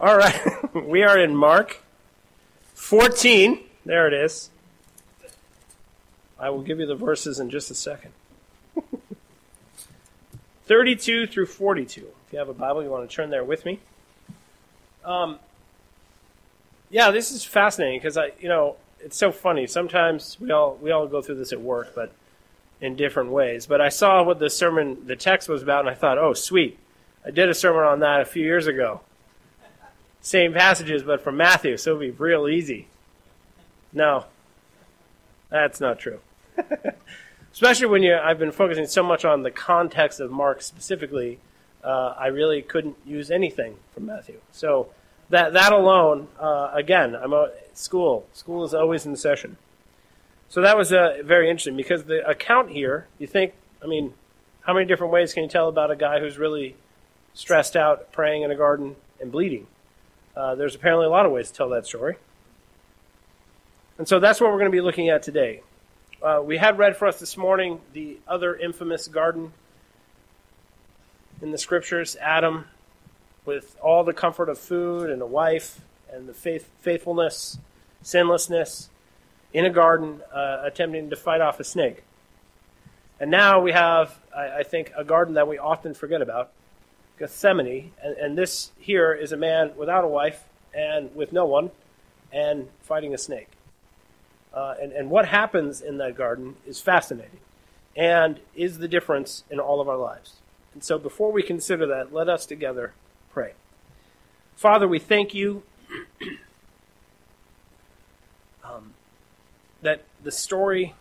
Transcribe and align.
All 0.00 0.16
right, 0.16 0.40
we 0.86 1.02
are 1.02 1.18
in 1.18 1.34
Mark 1.34 1.82
14. 2.74 3.58
There 3.84 4.06
it 4.06 4.14
is. 4.14 4.48
I 6.38 6.50
will 6.50 6.62
give 6.62 6.78
you 6.78 6.86
the 6.86 6.94
verses 6.94 7.40
in 7.40 7.50
just 7.50 7.68
a 7.72 7.74
second. 7.74 8.12
32 10.66 11.26
through 11.26 11.46
42. 11.46 12.02
If 12.02 12.32
you 12.32 12.38
have 12.38 12.48
a 12.48 12.54
Bible, 12.54 12.84
you 12.84 12.90
want 12.90 13.10
to 13.10 13.16
turn 13.16 13.30
there 13.30 13.42
with 13.42 13.64
me. 13.64 13.80
Um, 15.04 15.40
yeah, 16.90 17.10
this 17.10 17.32
is 17.32 17.42
fascinating 17.42 17.98
because 17.98 18.16
I, 18.16 18.30
you 18.38 18.48
know, 18.48 18.76
it's 19.00 19.16
so 19.16 19.32
funny. 19.32 19.66
Sometimes 19.66 20.38
we 20.38 20.52
all 20.52 20.78
we 20.80 20.92
all 20.92 21.08
go 21.08 21.20
through 21.22 21.36
this 21.36 21.52
at 21.52 21.60
work, 21.60 21.92
but 21.96 22.12
in 22.80 22.94
different 22.94 23.30
ways. 23.30 23.66
But 23.66 23.80
I 23.80 23.88
saw 23.88 24.22
what 24.22 24.38
the 24.38 24.48
sermon, 24.48 25.08
the 25.08 25.16
text 25.16 25.48
was 25.48 25.60
about, 25.60 25.80
and 25.80 25.90
I 25.90 25.94
thought, 25.94 26.18
oh, 26.18 26.34
sweet. 26.34 26.78
I 27.26 27.32
did 27.32 27.48
a 27.48 27.54
sermon 27.54 27.82
on 27.82 27.98
that 27.98 28.20
a 28.20 28.24
few 28.24 28.44
years 28.44 28.68
ago. 28.68 29.00
Same 30.28 30.52
passages, 30.52 31.02
but 31.02 31.22
from 31.22 31.38
Matthew, 31.38 31.78
so 31.78 31.92
it'd 31.92 32.00
be 32.18 32.22
real 32.22 32.48
easy. 32.48 32.86
No, 33.94 34.26
that's 35.48 35.80
not 35.80 35.98
true. 35.98 36.20
Especially 37.54 37.86
when 37.86 38.02
you, 38.02 38.14
I've 38.14 38.38
been 38.38 38.52
focusing 38.52 38.86
so 38.86 39.02
much 39.02 39.24
on 39.24 39.42
the 39.42 39.50
context 39.50 40.20
of 40.20 40.30
Mark 40.30 40.60
specifically, 40.60 41.38
uh, 41.82 42.14
I 42.18 42.26
really 42.26 42.60
couldn't 42.60 42.96
use 43.06 43.30
anything 43.30 43.76
from 43.94 44.04
Matthew. 44.04 44.38
So 44.52 44.88
that 45.30 45.54
that 45.54 45.72
alone, 45.72 46.28
uh, 46.38 46.72
again, 46.74 47.16
I'm 47.16 47.32
at 47.32 47.78
school. 47.78 48.26
School 48.34 48.66
is 48.66 48.74
always 48.74 49.06
in 49.06 49.16
session. 49.16 49.56
So 50.50 50.60
that 50.60 50.76
was 50.76 50.92
uh, 50.92 51.22
very 51.24 51.48
interesting 51.48 51.74
because 51.74 52.04
the 52.04 52.28
account 52.28 52.68
here, 52.68 53.06
you 53.18 53.26
think, 53.26 53.54
I 53.82 53.86
mean, 53.86 54.12
how 54.60 54.74
many 54.74 54.84
different 54.84 55.10
ways 55.10 55.32
can 55.32 55.44
you 55.44 55.48
tell 55.48 55.70
about 55.70 55.90
a 55.90 55.96
guy 55.96 56.20
who's 56.20 56.36
really 56.36 56.76
stressed 57.32 57.76
out, 57.76 58.12
praying 58.12 58.42
in 58.42 58.50
a 58.50 58.56
garden, 58.56 58.96
and 59.22 59.32
bleeding? 59.32 59.68
Uh, 60.38 60.54
there's 60.54 60.76
apparently 60.76 61.04
a 61.04 61.10
lot 61.10 61.26
of 61.26 61.32
ways 61.32 61.50
to 61.50 61.54
tell 61.54 61.70
that 61.70 61.84
story. 61.84 62.14
And 63.98 64.06
so 64.06 64.20
that's 64.20 64.40
what 64.40 64.52
we're 64.52 64.58
going 64.58 64.70
to 64.70 64.76
be 64.76 64.80
looking 64.80 65.08
at 65.08 65.24
today. 65.24 65.62
Uh, 66.22 66.40
we 66.44 66.58
had 66.58 66.78
read 66.78 66.96
for 66.96 67.08
us 67.08 67.18
this 67.18 67.36
morning 67.36 67.80
the 67.92 68.18
other 68.28 68.54
infamous 68.54 69.08
garden 69.08 69.52
in 71.42 71.50
the 71.50 71.58
scriptures 71.58 72.16
Adam, 72.20 72.66
with 73.46 73.76
all 73.82 74.04
the 74.04 74.12
comfort 74.12 74.48
of 74.48 74.58
food 74.58 75.10
and 75.10 75.20
a 75.22 75.26
wife 75.26 75.80
and 76.12 76.28
the 76.28 76.34
faith, 76.34 76.70
faithfulness, 76.82 77.58
sinlessness, 78.04 78.90
in 79.52 79.64
a 79.64 79.70
garden 79.70 80.20
uh, 80.32 80.62
attempting 80.62 81.10
to 81.10 81.16
fight 81.16 81.40
off 81.40 81.58
a 81.58 81.64
snake. 81.64 82.04
And 83.18 83.28
now 83.28 83.60
we 83.60 83.72
have, 83.72 84.16
I, 84.36 84.58
I, 84.58 84.62
think, 84.62 84.92
a 84.96 85.02
garden 85.02 85.34
that 85.34 85.48
we 85.48 85.58
often 85.58 85.94
forget 85.94 86.22
about 86.22 86.52
Gethsemane. 87.18 87.92
And, 88.02 88.16
and 88.16 88.38
this 88.38 88.72
here 88.78 89.12
is 89.12 89.32
a 89.32 89.36
man 89.36 89.72
without 89.76 90.04
a 90.04 90.08
wife 90.08 90.44
and 90.74 91.14
with 91.14 91.32
no 91.32 91.44
one 91.44 91.70
and 92.32 92.68
fighting 92.82 93.14
a 93.14 93.18
snake. 93.18 93.48
Uh, 94.52 94.74
and, 94.80 94.92
and 94.92 95.10
what 95.10 95.26
happens 95.26 95.80
in 95.80 95.98
that 95.98 96.16
garden 96.16 96.56
is 96.66 96.80
fascinating 96.80 97.40
and 97.96 98.40
is 98.54 98.78
the 98.78 98.88
difference 98.88 99.44
in 99.50 99.58
all 99.60 99.80
of 99.80 99.88
our 99.88 99.96
lives. 99.96 100.36
And 100.74 100.84
so 100.84 100.98
before 100.98 101.32
we 101.32 101.42
consider 101.42 101.86
that, 101.86 102.12
let 102.12 102.28
us 102.28 102.46
together 102.46 102.92
pray. 103.32 103.52
Father, 104.56 104.86
we 104.88 104.98
thank 104.98 105.34
you 105.34 105.62
um, 108.64 108.94
that 109.82 110.04
the 110.22 110.30
story 110.30 110.94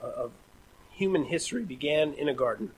of 0.00 0.32
human 0.92 1.24
history 1.24 1.62
began 1.62 2.12
in 2.14 2.28
a 2.28 2.34
garden. 2.34 2.72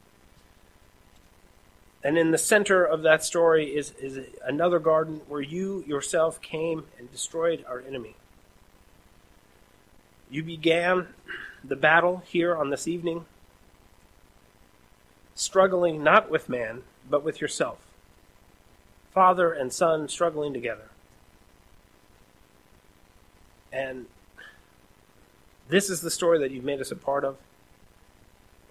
And 2.05 2.19
in 2.19 2.33
the 2.33 2.39
center 2.39 2.85
of 2.85 3.03
that 3.03 3.25
story 3.25 3.77
is, 3.77 3.93
is 3.93 4.19
another 4.45 4.79
garden 4.79 5.21
where 5.29 5.41
you 5.41 5.85
yourself 5.87 6.41
came 6.43 6.85
and 6.99 7.11
destroyed 7.11 7.65
our 7.69 7.81
enemy. 7.81 8.17
You 10.31 10.43
began 10.43 11.09
the 11.63 11.77
battle 11.77 12.23
here 12.27 12.57
on 12.57 12.71
this 12.71 12.89
evening, 12.89 13.27
struggling 15.35 16.03
not 16.03 16.29
with 16.29 16.49
man, 16.49 16.83
but 17.09 17.23
with 17.23 17.41
yourself. 17.41 17.79
Father 19.15 19.53
and 19.53 19.73
Son 19.73 20.09
struggling 20.09 20.53
together. 20.53 20.89
And 23.73 24.07
this 25.69 25.89
is 25.89 26.01
the 26.01 26.11
story 26.11 26.39
that 26.39 26.51
you've 26.51 26.65
made 26.65 26.81
us 26.81 26.91
a 26.91 26.97
part 26.97 27.25
of. 27.25 27.37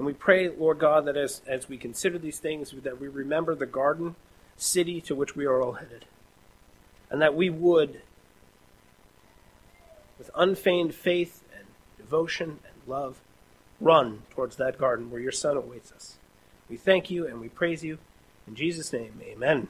And 0.02 0.08
we 0.08 0.14
pray, 0.14 0.50
Lord 0.50 0.80
God, 0.80 1.06
that 1.06 1.16
as, 1.16 1.44
as 1.46 1.70
we 1.70 1.78
consider 1.78 2.18
these 2.18 2.40
things, 2.40 2.74
that 2.82 3.00
we 3.00 3.08
remember 3.08 3.54
the 3.54 3.68
garden 3.68 4.16
city 4.58 5.00
to 5.02 5.14
which 5.14 5.36
we 5.36 5.46
are 5.46 5.62
all 5.62 5.74
headed. 5.74 6.06
And 7.12 7.22
that 7.22 7.36
we 7.36 7.52
would, 7.52 8.02
with 10.18 10.32
unfeigned 10.34 10.96
faith 10.96 11.44
and 11.56 11.68
devotion 12.00 12.58
and 12.66 12.74
love, 12.88 13.22
run 13.80 14.24
towards 14.32 14.56
that 14.56 14.80
garden 14.80 15.12
where 15.12 15.22
your 15.22 15.32
Son 15.32 15.56
awaits 15.56 15.92
us. 15.92 16.18
We 16.68 16.78
thank 16.78 17.12
you 17.12 17.28
and 17.28 17.40
we 17.40 17.50
praise 17.50 17.84
you. 17.84 18.00
In 18.48 18.56
Jesus' 18.56 18.92
name, 18.92 19.22
amen. 19.22 19.68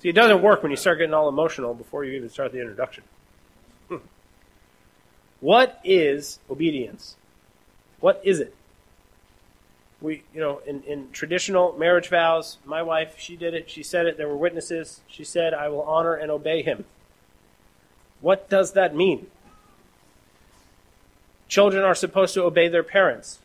See, 0.00 0.08
it 0.08 0.16
doesn't 0.16 0.42
work 0.42 0.64
when 0.64 0.72
you 0.72 0.76
start 0.76 0.98
getting 0.98 1.14
all 1.14 1.28
emotional 1.28 1.72
before 1.72 2.04
you 2.04 2.14
even 2.14 2.30
start 2.30 2.50
the 2.50 2.60
introduction. 2.60 3.04
Hmm. 3.88 3.98
what 5.38 5.80
is 5.84 6.40
obedience? 6.50 7.14
What 8.00 8.20
is 8.24 8.40
it? 8.40 8.56
We, 10.00 10.22
you 10.32 10.40
know, 10.40 10.60
in, 10.66 10.82
in 10.84 11.10
traditional 11.10 11.76
marriage 11.76 12.08
vows, 12.08 12.58
my 12.64 12.82
wife, 12.82 13.16
she 13.18 13.36
did 13.36 13.54
it. 13.54 13.68
She 13.68 13.82
said 13.82 14.06
it. 14.06 14.16
There 14.16 14.28
were 14.28 14.36
witnesses. 14.36 15.00
She 15.08 15.24
said, 15.24 15.52
I 15.52 15.68
will 15.68 15.82
honor 15.82 16.14
and 16.14 16.30
obey 16.30 16.62
him. 16.62 16.84
What 18.20 18.48
does 18.48 18.72
that 18.72 18.94
mean? 18.94 19.26
Children 21.48 21.82
are 21.84 21.94
supposed 21.94 22.34
to 22.34 22.44
obey 22.44 22.68
their 22.68 22.82
parents. 22.82 23.40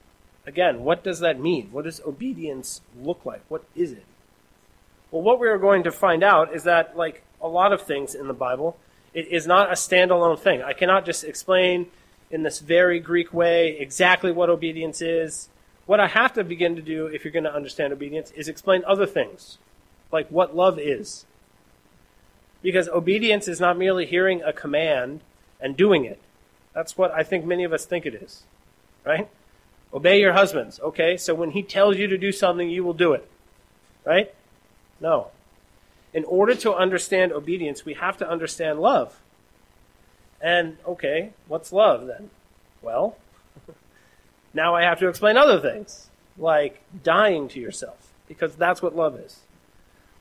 Again, 0.46 0.84
what 0.84 1.04
does 1.04 1.20
that 1.20 1.40
mean? 1.40 1.70
What 1.72 1.86
does 1.86 2.02
obedience 2.06 2.82
look 3.02 3.26
like? 3.26 3.42
What 3.48 3.64
is 3.76 3.94
it? 3.94 4.04
Well, 5.10 5.22
what 5.22 5.40
we 5.40 5.48
are 5.48 5.58
going 5.58 5.84
to 5.84 5.92
find 5.92 6.24
out 6.24 6.54
is 6.54 6.64
that, 6.64 6.98
like 6.98 7.24
a 7.42 7.48
lot 7.48 7.72
of 7.72 7.82
things 7.82 8.14
in 8.14 8.28
the 8.28 8.34
Bible, 8.34 8.78
it 9.14 9.28
is 9.28 9.48
not 9.48 9.70
a 9.70 9.74
standalone 9.74 10.38
thing. 10.38 10.62
I 10.62 10.74
cannot 10.74 11.06
just 11.06 11.24
explain 11.24 11.88
in 12.30 12.44
this 12.44 12.60
very 12.60 13.00
Greek 13.00 13.34
way 13.34 13.78
exactly 13.80 14.32
what 14.32 14.50
obedience 14.50 15.02
is 15.02 15.50
what 15.86 16.00
I 16.00 16.08
have 16.08 16.34
to 16.34 16.44
begin 16.44 16.76
to 16.76 16.82
do, 16.82 17.08
if 17.08 17.24
you're 17.24 17.34
going 17.34 17.44
to 17.44 17.54
understand 17.54 17.92
obedience, 17.94 18.32
is 18.32 18.48
explain 18.48 18.84
other 18.86 19.06
things, 19.06 19.58
like 20.12 20.28
what 20.30 20.56
love 20.56 20.80
is. 20.80 21.26
Because 22.62 22.88
obedience 22.88 23.48
is 23.48 23.60
not 23.60 23.78
merely 23.78 24.06
hearing 24.06 24.42
a 24.42 24.54
command 24.54 25.22
and 25.60 25.76
doing 25.76 26.06
it. 26.06 26.20
That's 26.74 26.98
what 26.98 27.12
I 27.12 27.24
think 27.24 27.46
many 27.46 27.64
of 27.64 27.74
us 27.74 27.86
think 27.86 28.06
it 28.06 28.16
is, 28.16 28.44
right? 29.06 29.30
Obey 29.94 30.20
your 30.20 30.34
husbands. 30.34 30.80
Okay, 30.80 31.18
so 31.18 31.36
when 31.36 31.52
he 31.52 31.62
tells 31.62 31.98
you 31.98 32.08
to 32.08 32.18
do 32.18 32.32
something, 32.32 32.70
you 32.70 32.84
will 32.84 32.94
do 32.94 33.14
it, 33.14 33.30
right? 34.06 34.34
No. 35.00 35.28
In 36.14 36.24
order 36.24 36.56
to 36.56 36.74
understand 36.74 37.32
obedience, 37.32 37.86
we 37.86 37.96
have 37.96 38.18
to 38.18 38.30
understand 38.30 38.80
love. 38.80 39.20
And, 40.40 40.78
okay, 40.88 41.32
what's 41.48 41.74
love 41.74 42.08
then? 42.08 42.30
Well, 42.82 43.18
now 44.54 44.76
I 44.76 44.84
have 44.84 45.00
to 45.00 45.08
explain 45.08 45.38
other 45.38 45.60
things, 45.60 46.10
like 46.38 46.82
dying 47.04 47.48
to 47.50 47.60
yourself, 47.60 48.14
because 48.28 48.56
that's 48.56 48.82
what 48.82 48.96
love 48.96 49.16
is. 49.16 49.40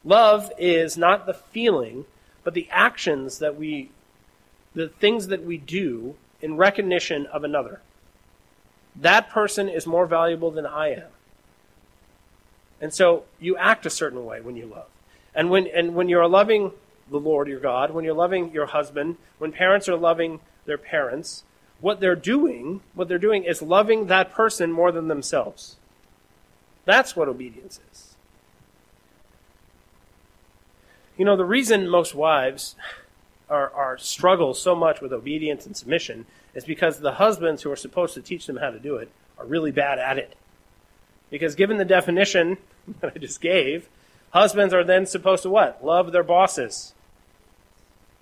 Love 0.05 0.51
is 0.59 0.97
not 0.97 1.27
the 1.27 1.35
feeling, 1.35 2.07
but 2.45 2.55
the 2.55 2.69
actions 2.71 3.39
that 3.39 3.57
we, 3.57 3.91
the 4.75 4.89
things 4.89 5.29
that 5.29 5.45
we 5.45 5.59
do 5.59 6.17
in 6.41 6.57
recognition 6.57 7.27
of 7.27 7.45
another. 7.45 7.81
That 8.97 9.31
person 9.31 9.69
is 9.69 9.87
more 9.87 10.07
valuable 10.07 10.51
than 10.51 10.67
I 10.67 10.93
am. 10.93 11.11
And 12.81 12.93
so 12.93 13.25
you 13.39 13.57
act 13.57 13.87
a 13.87 13.91
certain 13.91 14.25
way 14.25 14.41
when 14.41 14.57
you 14.57 14.67
love. 14.67 14.89
And 15.35 15.51
when, 15.51 15.69
and 15.69 15.95
when 15.95 16.09
you're 16.09 16.27
loving 16.27 16.73
the 17.11 17.21
Lord 17.21 17.49
your 17.49 17.61
God, 17.61 17.93
when 17.93 18.05
you're 18.05 18.15
loving 18.15 18.53
your 18.53 18.67
husband, 18.67 19.17
when 19.39 19.53
parents 19.53 19.89
are 19.89 19.97
loving 19.97 20.41
their 20.67 20.79
parents, 20.79 21.45
what 21.83 22.01
they're 22.01 22.17
doing, 22.17 22.81
what 22.95 23.09
they're 23.09 23.19
doing 23.19 23.45
is 23.45 23.61
loving 23.61 24.07
that 24.07 24.33
person 24.33 24.73
more 24.73 24.93
than 24.93 25.09
themselves. 25.09 25.77
That's 26.85 27.15
what 27.15 27.29
obedience 27.29 27.81
is. 27.93 28.15
You 31.19 31.25
know, 31.25 31.37
the 31.37 31.45
reason 31.45 31.89
most 31.89 32.15
wives 32.15 32.77
are, 33.51 33.71
are 33.75 33.99
struggle 33.99 34.55
so 34.55 34.75
much 34.75 35.01
with 35.01 35.13
obedience 35.13 35.67
and 35.67 35.77
submission 35.77 36.25
is 36.55 36.65
because 36.65 37.01
the 37.01 37.15
husbands 37.15 37.63
who 37.63 37.71
are 37.71 37.77
supposed 37.77 38.15
to 38.15 38.23
teach 38.23 38.47
them 38.47 38.57
how 38.57 38.71
to 38.71 38.79
do 38.79 38.97
it 38.97 39.11
are 39.37 39.45
really 39.45 39.73
bad 39.73 39.99
at 39.99 40.19
it. 40.19 40.37
Because 41.31 41.55
given 41.55 41.79
the 41.79 41.85
definition 41.85 42.59
that 43.01 43.13
I 43.15 43.19
just 43.19 43.41
gave, 43.41 43.89
husbands 44.31 44.73
are 44.73 44.85
then 44.85 45.05
supposed 45.05 45.43
to 45.43 45.51
what? 45.51 45.85
Love 45.85 46.13
their 46.13 46.23
bosses. 46.23 46.95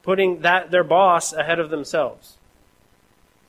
Putting 0.03 0.41
that 0.41 0.71
their 0.71 0.85
boss 0.85 1.35
ahead 1.35 1.61
of 1.61 1.69
themselves. 1.69 2.39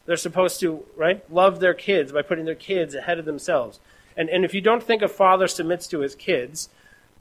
They're 0.05 0.17
supposed 0.17 0.59
to, 0.61 0.83
right, 0.97 1.23
love 1.31 1.59
their 1.59 1.73
kids 1.73 2.11
by 2.11 2.21
putting 2.21 2.45
their 2.45 2.55
kids 2.55 2.95
ahead 2.95 3.19
of 3.19 3.25
themselves. 3.25 3.79
And, 4.17 4.29
and 4.29 4.43
if 4.43 4.53
you 4.53 4.61
don't 4.61 4.83
think 4.83 5.01
a 5.01 5.07
father 5.07 5.47
submits 5.47 5.87
to 5.87 5.99
his 5.99 6.15
kids, 6.15 6.69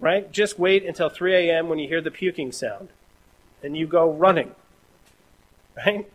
right, 0.00 0.30
just 0.32 0.58
wait 0.58 0.84
until 0.84 1.08
3 1.08 1.34
a.m. 1.34 1.68
when 1.68 1.78
you 1.78 1.88
hear 1.88 2.00
the 2.00 2.10
puking 2.10 2.52
sound. 2.52 2.88
and 3.62 3.76
you 3.76 3.86
go 3.86 4.10
running. 4.10 4.54
Right? 5.76 6.06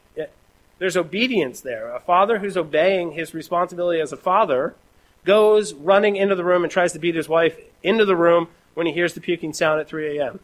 There's 0.78 0.98
obedience 0.98 1.62
there. 1.62 1.90
A 1.94 2.00
father 2.00 2.40
who's 2.40 2.58
obeying 2.58 3.12
his 3.12 3.34
responsibility 3.34 4.02
as 4.02 4.12
a 4.12 4.18
father 4.18 4.76
goes 5.24 5.74
running 5.74 6.16
into 6.16 6.36
the 6.36 6.44
room 6.44 6.64
and 6.64 6.72
tries 6.72 6.94
to 6.94 7.00
beat 7.00 7.16
his 7.16 7.30
wife 7.30 7.58
into 7.82 8.06
the 8.06 8.16
room 8.16 8.50
when 8.74 8.86
he 8.86 8.94
hears 8.94 9.14
the 9.14 9.22
puking 9.22 9.54
sound 9.54 9.80
at 9.80 9.88
3 9.88 10.18
a.m. 10.18 10.40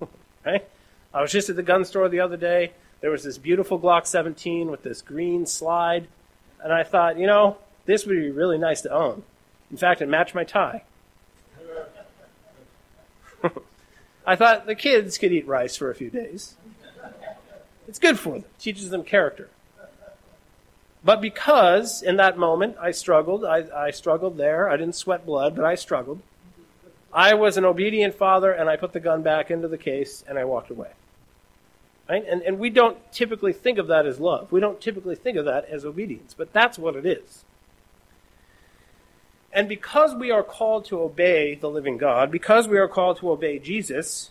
right? 0.46 0.68
I 1.12 1.20
was 1.20 1.32
just 1.32 1.50
at 1.50 1.56
the 1.56 1.62
gun 1.62 1.84
store 1.84 2.08
the 2.08 2.20
other 2.20 2.36
day. 2.36 2.72
There 3.02 3.10
was 3.10 3.24
this 3.24 3.36
beautiful 3.36 3.78
Glock 3.78 4.06
17 4.06 4.70
with 4.70 4.84
this 4.84 5.02
green 5.02 5.44
slide. 5.44 6.06
And 6.62 6.72
I 6.72 6.84
thought, 6.84 7.18
you 7.18 7.26
know, 7.26 7.58
this 7.84 8.06
would 8.06 8.14
be 8.14 8.30
really 8.30 8.58
nice 8.58 8.80
to 8.82 8.92
own. 8.92 9.24
In 9.70 9.76
fact, 9.76 10.00
it 10.00 10.08
matched 10.08 10.34
my 10.34 10.44
tie. 10.44 10.84
I 14.26 14.36
thought 14.36 14.66
the 14.66 14.76
kids 14.76 15.18
could 15.18 15.32
eat 15.32 15.46
rice 15.48 15.76
for 15.76 15.90
a 15.90 15.94
few 15.96 16.10
days. 16.10 16.54
It's 17.88 17.98
good 17.98 18.20
for 18.20 18.34
them, 18.34 18.44
teaches 18.60 18.90
them 18.90 19.02
character. 19.02 19.50
But 21.04 21.20
because 21.20 22.02
in 22.02 22.16
that 22.18 22.38
moment 22.38 22.76
I 22.80 22.92
struggled, 22.92 23.44
I, 23.44 23.64
I, 23.74 23.90
struggled 23.90 24.36
there. 24.36 24.68
I 24.68 24.76
didn't 24.76 24.94
sweat 24.94 25.26
blood, 25.26 25.56
but 25.56 25.64
I 25.64 25.74
struggled. 25.74 26.20
I 27.12 27.34
was 27.34 27.56
an 27.56 27.64
obedient 27.64 28.14
father, 28.14 28.52
and 28.52 28.70
I 28.70 28.76
put 28.76 28.92
the 28.92 29.00
gun 29.00 29.22
back 29.22 29.50
into 29.50 29.66
the 29.66 29.76
case 29.76 30.24
and 30.28 30.38
I 30.38 30.44
walked 30.44 30.70
away. 30.70 30.90
Right? 32.12 32.28
And, 32.28 32.42
and 32.42 32.58
we 32.58 32.68
don't 32.68 32.98
typically 33.10 33.54
think 33.54 33.78
of 33.78 33.86
that 33.86 34.04
as 34.04 34.20
love. 34.20 34.52
We 34.52 34.60
don't 34.60 34.78
typically 34.78 35.14
think 35.14 35.38
of 35.38 35.46
that 35.46 35.64
as 35.70 35.86
obedience, 35.86 36.34
but 36.36 36.52
that's 36.52 36.78
what 36.78 36.94
it 36.94 37.06
is. 37.06 37.46
And 39.50 39.66
because 39.66 40.14
we 40.14 40.30
are 40.30 40.42
called 40.42 40.84
to 40.86 41.00
obey 41.00 41.54
the 41.54 41.70
living 41.70 41.96
God, 41.96 42.30
because 42.30 42.68
we 42.68 42.76
are 42.76 42.86
called 42.86 43.16
to 43.20 43.30
obey 43.30 43.58
Jesus, 43.58 44.30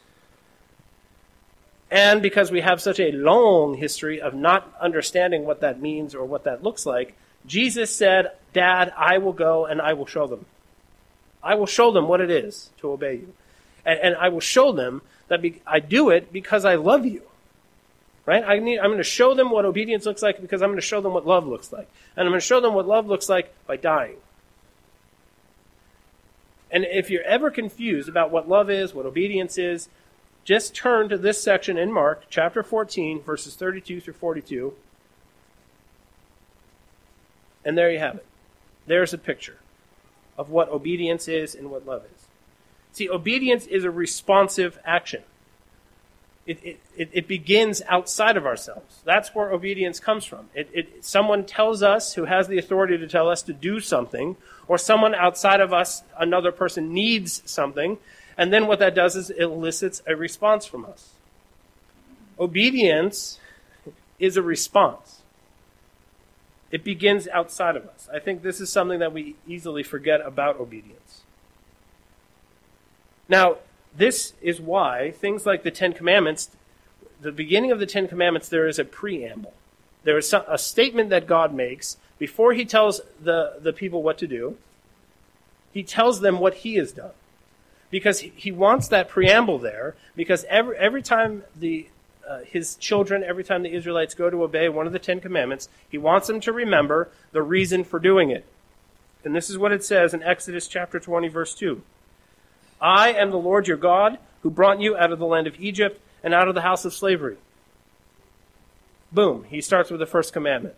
and 1.90 2.22
because 2.22 2.52
we 2.52 2.62
have 2.62 2.80
such 2.80 3.00
a 3.00 3.12
long 3.14 3.74
history 3.74 4.22
of 4.22 4.36
not 4.36 4.72
understanding 4.80 5.44
what 5.44 5.62
that 5.62 5.82
means 5.82 6.14
or 6.14 6.24
what 6.24 6.44
that 6.44 6.62
looks 6.62 6.86
like, 6.86 7.16
Jesus 7.48 7.96
said, 7.96 8.34
Dad, 8.54 8.94
I 8.96 9.18
will 9.18 9.34
go 9.34 9.66
and 9.66 9.82
I 9.82 9.94
will 9.94 10.06
show 10.06 10.28
them. 10.28 10.46
I 11.42 11.56
will 11.56 11.66
show 11.66 11.92
them 11.92 12.08
what 12.08 12.22
it 12.22 12.30
is 12.30 12.70
to 12.82 12.92
obey 12.92 13.16
you. 13.16 13.34
And, 13.84 14.00
and 14.02 14.16
I 14.18 14.30
will 14.30 14.40
show 14.40 14.72
them 14.72 15.02
that 15.30 15.42
be, 15.42 15.64
I 15.66 15.80
do 15.80 16.12
it 16.12 16.32
because 16.32 16.64
I 16.64 16.76
love 16.76 17.08
you. 17.08 17.24
Right? 18.32 18.46
I 18.48 18.60
need, 18.60 18.80
I'm 18.80 18.86
going 18.86 18.98
to 18.98 19.04
show 19.04 19.34
them 19.34 19.50
what 19.50 19.66
obedience 19.66 20.06
looks 20.06 20.22
like 20.22 20.40
because 20.40 20.62
I'm 20.62 20.70
going 20.70 20.80
to 20.80 20.82
show 20.82 21.02
them 21.02 21.12
what 21.12 21.28
love 21.28 21.46
looks 21.46 21.74
like. 21.74 21.90
And 22.16 22.26
I'm 22.26 22.32
going 22.32 22.40
to 22.40 22.46
show 22.46 22.62
them 22.62 22.74
what 22.74 22.88
love 22.88 23.06
looks 23.06 23.28
like 23.28 23.54
by 23.68 23.76
dying. 23.76 24.16
And 26.72 26.86
if 26.86 27.10
you're 27.10 27.26
ever 27.26 27.52
confused 27.52 28.08
about 28.08 28.32
what 28.32 28.48
love 28.48 28.70
is, 28.70 28.94
what 28.94 29.06
obedience 29.06 29.58
is, 29.58 29.90
just 30.46 30.74
turn 30.74 31.10
to 31.10 31.18
this 31.18 31.44
section 31.44 31.78
in 31.78 31.92
Mark, 31.92 32.24
chapter 32.30 32.64
14, 32.64 33.22
verses 33.22 33.56
32 33.56 34.00
through 34.00 34.14
42. 34.14 34.76
And 37.66 37.78
there 37.78 37.92
you 37.92 38.00
have 38.00 38.16
it. 38.16 38.26
There's 38.88 39.14
a 39.14 39.18
picture 39.18 39.58
of 40.38 40.50
what 40.50 40.70
obedience 40.70 41.28
is 41.28 41.54
and 41.54 41.70
what 41.70 41.86
love 41.86 42.06
is. 42.06 42.28
See, 42.94 43.10
obedience 43.10 43.66
is 43.66 43.84
a 43.84 43.92
responsive 43.92 44.80
action. 44.86 45.24
It, 46.52 46.80
it, 46.98 47.10
it, 47.14 47.28
begins 47.28 47.82
outside 47.88 48.36
of 48.36 48.46
ourselves. 48.46 49.02
That's 49.06 49.34
where 49.34 49.52
obedience 49.52 50.00
comes 50.00 50.26
from. 50.26 50.50
It, 50.54 50.70
it, 50.74 51.06
someone 51.06 51.46
tells 51.46 51.82
us 51.82 52.14
who 52.16 52.26
has 52.26 52.48
the 52.48 52.58
authority 52.58 52.98
to 52.98 53.08
tell 53.08 53.30
us 53.30 53.42
to 53.44 53.54
do 53.54 53.80
something, 53.80 54.36
or 54.68 54.78
someone 54.78 55.16
outside 55.16 55.62
of 55.62 55.72
us, 55.72 56.04
another 56.18 56.52
person 56.52 56.94
needs 56.94 57.42
something, 57.46 57.98
and 58.38 58.52
then 58.52 58.68
what 58.68 58.80
that 58.80 58.96
does 58.96 59.16
is 59.16 59.30
it 59.30 59.40
elicits 59.40 60.02
a 60.08 60.16
response 60.16 60.66
from 60.66 60.86
us. 60.86 61.12
Obedience 62.40 63.40
is 64.20 64.36
a 64.36 64.42
response. 64.42 65.22
It 66.72 66.84
begins 66.84 67.28
outside 67.28 67.76
of 67.76 67.86
us. 67.86 68.10
I 68.14 68.20
think 68.20 68.42
this 68.42 68.60
is 68.60 68.72
something 68.72 69.00
that 69.00 69.14
we 69.14 69.36
easily 69.48 69.84
forget 69.84 70.22
about 70.22 70.60
obedience. 70.60 71.22
Now, 73.30 73.58
this 73.96 74.34
is 74.42 74.62
why 74.62 75.12
things 75.12 75.46
like 75.46 75.64
the 75.64 75.72
Ten 75.72 75.94
Commandments, 75.94 76.50
the 77.22 77.32
beginning 77.32 77.72
of 77.72 77.80
the 77.80 77.86
Ten 77.86 78.08
Commandments, 78.08 78.50
there 78.50 78.68
is 78.68 78.80
a 78.80 78.86
preamble. 78.86 79.54
There 80.04 80.18
is 80.18 80.34
a 80.34 80.58
statement 80.58 81.10
that 81.10 81.28
God 81.28 81.54
makes 81.54 81.98
before 82.18 82.54
he 82.54 82.66
tells 82.66 83.02
the, 83.22 83.58
the 83.62 83.74
people 83.74 84.02
what 84.02 84.18
to 84.20 84.28
do. 84.28 84.58
He 85.74 85.84
tells 85.84 86.22
them 86.22 86.40
what 86.40 86.56
he 86.56 86.76
has 86.76 86.92
done. 86.92 87.12
Because 87.90 88.22
he 88.22 88.52
wants 88.52 88.88
that 88.88 89.10
preamble 89.10 89.60
there, 89.60 89.96
because 90.16 90.46
every, 90.46 90.78
every 90.78 91.02
time 91.02 91.44
the, 91.56 91.88
uh, 92.28 92.40
his 92.40 92.76
children, 92.78 93.24
every 93.24 93.44
time 93.44 93.64
the 93.64 93.74
Israelites 93.74 94.14
go 94.14 94.30
to 94.30 94.44
obey 94.44 94.70
one 94.70 94.88
of 94.88 94.94
the 94.94 95.00
Ten 95.00 95.20
Commandments, 95.20 95.68
he 95.90 95.98
wants 95.98 96.28
them 96.28 96.40
to 96.42 96.54
remember 96.54 97.10
the 97.32 97.42
reason 97.42 97.84
for 97.84 98.00
doing 98.00 98.32
it. 98.32 98.46
And 99.24 99.36
this 99.36 99.50
is 99.50 99.58
what 99.58 99.72
it 99.72 99.84
says 99.84 100.14
in 100.14 100.24
Exodus 100.24 100.68
chapter 100.68 101.00
20, 101.00 101.28
verse 101.28 101.54
2. 101.54 101.82
I 102.82 103.14
am 103.14 103.30
the 103.30 103.38
Lord 103.38 103.68
your 103.68 103.78
God 103.78 104.18
who 104.42 104.50
brought 104.50 104.82
you 104.82 104.98
out 104.98 105.12
of 105.12 105.20
the 105.20 105.26
land 105.26 105.48
of 105.48 105.60
Egypt 105.60 106.02
and 106.24 106.34
out 106.34 106.48
of 106.48 106.56
the 106.56 106.62
house 106.62 106.84
of 106.84 106.94
slavery. 106.94 107.38
Boom. 109.12 109.46
He 109.50 109.62
starts 109.62 109.92
with 109.92 110.00
the 110.00 110.06
first 110.06 110.34
commandment. 110.34 110.76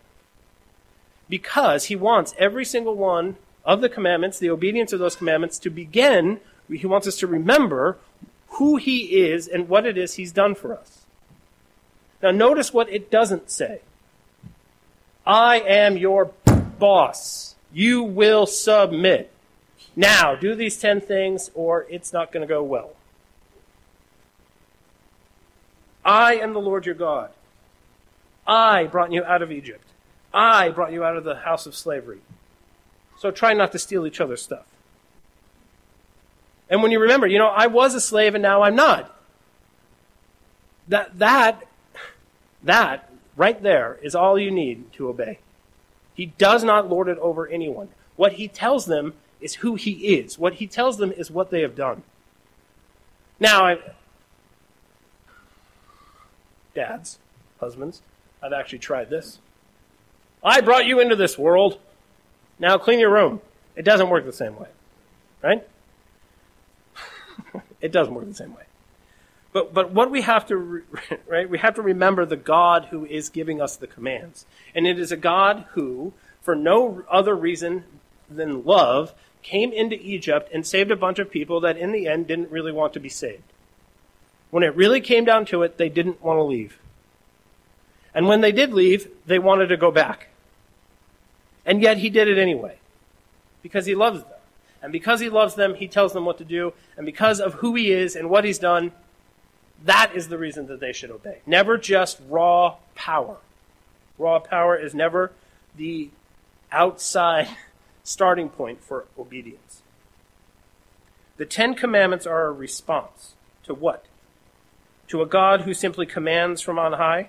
Because 1.28 1.86
he 1.86 1.96
wants 1.96 2.34
every 2.38 2.64
single 2.64 2.94
one 2.94 3.36
of 3.64 3.80
the 3.80 3.88
commandments, 3.88 4.38
the 4.38 4.50
obedience 4.50 4.92
of 4.92 5.00
those 5.00 5.16
commandments, 5.16 5.58
to 5.60 5.70
begin, 5.70 6.40
he 6.68 6.86
wants 6.86 7.06
us 7.06 7.16
to 7.16 7.26
remember 7.26 7.96
who 8.48 8.76
he 8.76 9.22
is 9.24 9.48
and 9.48 9.68
what 9.68 9.86
it 9.86 9.96
is 9.96 10.14
he's 10.14 10.32
done 10.32 10.54
for 10.54 10.76
us. 10.76 11.04
Now, 12.22 12.30
notice 12.30 12.72
what 12.72 12.90
it 12.90 13.10
doesn't 13.10 13.50
say. 13.50 13.80
I 15.26 15.60
am 15.60 15.96
your 15.96 16.32
boss. 16.78 17.54
You 17.72 18.02
will 18.02 18.46
submit. 18.46 19.30
Now, 19.96 20.34
do 20.34 20.54
these 20.54 20.78
10 20.78 21.00
things 21.00 21.50
or 21.54 21.86
it's 21.88 22.12
not 22.12 22.32
going 22.32 22.46
to 22.46 22.52
go 22.52 22.62
well. 22.62 22.92
I 26.04 26.34
am 26.34 26.52
the 26.52 26.60
Lord 26.60 26.86
your 26.86 26.94
God. 26.94 27.30
I 28.46 28.84
brought 28.84 29.12
you 29.12 29.24
out 29.24 29.40
of 29.40 29.50
Egypt. 29.50 29.86
I 30.32 30.68
brought 30.68 30.92
you 30.92 31.04
out 31.04 31.16
of 31.16 31.24
the 31.24 31.36
house 31.36 31.64
of 31.64 31.74
slavery. 31.74 32.20
So 33.18 33.30
try 33.30 33.54
not 33.54 33.72
to 33.72 33.78
steal 33.78 34.06
each 34.06 34.20
other's 34.20 34.42
stuff. 34.42 34.66
And 36.68 36.82
when 36.82 36.90
you 36.90 36.98
remember, 36.98 37.26
you 37.26 37.38
know, 37.38 37.48
I 37.48 37.68
was 37.68 37.94
a 37.94 38.00
slave 38.00 38.34
and 38.34 38.42
now 38.42 38.62
I'm 38.62 38.74
not. 38.74 39.14
That, 40.88 41.18
that, 41.18 41.66
that 42.62 43.10
right 43.36 43.62
there 43.62 43.98
is 44.02 44.14
all 44.14 44.38
you 44.38 44.50
need 44.50 44.92
to 44.94 45.08
obey. 45.08 45.38
He 46.14 46.26
does 46.26 46.64
not 46.64 46.90
lord 46.90 47.08
it 47.08 47.18
over 47.18 47.46
anyone. 47.46 47.88
What 48.16 48.34
he 48.34 48.48
tells 48.48 48.86
them 48.86 49.14
is 49.44 49.56
who 49.56 49.74
he 49.74 50.16
is. 50.16 50.38
What 50.38 50.54
he 50.54 50.66
tells 50.66 50.96
them 50.96 51.12
is 51.12 51.30
what 51.30 51.50
they 51.50 51.60
have 51.60 51.76
done. 51.76 52.02
Now, 53.38 53.66
I, 53.66 53.78
dads, 56.74 57.18
husbands, 57.60 58.00
I've 58.42 58.54
actually 58.54 58.78
tried 58.78 59.10
this. 59.10 59.38
I 60.42 60.62
brought 60.62 60.86
you 60.86 60.98
into 60.98 61.14
this 61.14 61.38
world. 61.38 61.78
Now 62.58 62.78
clean 62.78 62.98
your 62.98 63.10
room. 63.10 63.42
It 63.76 63.84
doesn't 63.84 64.08
work 64.08 64.24
the 64.24 64.32
same 64.32 64.58
way, 64.58 64.68
right? 65.42 65.66
it 67.82 67.92
doesn't 67.92 68.14
work 68.14 68.26
the 68.26 68.34
same 68.34 68.54
way. 68.54 68.62
But, 69.52 69.74
but 69.74 69.92
what 69.92 70.10
we 70.10 70.22
have 70.22 70.46
to, 70.46 70.82
right, 71.26 71.48
we 71.48 71.58
have 71.58 71.74
to 71.74 71.82
remember 71.82 72.24
the 72.24 72.36
God 72.36 72.86
who 72.86 73.04
is 73.04 73.28
giving 73.28 73.60
us 73.60 73.76
the 73.76 73.86
commands. 73.86 74.46
And 74.74 74.86
it 74.86 74.98
is 74.98 75.12
a 75.12 75.16
God 75.18 75.66
who, 75.72 76.14
for 76.40 76.56
no 76.56 77.02
other 77.10 77.34
reason 77.34 77.84
than 78.30 78.64
love, 78.64 79.12
came 79.44 79.72
into 79.72 79.94
Egypt 80.00 80.50
and 80.52 80.66
saved 80.66 80.90
a 80.90 80.96
bunch 80.96 81.20
of 81.20 81.30
people 81.30 81.60
that 81.60 81.76
in 81.76 81.92
the 81.92 82.08
end 82.08 82.26
didn't 82.26 82.50
really 82.50 82.72
want 82.72 82.94
to 82.94 82.98
be 82.98 83.10
saved. 83.10 83.42
When 84.50 84.64
it 84.64 84.74
really 84.74 85.00
came 85.00 85.24
down 85.24 85.44
to 85.46 85.62
it, 85.62 85.76
they 85.76 85.88
didn't 85.88 86.22
want 86.24 86.38
to 86.38 86.42
leave. 86.42 86.78
And 88.14 88.26
when 88.26 88.40
they 88.40 88.52
did 88.52 88.72
leave, 88.72 89.08
they 89.26 89.38
wanted 89.38 89.66
to 89.68 89.76
go 89.76 89.90
back. 89.90 90.28
And 91.66 91.82
yet 91.82 91.98
he 91.98 92.08
did 92.08 92.26
it 92.26 92.38
anyway. 92.38 92.78
Because 93.62 93.86
he 93.86 93.94
loves 93.94 94.20
them. 94.20 94.30
And 94.82 94.92
because 94.92 95.20
he 95.20 95.28
loves 95.28 95.54
them, 95.54 95.74
he 95.74 95.88
tells 95.88 96.12
them 96.12 96.24
what 96.24 96.38
to 96.38 96.44
do. 96.44 96.72
And 96.96 97.04
because 97.04 97.40
of 97.40 97.54
who 97.54 97.74
he 97.74 97.90
is 97.90 98.16
and 98.16 98.30
what 98.30 98.44
he's 98.44 98.58
done, 98.58 98.92
that 99.84 100.12
is 100.14 100.28
the 100.28 100.38
reason 100.38 100.66
that 100.68 100.80
they 100.80 100.92
should 100.92 101.10
obey. 101.10 101.38
Never 101.46 101.76
just 101.76 102.20
raw 102.28 102.76
power. 102.94 103.36
Raw 104.18 104.38
power 104.38 104.76
is 104.76 104.94
never 104.94 105.32
the 105.76 106.10
outside 106.70 107.48
starting 108.04 108.48
point 108.48 108.84
for 108.84 109.06
obedience. 109.18 109.82
The 111.36 111.46
Ten 111.46 111.74
Commandments 111.74 112.26
are 112.26 112.46
a 112.46 112.52
response 112.52 113.34
to 113.64 113.74
what? 113.74 114.04
To 115.08 115.20
a 115.20 115.26
God 115.26 115.62
who 115.62 115.74
simply 115.74 116.06
commands 116.06 116.60
from 116.60 116.78
on 116.78 116.92
high? 116.92 117.28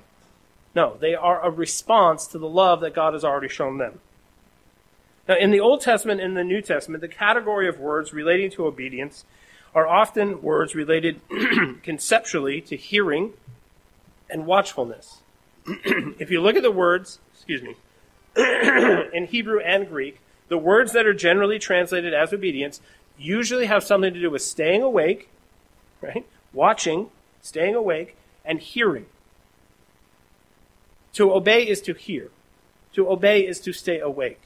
No, 0.76 0.98
they 1.00 1.16
are 1.16 1.44
a 1.44 1.50
response 1.50 2.28
to 2.28 2.38
the 2.38 2.48
love 2.48 2.82
that 2.82 2.94
God 2.94 3.14
has 3.14 3.24
already 3.24 3.48
shown 3.48 3.78
them. 3.78 4.00
Now, 5.28 5.38
in 5.38 5.50
the 5.50 5.60
Old 5.60 5.82
Testament 5.82 6.22
and 6.22 6.38
the 6.38 6.44
New 6.44 6.62
Testament, 6.62 7.02
the 7.02 7.08
category 7.08 7.68
of 7.68 7.80
words 7.80 8.14
relating 8.14 8.52
to 8.52 8.68
obedience 8.68 9.26
are 9.74 9.88
often 9.88 10.42
words 10.42 10.76
related 10.76 11.20
conceptually 11.84 12.62
to 12.62 12.76
hearing 12.76 13.34
and 14.30 14.46
watchfulness. 14.46 15.22
if 15.66 16.30
you 16.30 16.42
look 16.42 16.56
at 16.56 16.64
the 16.64 16.72
words, 16.72 17.20
excuse 17.34 17.64
me, 17.64 17.76
in 19.14 19.26
Hebrew 19.26 19.60
and 19.60 19.88
Greek, 19.88 20.20
the 20.48 20.58
words 20.58 20.92
that 20.94 21.06
are 21.06 21.14
generally 21.14 21.60
translated 21.60 22.14
as 22.14 22.34
obedience 22.34 22.82
usually 23.18 23.66
have 23.66 23.84
something 23.84 24.14
to 24.14 24.20
do 24.20 24.30
with 24.30 24.42
staying 24.42 24.82
awake, 24.82 25.30
right? 26.02 26.26
Watching, 26.54 27.10
staying 27.42 27.76
awake, 27.76 28.16
and 28.44 28.60
hearing. 28.60 29.08
To 31.14 31.34
obey 31.34 31.68
is 31.68 31.82
to 31.82 31.94
hear. 31.94 32.30
To 32.94 33.10
obey 33.10 33.46
is 33.46 33.60
to 33.62 33.74
stay 33.74 34.00
awake, 34.00 34.42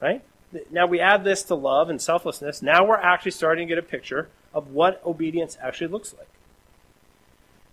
right? 0.00 0.22
Now 0.70 0.86
we 0.86 1.00
add 1.00 1.24
this 1.24 1.42
to 1.44 1.54
love 1.54 1.90
and 1.90 2.00
selflessness. 2.00 2.62
Now 2.62 2.84
we're 2.86 2.96
actually 2.96 3.32
starting 3.32 3.68
to 3.68 3.74
get 3.74 3.78
a 3.78 3.86
picture 3.86 4.28
of 4.54 4.72
what 4.72 5.04
obedience 5.04 5.58
actually 5.60 5.88
looks 5.88 6.14
like. 6.16 6.28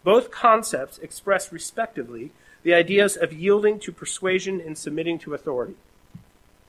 Both 0.04 0.32
concepts 0.32 0.98
express 0.98 1.52
respectively 1.52 2.32
the 2.64 2.74
ideas 2.74 3.16
of 3.16 3.32
yielding 3.32 3.80
to 3.80 3.92
persuasion 3.92 4.60
and 4.60 4.78
submitting 4.78 5.20
to 5.20 5.34
authority. 5.34 5.76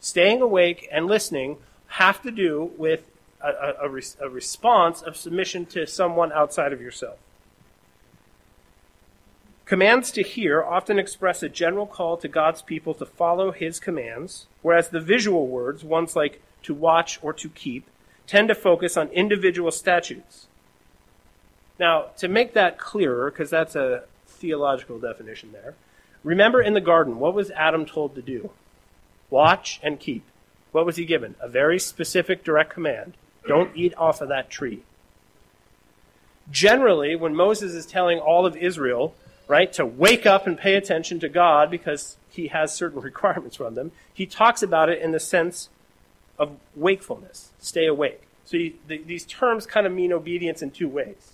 Staying 0.04 0.42
awake 0.42 0.86
and 0.92 1.06
listening 1.06 1.56
have 1.86 2.20
to 2.24 2.30
do 2.30 2.72
with 2.76 3.10
a, 3.40 3.48
a, 3.48 3.88
a, 3.88 4.26
a 4.26 4.28
response 4.28 5.00
of 5.00 5.16
submission 5.16 5.64
to 5.64 5.86
someone 5.86 6.30
outside 6.30 6.74
of 6.74 6.80
yourself. 6.82 7.16
Commands 9.64 10.10
to 10.10 10.22
hear 10.22 10.62
often 10.62 10.98
express 10.98 11.42
a 11.42 11.48
general 11.48 11.86
call 11.86 12.18
to 12.18 12.28
God's 12.28 12.60
people 12.60 12.92
to 12.92 13.06
follow 13.06 13.50
his 13.50 13.80
commands, 13.80 14.46
whereas 14.60 14.90
the 14.90 15.00
visual 15.00 15.46
words, 15.46 15.82
ones 15.82 16.14
like 16.14 16.42
to 16.64 16.74
watch 16.74 17.18
or 17.22 17.32
to 17.32 17.48
keep, 17.48 17.86
tend 18.26 18.48
to 18.48 18.54
focus 18.54 18.98
on 18.98 19.08
individual 19.08 19.70
statutes. 19.70 20.48
Now, 21.80 22.08
to 22.18 22.28
make 22.28 22.52
that 22.52 22.78
clearer, 22.78 23.30
because 23.30 23.48
that's 23.48 23.74
a 23.74 24.02
theological 24.26 24.98
definition 24.98 25.52
there, 25.52 25.76
remember 26.22 26.60
in 26.60 26.74
the 26.74 26.82
garden, 26.82 27.18
what 27.18 27.32
was 27.32 27.50
Adam 27.52 27.86
told 27.86 28.14
to 28.16 28.20
do? 28.20 28.50
Watch 29.34 29.80
and 29.82 29.98
keep. 29.98 30.22
What 30.70 30.86
was 30.86 30.94
he 30.94 31.04
given? 31.04 31.34
A 31.40 31.48
very 31.48 31.80
specific 31.80 32.44
direct 32.44 32.72
command. 32.72 33.14
Don't 33.48 33.76
eat 33.76 33.92
off 33.96 34.20
of 34.20 34.28
that 34.28 34.48
tree. 34.48 34.84
Generally, 36.52 37.16
when 37.16 37.34
Moses 37.34 37.74
is 37.74 37.84
telling 37.84 38.20
all 38.20 38.46
of 38.46 38.56
Israel, 38.56 39.12
right, 39.48 39.72
to 39.72 39.84
wake 39.84 40.24
up 40.24 40.46
and 40.46 40.56
pay 40.56 40.76
attention 40.76 41.18
to 41.18 41.28
God 41.28 41.68
because 41.68 42.16
he 42.30 42.46
has 42.46 42.72
certain 42.72 43.00
requirements 43.10 43.56
from 43.56 43.74
them, 43.74 43.90
he 44.12 44.24
talks 44.24 44.62
about 44.62 44.88
it 44.88 45.02
in 45.02 45.10
the 45.10 45.18
sense 45.18 45.68
of 46.38 46.56
wakefulness, 46.76 47.50
stay 47.58 47.86
awake. 47.86 48.28
So 48.44 48.56
the, 48.86 48.98
these 48.98 49.24
terms 49.24 49.66
kind 49.66 49.84
of 49.84 49.92
mean 49.92 50.12
obedience 50.12 50.62
in 50.62 50.70
two 50.70 50.88
ways. 50.88 51.32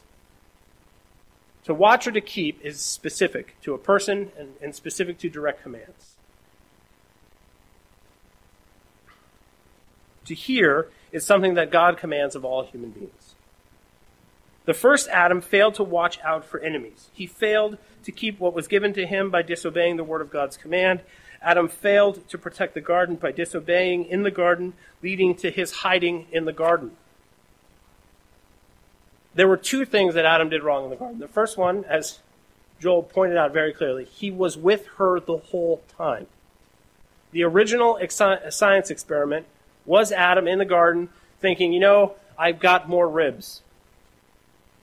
To 1.64 1.74
watch 1.74 2.06
or 2.06 2.12
to 2.12 2.22
keep 2.22 2.64
is 2.64 2.80
specific 2.80 3.56
to 3.60 3.74
a 3.74 3.78
person 3.78 4.32
and, 4.38 4.54
and 4.62 4.74
specific 4.74 5.18
to 5.18 5.28
direct 5.28 5.62
commands. 5.62 6.16
To 10.30 10.34
hear 10.36 10.86
is 11.10 11.26
something 11.26 11.54
that 11.54 11.72
God 11.72 11.96
commands 11.96 12.36
of 12.36 12.44
all 12.44 12.62
human 12.62 12.90
beings. 12.90 13.34
The 14.64 14.72
first 14.72 15.08
Adam 15.08 15.40
failed 15.40 15.74
to 15.74 15.82
watch 15.82 16.20
out 16.22 16.44
for 16.44 16.60
enemies. 16.60 17.10
He 17.12 17.26
failed 17.26 17.78
to 18.04 18.12
keep 18.12 18.38
what 18.38 18.54
was 18.54 18.68
given 18.68 18.92
to 18.92 19.04
him 19.04 19.32
by 19.32 19.42
disobeying 19.42 19.96
the 19.96 20.04
word 20.04 20.20
of 20.20 20.30
God's 20.30 20.56
command. 20.56 21.00
Adam 21.42 21.66
failed 21.66 22.28
to 22.28 22.38
protect 22.38 22.74
the 22.74 22.80
garden 22.80 23.16
by 23.16 23.32
disobeying 23.32 24.04
in 24.04 24.22
the 24.22 24.30
garden, 24.30 24.74
leading 25.02 25.34
to 25.34 25.50
his 25.50 25.72
hiding 25.72 26.28
in 26.30 26.44
the 26.44 26.52
garden. 26.52 26.92
There 29.34 29.48
were 29.48 29.56
two 29.56 29.84
things 29.84 30.14
that 30.14 30.24
Adam 30.24 30.48
did 30.48 30.62
wrong 30.62 30.84
in 30.84 30.90
the 30.90 30.96
garden. 30.96 31.18
The 31.18 31.26
first 31.26 31.58
one, 31.58 31.84
as 31.86 32.20
Joel 32.78 33.02
pointed 33.02 33.36
out 33.36 33.52
very 33.52 33.72
clearly, 33.72 34.04
he 34.04 34.30
was 34.30 34.56
with 34.56 34.86
her 34.98 35.18
the 35.18 35.38
whole 35.38 35.82
time. 35.98 36.28
The 37.32 37.42
original 37.42 37.98
science 38.08 38.90
experiment 38.92 39.46
was 39.90 40.12
Adam 40.12 40.46
in 40.46 40.60
the 40.60 40.64
garden 40.64 41.08
thinking, 41.40 41.72
you 41.72 41.80
know, 41.80 42.14
I've 42.38 42.60
got 42.60 42.88
more 42.88 43.08
ribs. 43.08 43.60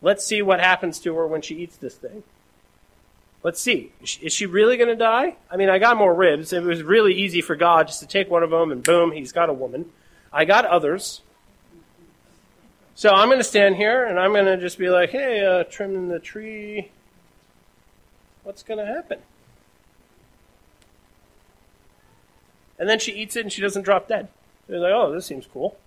Let's 0.01 0.25
see 0.25 0.41
what 0.41 0.59
happens 0.59 0.99
to 0.99 1.15
her 1.15 1.25
when 1.25 1.41
she 1.41 1.55
eats 1.55 1.77
this 1.77 1.95
thing. 1.95 2.23
Let's 3.41 3.61
see. 3.61 3.93
Is 4.21 4.33
she 4.33 4.45
really 4.45 4.75
going 4.75 4.89
to 4.89 4.97
die? 4.97 5.37
I 5.49 5.55
mean, 5.55 5.69
I 5.69 5.79
got 5.79 5.95
more 5.95 6.13
ribs. 6.13 6.51
It 6.51 6.61
was 6.61 6.83
really 6.83 7.13
easy 7.13 7.39
for 7.39 7.55
God 7.55 7.87
just 7.87 8.01
to 8.01 8.05
take 8.05 8.29
one 8.29 8.43
of 8.43 8.49
them 8.49 8.69
and 8.69 8.83
boom, 8.83 9.13
he's 9.13 9.31
got 9.31 9.47
a 9.47 9.53
woman. 9.53 9.85
I 10.33 10.43
got 10.43 10.65
others. 10.65 11.21
So 12.93 13.09
I'm 13.11 13.29
going 13.29 13.39
to 13.39 13.45
stand 13.45 13.77
here 13.77 14.03
and 14.03 14.19
I'm 14.19 14.33
going 14.33 14.45
to 14.45 14.57
just 14.57 14.77
be 14.77 14.89
like, 14.89 15.11
hey, 15.11 15.45
uh, 15.45 15.63
trimming 15.63 16.09
the 16.09 16.19
tree. 16.19 16.91
What's 18.43 18.61
going 18.61 18.85
to 18.85 18.85
happen? 18.85 19.19
And 22.77 22.89
then 22.89 22.99
she 22.99 23.13
eats 23.13 23.37
it 23.37 23.43
and 23.43 23.53
she 23.53 23.61
doesn't 23.61 23.83
drop 23.83 24.09
dead. 24.09 24.27
They're 24.67 24.79
like, 24.79 24.93
oh, 24.93 25.11
this 25.11 25.25
seems 25.25 25.47
cool. 25.51 25.77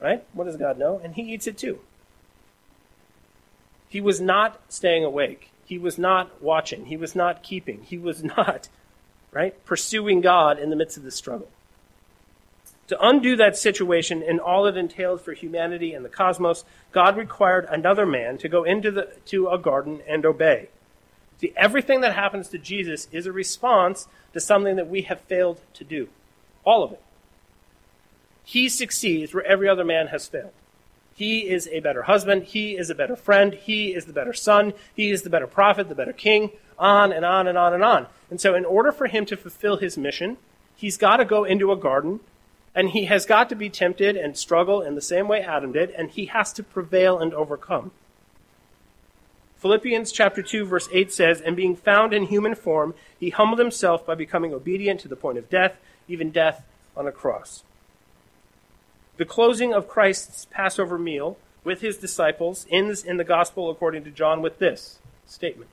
Right? 0.00 0.24
What 0.32 0.44
does 0.44 0.56
God 0.56 0.78
know? 0.78 1.00
And 1.02 1.14
he 1.14 1.22
eats 1.22 1.46
it 1.46 1.56
too. 1.56 1.80
He 3.88 4.00
was 4.00 4.20
not 4.20 4.60
staying 4.68 5.04
awake. 5.04 5.50
He 5.66 5.78
was 5.78 5.98
not 5.98 6.42
watching. 6.42 6.86
He 6.86 6.96
was 6.96 7.14
not 7.14 7.42
keeping. 7.42 7.82
He 7.82 7.98
was 7.98 8.24
not, 8.36 8.68
right, 9.30 9.64
pursuing 9.64 10.20
God 10.20 10.58
in 10.58 10.70
the 10.70 10.76
midst 10.76 10.96
of 10.96 11.02
the 11.02 11.10
struggle. 11.10 11.48
To 12.88 13.06
undo 13.06 13.36
that 13.36 13.56
situation 13.56 14.22
and 14.22 14.40
all 14.40 14.66
it 14.66 14.76
entailed 14.76 15.20
for 15.20 15.32
humanity 15.32 15.94
and 15.94 16.04
the 16.04 16.10
cosmos, 16.10 16.64
God 16.90 17.16
required 17.16 17.66
another 17.70 18.04
man 18.04 18.38
to 18.38 18.48
go 18.48 18.64
into 18.64 18.90
the, 18.90 19.08
to 19.26 19.48
a 19.48 19.58
garden 19.58 20.00
and 20.08 20.26
obey. 20.26 20.68
See, 21.40 21.52
everything 21.56 22.02
that 22.02 22.14
happens 22.14 22.48
to 22.48 22.58
Jesus 22.58 23.08
is 23.12 23.26
a 23.26 23.32
response 23.32 24.08
to 24.32 24.40
something 24.40 24.76
that 24.76 24.88
we 24.88 25.02
have 25.02 25.20
failed 25.22 25.60
to 25.74 25.84
do. 25.84 26.08
All 26.64 26.82
of 26.82 26.92
it. 26.92 27.02
He 28.44 28.68
succeeds 28.68 29.32
where 29.32 29.44
every 29.44 29.68
other 29.68 29.84
man 29.84 30.08
has 30.08 30.26
failed. 30.26 30.52
He 31.14 31.48
is 31.48 31.68
a 31.68 31.80
better 31.80 32.02
husband. 32.02 32.44
He 32.44 32.76
is 32.76 32.90
a 32.90 32.94
better 32.94 33.16
friend. 33.16 33.54
He 33.54 33.94
is 33.94 34.06
the 34.06 34.12
better 34.12 34.32
son. 34.32 34.72
He 34.94 35.10
is 35.10 35.22
the 35.22 35.30
better 35.30 35.46
prophet, 35.46 35.88
the 35.88 35.94
better 35.94 36.12
king, 36.12 36.50
on 36.78 37.12
and 37.12 37.24
on 37.24 37.46
and 37.46 37.58
on 37.58 37.74
and 37.74 37.84
on. 37.84 38.06
And 38.30 38.40
so, 38.40 38.54
in 38.54 38.64
order 38.64 38.90
for 38.90 39.06
him 39.06 39.26
to 39.26 39.36
fulfill 39.36 39.76
his 39.76 39.98
mission, 39.98 40.38
he's 40.74 40.96
got 40.96 41.18
to 41.18 41.24
go 41.24 41.44
into 41.44 41.70
a 41.70 41.76
garden 41.76 42.20
and 42.74 42.90
he 42.90 43.04
has 43.04 43.26
got 43.26 43.48
to 43.50 43.54
be 43.54 43.68
tempted 43.68 44.16
and 44.16 44.36
struggle 44.36 44.80
in 44.80 44.94
the 44.94 45.02
same 45.02 45.28
way 45.28 45.42
Adam 45.42 45.72
did, 45.72 45.90
and 45.90 46.10
he 46.10 46.26
has 46.26 46.52
to 46.54 46.62
prevail 46.62 47.18
and 47.18 47.34
overcome. 47.34 47.90
Philippians 49.58 50.10
chapter 50.10 50.42
2 50.42 50.64
verse 50.64 50.88
8 50.90 51.12
says, 51.12 51.40
"And 51.40 51.54
being 51.54 51.76
found 51.76 52.12
in 52.12 52.24
human 52.24 52.54
form, 52.54 52.94
he 53.18 53.30
humbled 53.30 53.58
himself 53.58 54.04
by 54.04 54.14
becoming 54.14 54.52
obedient 54.52 55.00
to 55.00 55.08
the 55.08 55.16
point 55.16 55.38
of 55.38 55.50
death, 55.50 55.76
even 56.08 56.30
death 56.30 56.64
on 56.96 57.06
a 57.06 57.12
cross." 57.12 57.62
The 59.16 59.24
closing 59.24 59.72
of 59.72 59.88
Christ's 59.88 60.46
Passover 60.50 60.98
meal 60.98 61.36
with 61.64 61.80
his 61.80 61.96
disciples 61.96 62.66
ends 62.70 63.04
in 63.04 63.16
the 63.16 63.24
gospel 63.24 63.70
according 63.70 64.04
to 64.04 64.10
John 64.10 64.42
with 64.42 64.58
this 64.58 64.98
statement. 65.26 65.70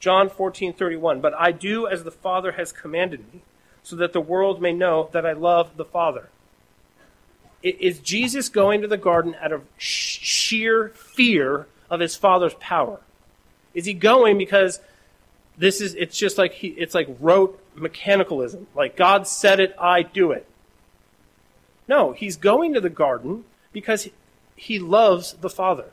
John 0.00 0.28
14:31 0.28 1.20
But 1.20 1.34
I 1.34 1.52
do 1.52 1.86
as 1.86 2.04
the 2.04 2.10
Father 2.10 2.52
has 2.52 2.72
commanded 2.72 3.32
me 3.32 3.40
so 3.82 3.96
that 3.96 4.12
the 4.12 4.20
world 4.20 4.60
may 4.60 4.72
know 4.72 5.08
that 5.12 5.24
I 5.24 5.32
love 5.32 5.76
the 5.76 5.84
Father. 5.84 6.28
Is 7.62 7.98
Jesus 7.98 8.48
going 8.48 8.82
to 8.82 8.88
the 8.88 8.96
garden 8.96 9.34
out 9.40 9.52
of 9.52 9.64
sheer 9.76 10.90
fear 10.90 11.66
of 11.90 12.00
his 12.00 12.14
Father's 12.14 12.54
power? 12.54 13.00
Is 13.74 13.86
he 13.86 13.92
going 13.92 14.38
because 14.38 14.80
this 15.58 15.80
is 15.80 15.94
it's 15.94 16.16
just 16.16 16.38
like 16.38 16.52
he, 16.52 16.68
it's 16.68 16.94
like 16.94 17.08
rote 17.20 17.60
mechanicalism. 17.76 18.66
Like 18.74 18.96
God 18.96 19.26
said 19.26 19.60
it, 19.60 19.74
I 19.80 20.02
do 20.02 20.32
it. 20.32 20.46
No, 21.88 22.12
he's 22.12 22.36
going 22.36 22.74
to 22.74 22.80
the 22.80 22.90
garden 22.90 23.44
because 23.72 24.08
he 24.56 24.78
loves 24.78 25.34
the 25.34 25.50
Father. 25.50 25.92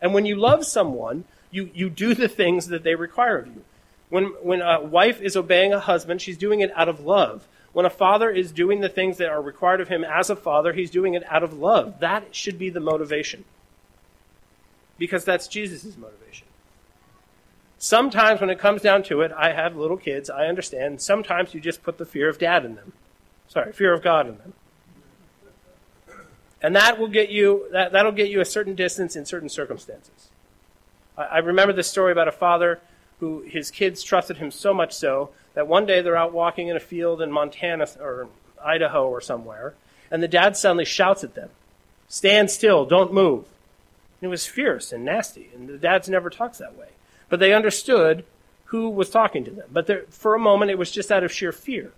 And 0.00 0.14
when 0.14 0.26
you 0.26 0.36
love 0.36 0.64
someone, 0.64 1.24
you, 1.50 1.70
you 1.74 1.90
do 1.90 2.14
the 2.14 2.28
things 2.28 2.68
that 2.68 2.84
they 2.84 2.94
require 2.94 3.38
of 3.38 3.46
you. 3.48 3.64
When, 4.08 4.24
when 4.42 4.60
a 4.60 4.80
wife 4.82 5.20
is 5.20 5.36
obeying 5.36 5.72
a 5.72 5.80
husband, 5.80 6.20
she's 6.20 6.38
doing 6.38 6.60
it 6.60 6.72
out 6.74 6.88
of 6.88 7.00
love. 7.00 7.46
When 7.72 7.86
a 7.86 7.90
father 7.90 8.30
is 8.30 8.50
doing 8.50 8.80
the 8.80 8.88
things 8.88 9.18
that 9.18 9.28
are 9.28 9.40
required 9.40 9.80
of 9.80 9.88
him 9.88 10.04
as 10.04 10.30
a 10.30 10.36
father, 10.36 10.72
he's 10.72 10.90
doing 10.90 11.14
it 11.14 11.24
out 11.30 11.42
of 11.42 11.52
love. 11.52 12.00
That 12.00 12.34
should 12.34 12.58
be 12.58 12.70
the 12.70 12.80
motivation. 12.80 13.44
Because 14.98 15.24
that's 15.24 15.46
Jesus' 15.46 15.96
motivation. 15.96 16.46
Sometimes 17.78 18.40
when 18.40 18.50
it 18.50 18.58
comes 18.58 18.82
down 18.82 19.04
to 19.04 19.22
it, 19.22 19.32
I 19.32 19.52
have 19.52 19.76
little 19.76 19.96
kids, 19.96 20.28
I 20.28 20.46
understand. 20.46 21.00
Sometimes 21.00 21.54
you 21.54 21.60
just 21.60 21.82
put 21.82 21.96
the 21.96 22.04
fear 22.04 22.28
of 22.28 22.38
dad 22.38 22.64
in 22.64 22.74
them. 22.74 22.92
Sorry, 23.48 23.72
fear 23.72 23.94
of 23.94 24.02
God 24.02 24.28
in 24.28 24.36
them. 24.36 24.52
And 26.62 26.76
that 26.76 26.98
will 26.98 27.08
get 27.08 27.30
you, 27.30 27.66
that, 27.72 27.92
that'll 27.92 28.12
get 28.12 28.28
you 28.28 28.40
a 28.40 28.44
certain 28.44 28.74
distance 28.74 29.16
in 29.16 29.24
certain 29.24 29.48
circumstances. 29.48 30.28
I, 31.16 31.22
I 31.22 31.38
remember 31.38 31.72
this 31.72 31.88
story 31.88 32.12
about 32.12 32.28
a 32.28 32.32
father 32.32 32.80
who 33.20 33.42
his 33.42 33.70
kids 33.70 34.02
trusted 34.02 34.38
him 34.38 34.50
so 34.50 34.74
much 34.74 34.92
so 34.92 35.30
that 35.54 35.66
one 35.66 35.86
day 35.86 36.00
they're 36.00 36.16
out 36.16 36.32
walking 36.32 36.68
in 36.68 36.76
a 36.76 36.80
field 36.80 37.20
in 37.20 37.30
Montana 37.30 37.86
or 38.00 38.28
Idaho 38.64 39.08
or 39.08 39.20
somewhere, 39.20 39.74
and 40.10 40.22
the 40.22 40.28
dad 40.28 40.56
suddenly 40.56 40.84
shouts 40.84 41.24
at 41.24 41.34
them, 41.34 41.50
Stand 42.08 42.50
still, 42.50 42.84
don't 42.84 43.12
move. 43.12 43.44
And 44.20 44.26
it 44.26 44.28
was 44.28 44.46
fierce 44.46 44.92
and 44.92 45.04
nasty, 45.04 45.48
and 45.54 45.68
the 45.68 45.78
dads 45.78 46.08
never 46.08 46.28
talks 46.28 46.58
that 46.58 46.76
way. 46.76 46.88
But 47.28 47.40
they 47.40 47.54
understood 47.54 48.24
who 48.66 48.88
was 48.90 49.10
talking 49.10 49.44
to 49.44 49.50
them. 49.50 49.68
But 49.72 49.86
there, 49.86 50.04
for 50.10 50.34
a 50.34 50.38
moment, 50.38 50.70
it 50.70 50.78
was 50.78 50.90
just 50.90 51.12
out 51.12 51.24
of 51.24 51.32
sheer 51.32 51.52
fear. 51.52 51.92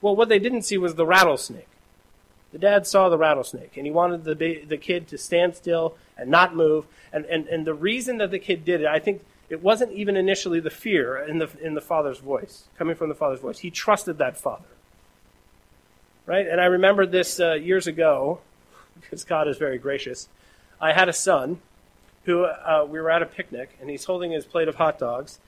Well, 0.00 0.14
what 0.14 0.28
they 0.28 0.38
didn't 0.38 0.62
see 0.62 0.78
was 0.78 0.94
the 0.94 1.06
rattlesnake. 1.06 1.68
The 2.52 2.58
dad 2.58 2.86
saw 2.86 3.08
the 3.08 3.18
rattlesnake, 3.18 3.76
and 3.76 3.86
he 3.86 3.92
wanted 3.92 4.24
the, 4.24 4.34
the 4.66 4.78
kid 4.78 5.08
to 5.08 5.18
stand 5.18 5.54
still 5.54 5.96
and 6.16 6.30
not 6.30 6.56
move. 6.56 6.86
And, 7.12 7.24
and, 7.26 7.46
and 7.48 7.66
the 7.66 7.74
reason 7.74 8.18
that 8.18 8.30
the 8.30 8.38
kid 8.38 8.64
did 8.64 8.80
it, 8.80 8.86
I 8.86 8.98
think 8.98 9.22
it 9.50 9.62
wasn't 9.62 9.92
even 9.92 10.16
initially 10.16 10.60
the 10.60 10.70
fear 10.70 11.18
in 11.18 11.38
the, 11.38 11.48
in 11.62 11.74
the 11.74 11.80
father's 11.80 12.18
voice, 12.18 12.64
coming 12.78 12.94
from 12.94 13.08
the 13.08 13.14
father's 13.14 13.40
voice. 13.40 13.58
He 13.58 13.70
trusted 13.70 14.18
that 14.18 14.36
father 14.36 14.64
right? 16.28 16.46
And 16.46 16.60
I 16.60 16.66
remember 16.66 17.06
this 17.06 17.40
uh, 17.40 17.54
years 17.54 17.88
ago, 17.88 18.38
because 19.00 19.24
God 19.24 19.48
is 19.48 19.56
very 19.56 19.78
gracious. 19.78 20.28
I 20.80 20.92
had 20.92 21.08
a 21.08 21.12
son 21.12 21.60
who 22.24 22.44
uh, 22.44 22.86
we 22.88 23.00
were 23.00 23.10
at 23.10 23.22
a 23.22 23.26
picnic, 23.26 23.70
and 23.80 23.90
he's 23.90 24.04
holding 24.04 24.30
his 24.30 24.44
plate 24.44 24.68
of 24.68 24.76
hot 24.76 24.98
dogs, 24.98 25.40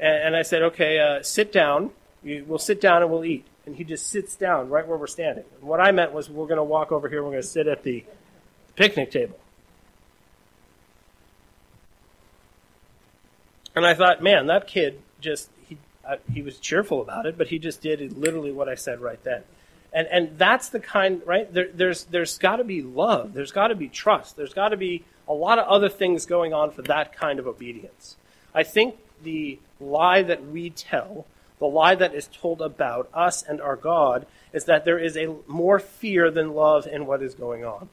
and, 0.00 0.28
and 0.28 0.36
I 0.36 0.42
said, 0.42 0.62
"Okay, 0.62 0.98
uh, 0.98 1.22
sit 1.22 1.52
down. 1.52 1.90
we'll 2.24 2.58
sit 2.58 2.80
down 2.80 3.02
and 3.02 3.10
we'll 3.10 3.24
eat." 3.24 3.46
And 3.66 3.76
he 3.76 3.84
just 3.84 4.08
sits 4.08 4.36
down 4.36 4.68
right 4.68 4.86
where 4.86 4.98
we're 4.98 5.06
standing. 5.06 5.44
And 5.58 5.68
what 5.68 5.80
I 5.80 5.90
meant 5.92 6.12
was, 6.12 6.28
we're 6.28 6.46
going 6.46 6.58
to 6.58 6.64
walk 6.64 6.92
over 6.92 7.08
here. 7.08 7.22
We're 7.22 7.30
going 7.30 7.42
to 7.42 7.48
sit 7.48 7.66
at 7.66 7.82
the 7.82 8.04
picnic 8.76 9.10
table. 9.10 9.38
And 13.74 13.86
I 13.86 13.94
thought, 13.94 14.22
man, 14.22 14.46
that 14.46 14.66
kid 14.66 15.00
just 15.20 15.50
he 15.68 15.78
uh, 16.06 16.16
he 16.32 16.42
was 16.42 16.58
cheerful 16.58 17.00
about 17.00 17.26
it, 17.26 17.36
but 17.36 17.48
he 17.48 17.58
just 17.58 17.80
did 17.80 18.16
literally 18.16 18.52
what 18.52 18.68
I 18.68 18.74
said 18.74 19.00
right 19.00 19.22
then. 19.24 19.42
And, 19.92 20.08
and 20.08 20.38
that's 20.38 20.68
the 20.70 20.80
kind, 20.80 21.22
right? 21.24 21.52
There, 21.52 21.68
there's 21.72 22.04
there's 22.04 22.38
got 22.38 22.56
to 22.56 22.64
be 22.64 22.82
love. 22.82 23.32
There's 23.32 23.52
got 23.52 23.68
to 23.68 23.74
be 23.74 23.88
trust. 23.88 24.36
There's 24.36 24.52
got 24.52 24.68
to 24.68 24.76
be 24.76 25.04
a 25.26 25.32
lot 25.32 25.58
of 25.58 25.66
other 25.68 25.88
things 25.88 26.26
going 26.26 26.52
on 26.52 26.70
for 26.70 26.82
that 26.82 27.16
kind 27.16 27.38
of 27.38 27.46
obedience. 27.46 28.16
I 28.54 28.62
think 28.62 28.96
the 29.22 29.58
lie 29.80 30.22
that 30.22 30.44
we 30.46 30.70
tell, 30.70 31.26
the 31.64 31.74
lie 31.74 31.94
that 31.94 32.14
is 32.14 32.28
told 32.28 32.60
about 32.60 33.08
us 33.14 33.42
and 33.42 33.60
our 33.60 33.76
God, 33.76 34.26
is 34.52 34.66
that 34.66 34.84
there 34.84 34.98
is 34.98 35.16
a 35.16 35.34
more 35.46 35.78
fear 35.78 36.30
than 36.30 36.52
love 36.52 36.86
in 36.86 37.06
what 37.06 37.22
is 37.22 37.34
going 37.34 37.64
on. 37.64 37.88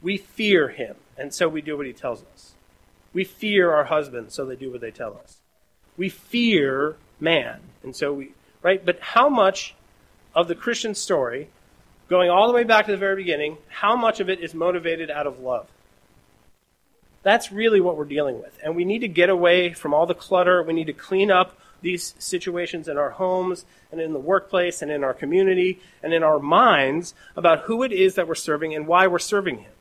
We 0.00 0.16
fear 0.16 0.68
him, 0.68 0.96
and 1.18 1.34
so 1.34 1.48
we 1.48 1.60
do 1.60 1.76
what 1.76 1.86
he 1.86 1.92
tells 1.92 2.24
us. 2.32 2.52
We 3.12 3.24
fear 3.24 3.72
our 3.72 3.84
husbands, 3.84 4.34
so 4.34 4.46
they 4.46 4.56
do 4.56 4.70
what 4.70 4.80
they 4.80 4.90
tell 4.90 5.20
us. 5.22 5.36
We 5.98 6.08
fear 6.08 6.96
man, 7.20 7.60
and 7.82 7.94
so 7.94 8.14
we, 8.14 8.32
right? 8.62 8.84
But 8.84 8.98
how 9.00 9.28
much 9.28 9.74
of 10.34 10.48
the 10.48 10.54
Christian 10.54 10.94
story, 10.94 11.48
going 12.08 12.30
all 12.30 12.48
the 12.48 12.54
way 12.54 12.64
back 12.64 12.86
to 12.86 12.92
the 12.92 12.96
very 12.96 13.16
beginning, 13.16 13.58
how 13.68 13.96
much 13.96 14.18
of 14.18 14.30
it 14.30 14.40
is 14.40 14.54
motivated 14.54 15.10
out 15.10 15.26
of 15.26 15.40
love? 15.40 15.68
That's 17.22 17.52
really 17.52 17.80
what 17.80 17.96
we're 17.96 18.06
dealing 18.06 18.40
with. 18.40 18.58
And 18.64 18.74
we 18.74 18.84
need 18.84 19.00
to 19.00 19.08
get 19.08 19.28
away 19.28 19.74
from 19.74 19.92
all 19.94 20.06
the 20.06 20.14
clutter. 20.14 20.62
We 20.62 20.72
need 20.72 20.86
to 20.86 20.92
clean 20.92 21.30
up 21.30 21.56
these 21.82 22.14
situations 22.18 22.88
in 22.88 22.96
our 22.96 23.10
homes 23.10 23.64
and 23.90 24.00
in 24.00 24.12
the 24.12 24.18
workplace 24.18 24.82
and 24.82 24.90
in 24.90 25.04
our 25.04 25.12
community 25.12 25.80
and 26.02 26.14
in 26.14 26.22
our 26.22 26.38
minds 26.38 27.14
about 27.36 27.60
who 27.60 27.82
it 27.82 27.92
is 27.92 28.14
that 28.14 28.26
we're 28.26 28.34
serving 28.34 28.74
and 28.74 28.86
why 28.86 29.06
we're 29.06 29.18
serving 29.18 29.58
Him. 29.58 29.72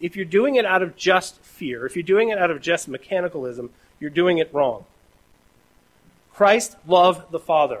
If 0.00 0.16
you're 0.16 0.24
doing 0.24 0.56
it 0.56 0.64
out 0.64 0.82
of 0.82 0.96
just 0.96 1.40
fear, 1.40 1.84
if 1.84 1.96
you're 1.96 2.02
doing 2.02 2.28
it 2.28 2.38
out 2.38 2.50
of 2.50 2.60
just 2.60 2.88
mechanicalism, 2.88 3.70
you're 3.98 4.10
doing 4.10 4.38
it 4.38 4.52
wrong. 4.54 4.84
Christ 6.32 6.76
loved 6.86 7.32
the 7.32 7.38
Father. 7.38 7.80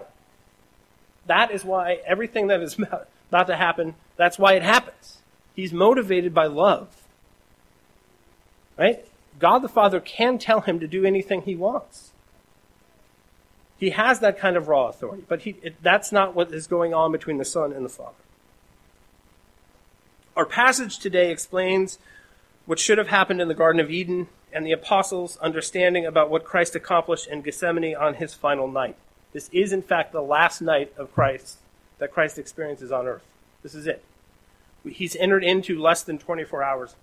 That 1.26 1.50
is 1.50 1.64
why 1.64 2.00
everything 2.06 2.48
that 2.48 2.60
is 2.60 2.78
about 2.78 3.46
to 3.46 3.56
happen, 3.56 3.94
that's 4.16 4.38
why 4.38 4.54
it 4.54 4.62
happens. 4.62 5.18
He's 5.54 5.72
motivated 5.72 6.34
by 6.34 6.46
love. 6.46 6.88
Right? 8.76 9.06
God 9.38 9.60
the 9.60 9.68
Father 9.68 10.00
can 10.00 10.38
tell 10.38 10.60
him 10.60 10.80
to 10.80 10.86
do 10.86 11.04
anything 11.04 11.42
he 11.42 11.54
wants. 11.54 12.09
He 13.80 13.90
has 13.90 14.20
that 14.20 14.38
kind 14.38 14.58
of 14.58 14.68
raw 14.68 14.88
authority, 14.88 15.24
but 15.26 15.40
he, 15.42 15.56
it, 15.62 15.82
that's 15.82 16.12
not 16.12 16.34
what 16.34 16.52
is 16.52 16.66
going 16.66 16.92
on 16.92 17.12
between 17.12 17.38
the 17.38 17.46
Son 17.46 17.72
and 17.72 17.82
the 17.82 17.88
Father. 17.88 18.12
Our 20.36 20.44
passage 20.44 20.98
today 20.98 21.30
explains 21.30 21.98
what 22.66 22.78
should 22.78 22.98
have 22.98 23.08
happened 23.08 23.40
in 23.40 23.48
the 23.48 23.54
Garden 23.54 23.80
of 23.80 23.90
Eden 23.90 24.28
and 24.52 24.66
the 24.66 24.72
apostles' 24.72 25.38
understanding 25.38 26.04
about 26.04 26.28
what 26.28 26.44
Christ 26.44 26.76
accomplished 26.76 27.26
in 27.26 27.40
Gethsemane 27.40 27.96
on 27.96 28.14
his 28.14 28.34
final 28.34 28.68
night. 28.68 28.96
This 29.32 29.48
is, 29.50 29.72
in 29.72 29.80
fact, 29.80 30.12
the 30.12 30.20
last 30.20 30.60
night 30.60 30.92
of 30.98 31.14
Christ 31.14 31.56
that 31.98 32.12
Christ 32.12 32.38
experiences 32.38 32.92
on 32.92 33.06
earth. 33.06 33.24
This 33.62 33.74
is 33.74 33.86
it. 33.86 34.04
He's 34.86 35.16
entered 35.16 35.42
into 35.42 35.80
less 35.80 36.02
than 36.02 36.18
24 36.18 36.62
hours 36.62 36.96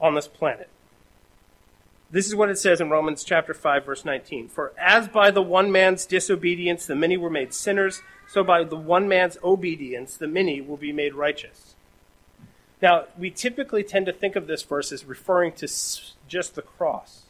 on 0.00 0.14
this 0.14 0.28
planet. 0.28 0.70
This 2.12 2.26
is 2.26 2.34
what 2.34 2.50
it 2.50 2.58
says 2.58 2.80
in 2.80 2.90
Romans 2.90 3.22
chapter 3.22 3.54
5 3.54 3.86
verse 3.86 4.04
19. 4.04 4.48
For 4.48 4.72
as 4.78 5.06
by 5.06 5.30
the 5.30 5.42
one 5.42 5.70
man's 5.70 6.06
disobedience 6.06 6.86
the 6.86 6.96
many 6.96 7.16
were 7.16 7.30
made 7.30 7.54
sinners, 7.54 8.02
so 8.28 8.42
by 8.42 8.64
the 8.64 8.76
one 8.76 9.08
man's 9.08 9.38
obedience 9.44 10.16
the 10.16 10.26
many 10.26 10.60
will 10.60 10.76
be 10.76 10.92
made 10.92 11.14
righteous. 11.14 11.74
Now, 12.82 13.04
we 13.18 13.30
typically 13.30 13.82
tend 13.82 14.06
to 14.06 14.12
think 14.12 14.36
of 14.36 14.46
this 14.46 14.62
verse 14.62 14.90
as 14.90 15.04
referring 15.04 15.52
to 15.52 15.68
just 16.28 16.54
the 16.54 16.62
cross. 16.62 17.24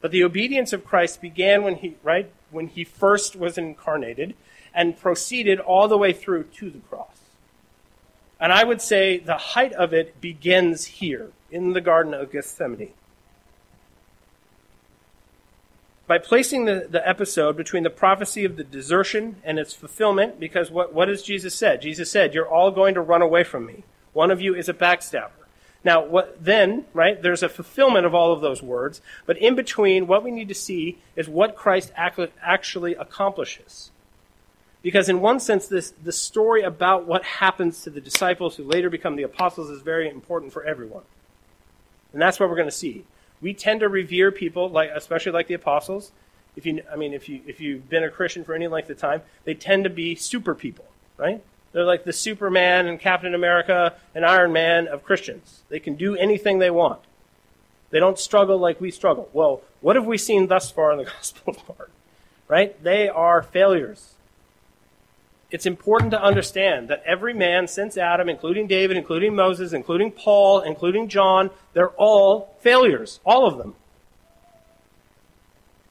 But 0.00 0.10
the 0.10 0.22
obedience 0.22 0.72
of 0.72 0.84
Christ 0.84 1.22
began 1.22 1.64
when 1.64 1.76
he, 1.76 1.96
right, 2.02 2.30
when 2.50 2.68
he 2.68 2.84
first 2.84 3.34
was 3.34 3.56
incarnated 3.56 4.34
and 4.74 4.98
proceeded 4.98 5.58
all 5.58 5.88
the 5.88 5.96
way 5.96 6.12
through 6.12 6.44
to 6.44 6.70
the 6.70 6.78
cross. 6.78 7.18
And 8.38 8.52
I 8.52 8.64
would 8.64 8.82
say 8.82 9.18
the 9.18 9.38
height 9.38 9.72
of 9.72 9.94
it 9.94 10.20
begins 10.20 10.84
here 10.84 11.30
in 11.50 11.72
the 11.72 11.80
Garden 11.80 12.12
of 12.12 12.30
Gethsemane. 12.30 12.92
By 16.06 16.18
placing 16.18 16.66
the, 16.66 16.86
the 16.88 17.06
episode 17.06 17.56
between 17.56 17.82
the 17.82 17.90
prophecy 17.90 18.44
of 18.44 18.56
the 18.56 18.64
desertion 18.64 19.36
and 19.42 19.58
its 19.58 19.72
fulfillment, 19.72 20.38
because 20.38 20.70
what, 20.70 20.92
what 20.92 21.08
has 21.08 21.22
Jesus 21.22 21.54
said? 21.54 21.82
Jesus 21.82 22.10
said, 22.10 22.32
You're 22.32 22.48
all 22.48 22.70
going 22.70 22.94
to 22.94 23.00
run 23.00 23.22
away 23.22 23.42
from 23.42 23.66
me. 23.66 23.82
One 24.12 24.30
of 24.30 24.40
you 24.40 24.54
is 24.54 24.68
a 24.68 24.74
backstabber. 24.74 25.30
Now, 25.84 26.04
what 26.04 26.44
then, 26.44 26.84
right? 26.92 27.20
There's 27.20 27.42
a 27.42 27.48
fulfillment 27.48 28.06
of 28.06 28.14
all 28.14 28.32
of 28.32 28.40
those 28.40 28.62
words, 28.62 29.00
but 29.24 29.36
in 29.38 29.54
between, 29.54 30.06
what 30.06 30.24
we 30.24 30.30
need 30.30 30.48
to 30.48 30.54
see 30.54 30.98
is 31.16 31.28
what 31.28 31.54
Christ 31.54 31.92
actually 31.96 32.94
accomplishes. 32.94 33.90
Because 34.82 35.08
in 35.08 35.20
one 35.20 35.40
sense, 35.40 35.66
this 35.66 35.92
the 36.02 36.12
story 36.12 36.62
about 36.62 37.06
what 37.06 37.24
happens 37.24 37.82
to 37.82 37.90
the 37.90 38.00
disciples 38.00 38.56
who 38.56 38.64
later 38.64 38.88
become 38.88 39.16
the 39.16 39.24
apostles 39.24 39.70
is 39.70 39.82
very 39.82 40.08
important 40.08 40.52
for 40.52 40.64
everyone. 40.64 41.02
And 42.12 42.22
that's 42.22 42.38
what 42.38 42.48
we're 42.48 42.56
going 42.56 42.68
to 42.68 42.72
see. 42.72 43.04
We 43.40 43.54
tend 43.54 43.80
to 43.80 43.88
revere 43.88 44.30
people 44.32 44.68
like 44.68 44.90
especially 44.94 45.32
like 45.32 45.48
the 45.48 45.54
apostles. 45.54 46.12
If 46.56 46.66
you 46.66 46.82
I 46.90 46.96
mean 46.96 47.12
if 47.12 47.28
you 47.28 47.40
if 47.46 47.60
you've 47.60 47.88
been 47.88 48.04
a 48.04 48.10
Christian 48.10 48.44
for 48.44 48.54
any 48.54 48.66
length 48.66 48.90
of 48.90 48.98
time, 48.98 49.22
they 49.44 49.54
tend 49.54 49.84
to 49.84 49.90
be 49.90 50.14
super 50.14 50.54
people, 50.54 50.86
right? 51.16 51.42
They're 51.72 51.84
like 51.84 52.04
the 52.04 52.12
Superman 52.12 52.86
and 52.86 52.98
Captain 52.98 53.34
America 53.34 53.94
and 54.14 54.24
Iron 54.24 54.52
Man 54.52 54.88
of 54.88 55.04
Christians. 55.04 55.60
They 55.68 55.78
can 55.78 55.94
do 55.94 56.16
anything 56.16 56.58
they 56.58 56.70
want. 56.70 57.00
They 57.90 58.00
don't 58.00 58.18
struggle 58.18 58.58
like 58.58 58.80
we 58.80 58.90
struggle. 58.90 59.28
Well, 59.32 59.60
what 59.80 59.96
have 59.96 60.06
we 60.06 60.18
seen 60.18 60.46
thus 60.46 60.70
far 60.70 60.90
in 60.92 60.98
the 60.98 61.04
Gospel 61.16 61.54
of 61.54 61.68
Mark? 61.68 61.90
Right? 62.48 62.82
They 62.82 63.08
are 63.08 63.42
failures. 63.42 64.14
It's 65.50 65.66
important 65.66 66.10
to 66.10 66.22
understand 66.22 66.88
that 66.88 67.02
every 67.06 67.32
man 67.32 67.68
since 67.68 67.96
Adam, 67.96 68.28
including 68.28 68.66
David, 68.66 68.96
including 68.96 69.34
Moses, 69.34 69.72
including 69.72 70.10
Paul, 70.10 70.60
including 70.60 71.08
John, 71.08 71.50
they're 71.72 71.90
all 71.90 72.56
failures. 72.60 73.20
All 73.24 73.46
of 73.46 73.58
them. 73.58 73.74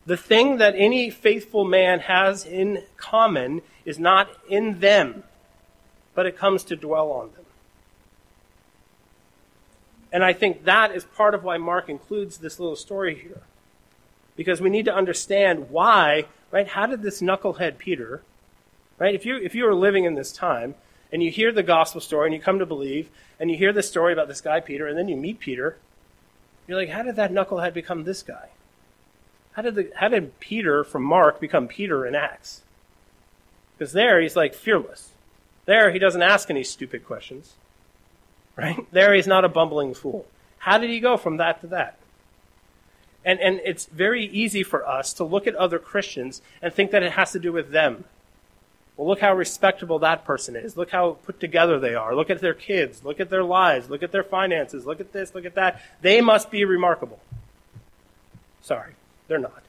The 0.05 0.17
thing 0.17 0.57
that 0.57 0.75
any 0.75 1.09
faithful 1.09 1.63
man 1.63 2.01
has 2.01 2.45
in 2.45 2.83
common 2.97 3.61
is 3.85 3.97
not 3.97 4.29
in 4.49 4.79
them 4.79 5.23
but 6.15 6.25
it 6.25 6.37
comes 6.37 6.63
to 6.63 6.75
dwell 6.75 7.11
on 7.11 7.29
them. 7.33 7.45
And 10.11 10.23
I 10.23 10.31
think 10.31 10.63
that 10.63 10.95
is 10.95 11.03
part 11.03 11.35
of 11.35 11.43
why 11.43 11.57
Mark 11.57 11.89
includes 11.89 12.37
this 12.37 12.57
little 12.57 12.77
story 12.77 13.15
here. 13.15 13.41
Because 14.37 14.61
we 14.61 14.69
need 14.69 14.85
to 14.85 14.95
understand 14.95 15.69
why, 15.69 16.25
right? 16.51 16.67
How 16.67 16.85
did 16.85 17.01
this 17.01 17.21
knucklehead 17.21 17.77
Peter, 17.77 18.21
right? 18.97 19.15
If 19.15 19.25
you, 19.25 19.37
if 19.37 19.55
you 19.55 19.65
were 19.65 19.75
living 19.75 20.05
in 20.05 20.15
this 20.15 20.31
time 20.31 20.75
and 21.11 21.23
you 21.23 21.31
hear 21.31 21.51
the 21.51 21.63
gospel 21.63 22.01
story 22.01 22.27
and 22.27 22.35
you 22.35 22.41
come 22.41 22.59
to 22.59 22.65
believe 22.65 23.09
and 23.39 23.51
you 23.51 23.57
hear 23.57 23.73
the 23.73 23.83
story 23.83 24.13
about 24.13 24.27
this 24.27 24.41
guy 24.41 24.59
Peter 24.59 24.87
and 24.87 24.97
then 24.97 25.07
you 25.07 25.15
meet 25.15 25.39
Peter, 25.39 25.77
you're 26.67 26.77
like, 26.77 26.89
how 26.89 27.03
did 27.03 27.15
that 27.15 27.31
knucklehead 27.31 27.73
become 27.73 28.03
this 28.03 28.23
guy? 28.23 28.49
How 29.53 29.61
did, 29.61 29.75
the, 29.75 29.91
how 29.95 30.09
did 30.09 30.39
Peter 30.39 30.83
from 30.83 31.03
Mark 31.03 31.39
become 31.39 31.67
Peter 31.67 32.05
in 32.05 32.15
Acts? 32.15 32.61
Because 33.77 33.93
there 33.93 34.19
he's 34.19 34.35
like 34.35 34.53
fearless. 34.53 35.11
There, 35.65 35.91
he 35.91 35.99
doesn't 35.99 36.21
ask 36.21 36.49
any 36.49 36.63
stupid 36.63 37.05
questions. 37.05 37.53
Right? 38.55 38.85
There, 38.91 39.13
he's 39.13 39.27
not 39.27 39.43
a 39.43 39.49
bumbling 39.49 39.93
fool. 39.93 40.25
How 40.59 40.77
did 40.77 40.89
he 40.89 40.99
go 40.99 41.17
from 41.17 41.37
that 41.37 41.61
to 41.61 41.67
that? 41.67 41.97
And, 43.23 43.39
and 43.39 43.59
it's 43.65 43.85
very 43.87 44.25
easy 44.25 44.63
for 44.63 44.87
us 44.87 45.11
to 45.13 45.23
look 45.23 45.47
at 45.47 45.55
other 45.55 45.79
Christians 45.79 46.41
and 46.61 46.73
think 46.73 46.91
that 46.91 47.03
it 47.03 47.13
has 47.13 47.31
to 47.31 47.39
do 47.39 47.51
with 47.51 47.71
them. 47.71 48.05
Well, 48.97 49.07
look 49.07 49.19
how 49.19 49.35
respectable 49.35 49.99
that 49.99 50.23
person 50.23 50.55
is. 50.55 50.77
Look 50.77 50.91
how 50.91 51.17
put 51.25 51.39
together 51.39 51.79
they 51.79 51.95
are. 51.95 52.15
Look 52.15 52.29
at 52.29 52.39
their 52.39 52.53
kids. 52.53 53.03
Look 53.03 53.19
at 53.19 53.29
their 53.29 53.43
lives. 53.43 53.89
Look 53.89 54.03
at 54.03 54.11
their 54.11 54.23
finances. 54.23 54.85
Look 54.85 55.01
at 55.01 55.11
this. 55.11 55.35
Look 55.35 55.45
at 55.45 55.55
that. 55.55 55.81
They 56.01 56.21
must 56.21 56.49
be 56.49 56.63
remarkable. 56.63 57.19
Sorry, 58.61 58.93
they're 59.27 59.37
not. 59.37 59.63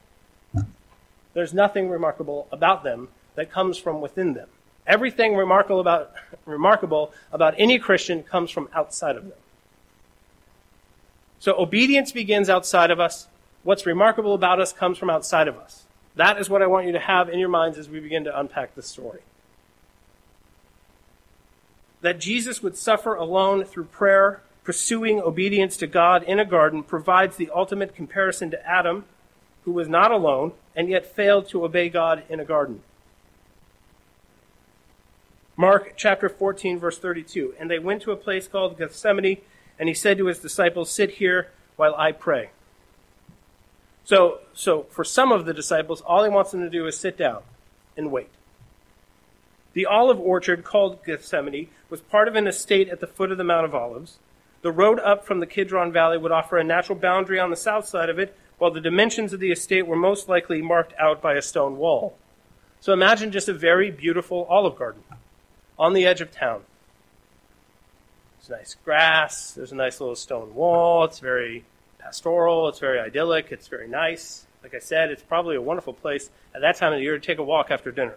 There's 1.33 1.53
nothing 1.53 1.89
remarkable 1.89 2.47
about 2.51 2.83
them 2.83 3.09
that 3.35 3.51
comes 3.51 3.77
from 3.77 4.01
within 4.01 4.33
them. 4.33 4.47
Everything 4.87 5.35
remarkable 5.35 5.81
about, 5.81 6.13
remarkable 6.45 7.11
about 7.31 7.53
any 7.57 7.77
Christian 7.77 8.23
comes 8.23 8.49
from 8.49 8.69
outside 8.73 9.17
of 9.17 9.23
them. 9.23 9.37
So 11.39 11.53
obedience 11.59 12.11
begins 12.11 12.49
outside 12.49 12.89
of 12.89 12.99
us. 12.99 13.27
What's 13.63 13.85
remarkable 13.85 14.33
about 14.33 14.59
us 14.59 14.71
comes 14.71 14.97
from 14.97 15.09
outside 15.09 15.47
of 15.47 15.57
us. 15.57 15.85
That 16.17 16.39
is 16.39 16.49
what 16.49 16.63
I 16.63 16.67
want 16.67 16.87
you 16.87 16.93
to 16.93 16.99
have 16.99 17.29
in 17.29 17.37
your 17.37 17.47
minds 17.47 17.77
as 17.77 17.89
we 17.89 17.99
begin 17.99 18.23
to 18.23 18.37
unpack 18.37 18.73
this 18.73 18.87
story. 18.87 19.19
That 22.01 22.19
Jesus 22.19 22.63
would 22.63 22.75
suffer 22.75 23.13
alone 23.13 23.63
through 23.63 23.85
prayer, 23.85 24.41
pursuing 24.63 25.21
obedience 25.21 25.77
to 25.77 25.85
God 25.85 26.23
in 26.23 26.39
a 26.39 26.45
garden, 26.45 26.81
provides 26.81 27.37
the 27.37 27.51
ultimate 27.53 27.93
comparison 27.93 28.49
to 28.49 28.67
Adam, 28.67 29.05
who 29.63 29.71
was 29.71 29.87
not 29.87 30.11
alone 30.11 30.53
and 30.75 30.89
yet 30.89 31.05
failed 31.05 31.47
to 31.49 31.63
obey 31.63 31.87
God 31.87 32.23
in 32.29 32.39
a 32.39 32.45
garden. 32.45 32.81
Mark 35.55 35.93
chapter 35.95 36.29
14, 36.29 36.79
verse 36.79 36.97
32. 36.97 37.53
And 37.59 37.69
they 37.69 37.79
went 37.79 38.01
to 38.03 38.11
a 38.11 38.15
place 38.15 38.47
called 38.47 38.79
Gethsemane, 38.79 39.37
and 39.77 39.87
he 39.87 39.93
said 39.93 40.17
to 40.17 40.25
his 40.25 40.39
disciples, 40.39 40.89
Sit 40.89 41.11
here 41.11 41.51
while 41.75 41.93
I 41.95 42.11
pray. 42.11 42.49
So, 44.07 44.39
so 44.53 44.83
for 44.83 45.03
some 45.03 45.33
of 45.33 45.45
the 45.45 45.53
disciples, 45.53 45.99
all 45.99 46.23
he 46.23 46.29
wants 46.29 46.51
them 46.51 46.61
to 46.61 46.69
do 46.69 46.87
is 46.87 46.97
sit 46.97 47.17
down 47.17 47.41
and 47.97 48.09
wait. 48.09 48.29
The 49.73 49.85
olive 49.85 50.17
orchard 50.17 50.63
called 50.63 51.03
Gethsemane 51.03 51.67
was 51.89 51.99
part 51.99 52.29
of 52.29 52.35
an 52.37 52.47
estate 52.47 52.87
at 52.87 53.01
the 53.01 53.07
foot 53.07 53.33
of 53.33 53.37
the 53.37 53.43
Mount 53.43 53.65
of 53.65 53.75
Olives. 53.75 54.19
The 54.61 54.71
road 54.71 55.01
up 55.01 55.25
from 55.25 55.41
the 55.41 55.45
Kidron 55.45 55.91
Valley 55.91 56.17
would 56.17 56.31
offer 56.31 56.57
a 56.57 56.63
natural 56.63 56.97
boundary 56.97 57.37
on 57.37 57.49
the 57.49 57.57
south 57.57 57.85
side 57.85 58.09
of 58.09 58.17
it, 58.17 58.33
while 58.59 58.71
the 58.71 58.79
dimensions 58.79 59.33
of 59.33 59.41
the 59.41 59.51
estate 59.51 59.85
were 59.85 59.97
most 59.97 60.29
likely 60.29 60.61
marked 60.61 60.93
out 60.97 61.21
by 61.21 61.33
a 61.33 61.41
stone 61.41 61.75
wall. 61.75 62.15
So 62.79 62.93
imagine 62.93 63.33
just 63.33 63.49
a 63.49 63.53
very 63.53 63.91
beautiful 63.91 64.47
olive 64.49 64.77
garden 64.77 65.03
on 65.77 65.91
the 65.91 66.05
edge 66.05 66.21
of 66.21 66.31
town. 66.31 66.61
There's 68.39 68.57
nice 68.57 68.77
grass, 68.85 69.51
there's 69.51 69.73
a 69.73 69.75
nice 69.75 69.99
little 69.99 70.15
stone 70.15 70.55
wall, 70.55 71.03
it's 71.03 71.19
very 71.19 71.65
pastoral, 72.07 72.69
it's 72.69 72.79
very 72.79 72.99
idyllic, 72.99 73.51
it's 73.51 73.67
very 73.67 73.87
nice. 73.87 74.45
Like 74.63 74.73
I 74.73 74.79
said, 74.79 75.11
it's 75.11 75.21
probably 75.21 75.57
a 75.57 75.61
wonderful 75.61 75.93
place 75.93 76.29
at 76.55 76.61
that 76.61 76.77
time 76.77 76.93
of 76.93 76.99
the 76.99 77.03
year 77.03 77.19
to 77.19 77.25
take 77.25 77.37
a 77.37 77.43
walk 77.43 77.69
after 77.69 77.91
dinner. 77.91 78.15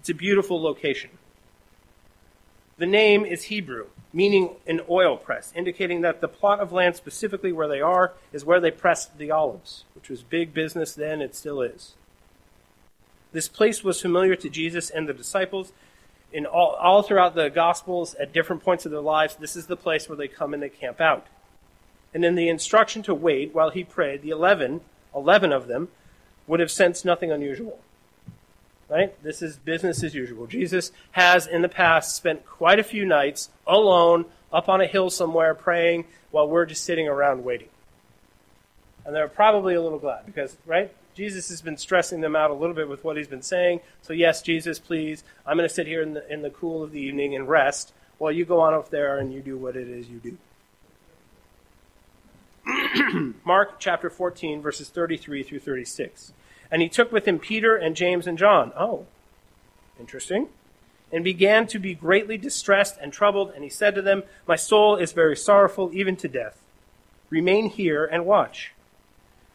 It's 0.00 0.10
a 0.10 0.14
beautiful 0.14 0.60
location. 0.60 1.10
The 2.76 2.86
name 2.86 3.24
is 3.24 3.44
Hebrew, 3.44 3.86
meaning 4.12 4.50
an 4.66 4.82
oil 4.88 5.16
press, 5.16 5.50
indicating 5.56 6.02
that 6.02 6.20
the 6.20 6.28
plot 6.28 6.60
of 6.60 6.72
land 6.72 6.96
specifically 6.96 7.52
where 7.52 7.68
they 7.68 7.80
are 7.80 8.12
is 8.32 8.44
where 8.44 8.60
they 8.60 8.70
pressed 8.70 9.16
the 9.16 9.30
olives, 9.30 9.84
which 9.94 10.10
was 10.10 10.22
big 10.22 10.52
business 10.52 10.94
then, 10.94 11.22
it 11.22 11.34
still 11.34 11.62
is. 11.62 11.94
This 13.32 13.48
place 13.48 13.82
was 13.82 14.00
familiar 14.00 14.36
to 14.36 14.50
Jesus 14.50 14.90
and 14.90 15.08
the 15.08 15.14
disciples. 15.14 15.72
In 16.32 16.44
all, 16.44 16.72
all 16.72 17.02
throughout 17.02 17.34
the 17.34 17.48
Gospels, 17.48 18.14
at 18.16 18.32
different 18.32 18.62
points 18.62 18.84
of 18.84 18.92
their 18.92 19.00
lives, 19.00 19.36
this 19.36 19.56
is 19.56 19.66
the 19.66 19.76
place 19.76 20.06
where 20.08 20.16
they 20.16 20.28
come 20.28 20.52
and 20.52 20.62
they 20.62 20.68
camp 20.68 21.00
out. 21.00 21.26
And 22.12 22.24
in 22.24 22.34
the 22.34 22.48
instruction 22.48 23.02
to 23.04 23.14
wait 23.14 23.54
while 23.54 23.70
he 23.70 23.84
prayed, 23.84 24.22
the 24.22 24.30
eleven, 24.30 24.80
eleven 25.14 25.52
of 25.52 25.68
them, 25.68 25.88
would 26.46 26.60
have 26.60 26.70
sensed 26.70 27.04
nothing 27.04 27.30
unusual. 27.30 27.78
Right? 28.88 29.22
This 29.22 29.40
is 29.40 29.56
business 29.56 30.02
as 30.02 30.16
usual. 30.16 30.48
Jesus 30.48 30.90
has 31.12 31.46
in 31.46 31.62
the 31.62 31.68
past 31.68 32.16
spent 32.16 32.44
quite 32.44 32.80
a 32.80 32.84
few 32.84 33.04
nights 33.04 33.48
alone 33.64 34.24
up 34.52 34.68
on 34.68 34.80
a 34.80 34.86
hill 34.86 35.10
somewhere 35.10 35.54
praying 35.54 36.06
while 36.32 36.48
we're 36.48 36.66
just 36.66 36.82
sitting 36.82 37.06
around 37.06 37.44
waiting. 37.44 37.68
And 39.04 39.14
they're 39.14 39.28
probably 39.28 39.74
a 39.76 39.80
little 39.80 40.00
glad 40.00 40.26
because, 40.26 40.56
right? 40.66 40.92
Jesus 41.14 41.50
has 41.50 41.62
been 41.62 41.76
stressing 41.76 42.20
them 42.20 42.34
out 42.34 42.50
a 42.50 42.54
little 42.54 42.74
bit 42.74 42.88
with 42.88 43.04
what 43.04 43.16
he's 43.16 43.28
been 43.28 43.42
saying. 43.42 43.80
So, 44.02 44.12
yes, 44.12 44.42
Jesus, 44.42 44.80
please, 44.80 45.22
I'm 45.46 45.56
going 45.56 45.68
to 45.68 45.74
sit 45.74 45.86
here 45.86 46.02
in 46.02 46.14
the, 46.14 46.32
in 46.32 46.42
the 46.42 46.50
cool 46.50 46.82
of 46.82 46.90
the 46.90 47.00
evening 47.00 47.36
and 47.36 47.48
rest 47.48 47.92
while 48.18 48.32
you 48.32 48.44
go 48.44 48.60
on 48.60 48.74
up 48.74 48.90
there 48.90 49.18
and 49.18 49.32
you 49.32 49.40
do 49.40 49.56
what 49.56 49.76
it 49.76 49.88
is 49.88 50.08
you 50.08 50.18
do. 50.18 50.36
Mark 53.44 53.78
chapter 53.78 54.10
14, 54.10 54.60
verses 54.60 54.88
33 54.88 55.42
through 55.42 55.60
36. 55.60 56.32
And 56.70 56.82
he 56.82 56.88
took 56.88 57.12
with 57.12 57.26
him 57.26 57.38
Peter 57.38 57.76
and 57.76 57.96
James 57.96 58.26
and 58.26 58.38
John. 58.38 58.72
Oh, 58.76 59.06
interesting. 59.98 60.48
And 61.12 61.24
began 61.24 61.66
to 61.68 61.78
be 61.78 61.94
greatly 61.94 62.38
distressed 62.38 62.96
and 63.00 63.12
troubled. 63.12 63.52
And 63.54 63.64
he 63.64 63.70
said 63.70 63.94
to 63.94 64.02
them, 64.02 64.22
My 64.46 64.56
soul 64.56 64.96
is 64.96 65.12
very 65.12 65.36
sorrowful, 65.36 65.90
even 65.92 66.16
to 66.16 66.28
death. 66.28 66.58
Remain 67.28 67.68
here 67.68 68.04
and 68.04 68.26
watch. 68.26 68.72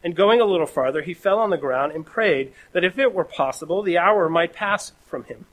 And 0.04 0.14
going 0.14 0.40
a 0.40 0.44
little 0.44 0.66
farther, 0.66 1.02
he 1.02 1.14
fell 1.14 1.38
on 1.38 1.50
the 1.50 1.56
ground 1.56 1.92
and 1.92 2.06
prayed 2.06 2.52
that 2.72 2.84
if 2.84 2.98
it 2.98 3.14
were 3.14 3.24
possible, 3.24 3.82
the 3.82 3.98
hour 3.98 4.28
might 4.28 4.52
pass 4.52 4.92
from 5.06 5.24
him. 5.24 5.46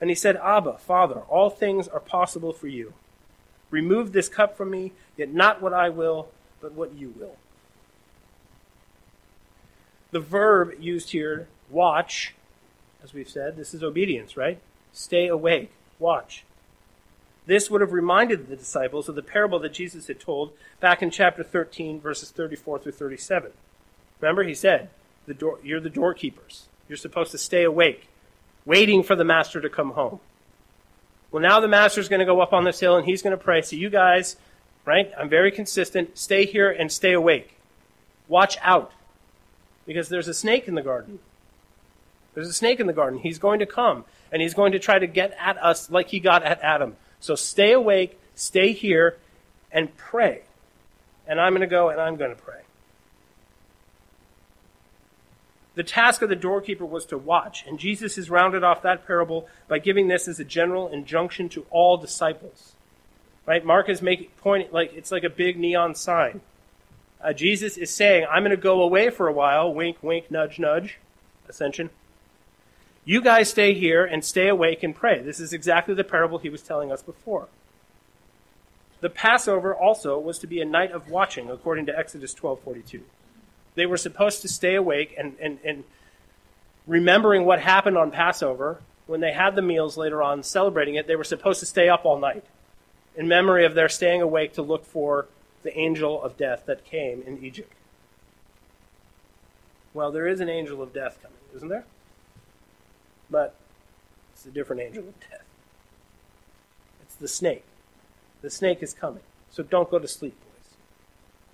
And 0.00 0.10
he 0.10 0.16
said, 0.16 0.36
Abba, 0.36 0.78
Father, 0.78 1.22
all 1.28 1.50
things 1.50 1.88
are 1.88 2.00
possible 2.00 2.52
for 2.52 2.68
you. 2.68 2.92
Remove 3.70 4.12
this 4.12 4.28
cup 4.28 4.56
from 4.56 4.70
me, 4.70 4.92
yet 5.16 5.32
not 5.34 5.60
what 5.60 5.72
I 5.72 5.88
will, 5.88 6.28
but 6.60 6.72
what 6.72 6.94
you 6.94 7.14
will. 7.18 7.36
The 10.10 10.20
verb 10.20 10.74
used 10.80 11.10
here, 11.10 11.48
watch, 11.70 12.34
as 13.02 13.12
we've 13.12 13.28
said, 13.28 13.56
this 13.56 13.74
is 13.74 13.82
obedience, 13.82 14.36
right? 14.36 14.58
Stay 14.92 15.28
awake, 15.28 15.70
watch. 15.98 16.44
This 17.46 17.70
would 17.70 17.80
have 17.80 17.92
reminded 17.92 18.48
the 18.48 18.56
disciples 18.56 19.08
of 19.08 19.14
the 19.14 19.22
parable 19.22 19.58
that 19.60 19.72
Jesus 19.72 20.06
had 20.06 20.20
told 20.20 20.52
back 20.80 21.02
in 21.02 21.10
chapter 21.10 21.42
13, 21.42 22.00
verses 22.00 22.30
34 22.30 22.80
through 22.80 22.92
37. 22.92 23.52
Remember, 24.20 24.44
he 24.44 24.54
said, 24.54 24.90
the 25.26 25.34
door, 25.34 25.58
You're 25.62 25.80
the 25.80 25.90
doorkeepers. 25.90 26.66
You're 26.88 26.96
supposed 26.96 27.30
to 27.32 27.38
stay 27.38 27.64
awake, 27.64 28.08
waiting 28.64 29.02
for 29.02 29.14
the 29.14 29.24
master 29.24 29.60
to 29.60 29.68
come 29.68 29.92
home. 29.92 30.20
Well, 31.30 31.42
now 31.42 31.60
the 31.60 31.68
master's 31.68 32.08
going 32.08 32.20
to 32.20 32.26
go 32.26 32.40
up 32.40 32.52
on 32.52 32.64
this 32.64 32.80
hill 32.80 32.96
and 32.96 33.06
he's 33.06 33.22
going 33.22 33.36
to 33.36 33.42
pray. 33.42 33.60
So, 33.62 33.76
you 33.76 33.90
guys, 33.90 34.36
right? 34.88 35.12
I'm 35.18 35.28
very 35.28 35.52
consistent. 35.52 36.16
Stay 36.16 36.46
here 36.46 36.70
and 36.70 36.90
stay 36.90 37.12
awake. 37.12 37.58
Watch 38.26 38.56
out. 38.62 38.90
Because 39.86 40.08
there's 40.08 40.28
a 40.28 40.34
snake 40.34 40.66
in 40.66 40.74
the 40.74 40.82
garden. 40.82 41.18
There's 42.32 42.48
a 42.48 42.54
snake 42.54 42.80
in 42.80 42.86
the 42.86 42.94
garden. 42.94 43.18
He's 43.18 43.38
going 43.38 43.58
to 43.58 43.66
come 43.66 44.06
and 44.32 44.40
he's 44.40 44.54
going 44.54 44.72
to 44.72 44.78
try 44.78 44.98
to 44.98 45.06
get 45.06 45.36
at 45.38 45.58
us 45.58 45.90
like 45.90 46.08
he 46.08 46.20
got 46.20 46.42
at 46.42 46.60
Adam. 46.62 46.96
So 47.20 47.34
stay 47.34 47.72
awake, 47.72 48.18
stay 48.34 48.72
here, 48.72 49.18
and 49.70 49.94
pray. 49.98 50.40
And 51.26 51.38
I'm 51.38 51.52
going 51.52 51.60
to 51.60 51.66
go 51.66 51.90
and 51.90 52.00
I'm 52.00 52.16
going 52.16 52.34
to 52.34 52.42
pray. 52.42 52.62
The 55.74 55.82
task 55.82 56.22
of 56.22 56.30
the 56.30 56.34
doorkeeper 56.34 56.86
was 56.86 57.04
to 57.06 57.18
watch, 57.18 57.64
and 57.66 57.78
Jesus 57.78 58.16
has 58.16 58.30
rounded 58.30 58.64
off 58.64 58.82
that 58.82 59.06
parable 59.06 59.48
by 59.68 59.78
giving 59.78 60.08
this 60.08 60.26
as 60.26 60.40
a 60.40 60.44
general 60.44 60.88
injunction 60.88 61.48
to 61.50 61.66
all 61.70 61.98
disciples. 61.98 62.72
Right? 63.48 63.64
Mark 63.64 63.88
is 63.88 64.02
making 64.02 64.28
point 64.42 64.74
like 64.74 64.92
it's 64.92 65.10
like 65.10 65.24
a 65.24 65.30
big 65.30 65.58
neon 65.58 65.94
sign. 65.94 66.42
Uh, 67.18 67.32
Jesus 67.32 67.78
is 67.78 67.90
saying, 67.90 68.26
"I'm 68.30 68.42
going 68.42 68.54
to 68.54 68.62
go 68.62 68.82
away 68.82 69.08
for 69.08 69.26
a 69.26 69.32
while." 69.32 69.72
Wink, 69.72 70.02
wink, 70.02 70.30
nudge, 70.30 70.58
nudge. 70.58 70.98
Ascension. 71.48 71.88
You 73.06 73.22
guys 73.22 73.48
stay 73.48 73.72
here 73.72 74.04
and 74.04 74.22
stay 74.22 74.48
awake 74.48 74.82
and 74.82 74.94
pray. 74.94 75.22
This 75.22 75.40
is 75.40 75.54
exactly 75.54 75.94
the 75.94 76.04
parable 76.04 76.36
he 76.36 76.50
was 76.50 76.60
telling 76.60 76.92
us 76.92 77.00
before. 77.00 77.48
The 79.00 79.08
Passover 79.08 79.74
also 79.74 80.18
was 80.18 80.38
to 80.40 80.46
be 80.46 80.60
a 80.60 80.66
night 80.66 80.92
of 80.92 81.08
watching, 81.08 81.48
according 81.48 81.86
to 81.86 81.98
Exodus 81.98 82.34
12:42. 82.34 83.00
They 83.76 83.86
were 83.86 83.96
supposed 83.96 84.42
to 84.42 84.48
stay 84.48 84.74
awake 84.74 85.14
and, 85.16 85.36
and, 85.40 85.58
and 85.64 85.84
remembering 86.86 87.46
what 87.46 87.60
happened 87.60 87.96
on 87.96 88.10
Passover 88.10 88.82
when 89.06 89.20
they 89.20 89.32
had 89.32 89.54
the 89.54 89.62
meals 89.62 89.96
later 89.96 90.22
on, 90.22 90.42
celebrating 90.42 90.96
it. 90.96 91.06
They 91.06 91.16
were 91.16 91.24
supposed 91.24 91.60
to 91.60 91.66
stay 91.66 91.88
up 91.88 92.04
all 92.04 92.18
night 92.18 92.44
in 93.18 93.26
memory 93.26 93.66
of 93.66 93.74
their 93.74 93.88
staying 93.88 94.22
awake 94.22 94.54
to 94.54 94.62
look 94.62 94.86
for 94.86 95.26
the 95.64 95.76
angel 95.76 96.22
of 96.22 96.36
death 96.36 96.62
that 96.66 96.84
came 96.84 97.20
in 97.26 97.44
Egypt. 97.44 97.72
Well, 99.92 100.12
there 100.12 100.28
is 100.28 100.40
an 100.40 100.48
angel 100.48 100.80
of 100.80 100.94
death 100.94 101.18
coming, 101.20 101.36
isn't 101.56 101.68
there? 101.68 101.84
But 103.28 103.56
it's 104.32 104.46
a 104.46 104.50
different 104.50 104.82
angel 104.82 105.08
of 105.08 105.20
death. 105.20 105.42
It's 107.02 107.16
the 107.16 107.26
snake. 107.26 107.64
The 108.40 108.50
snake 108.50 108.84
is 108.84 108.94
coming. 108.94 109.24
So 109.50 109.64
don't 109.64 109.90
go 109.90 109.98
to 109.98 110.06
sleep, 110.06 110.36
boys. 110.38 110.76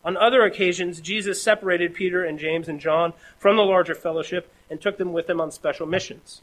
On 0.05 0.18
other 0.18 0.42
occasions, 0.42 1.00
Jesus 1.00 1.42
separated 1.42 1.94
Peter 1.94 2.22
and 2.22 2.38
James 2.38 2.68
and 2.68 2.79
John 2.79 3.14
from 3.38 3.57
the 3.57 3.62
larger 3.62 3.94
fellowship 3.94 4.53
and 4.68 4.83
took 4.83 4.98
them 4.98 5.14
with 5.14 5.31
him 5.31 5.40
on 5.40 5.50
special 5.50 5.87
missions. 5.87 6.42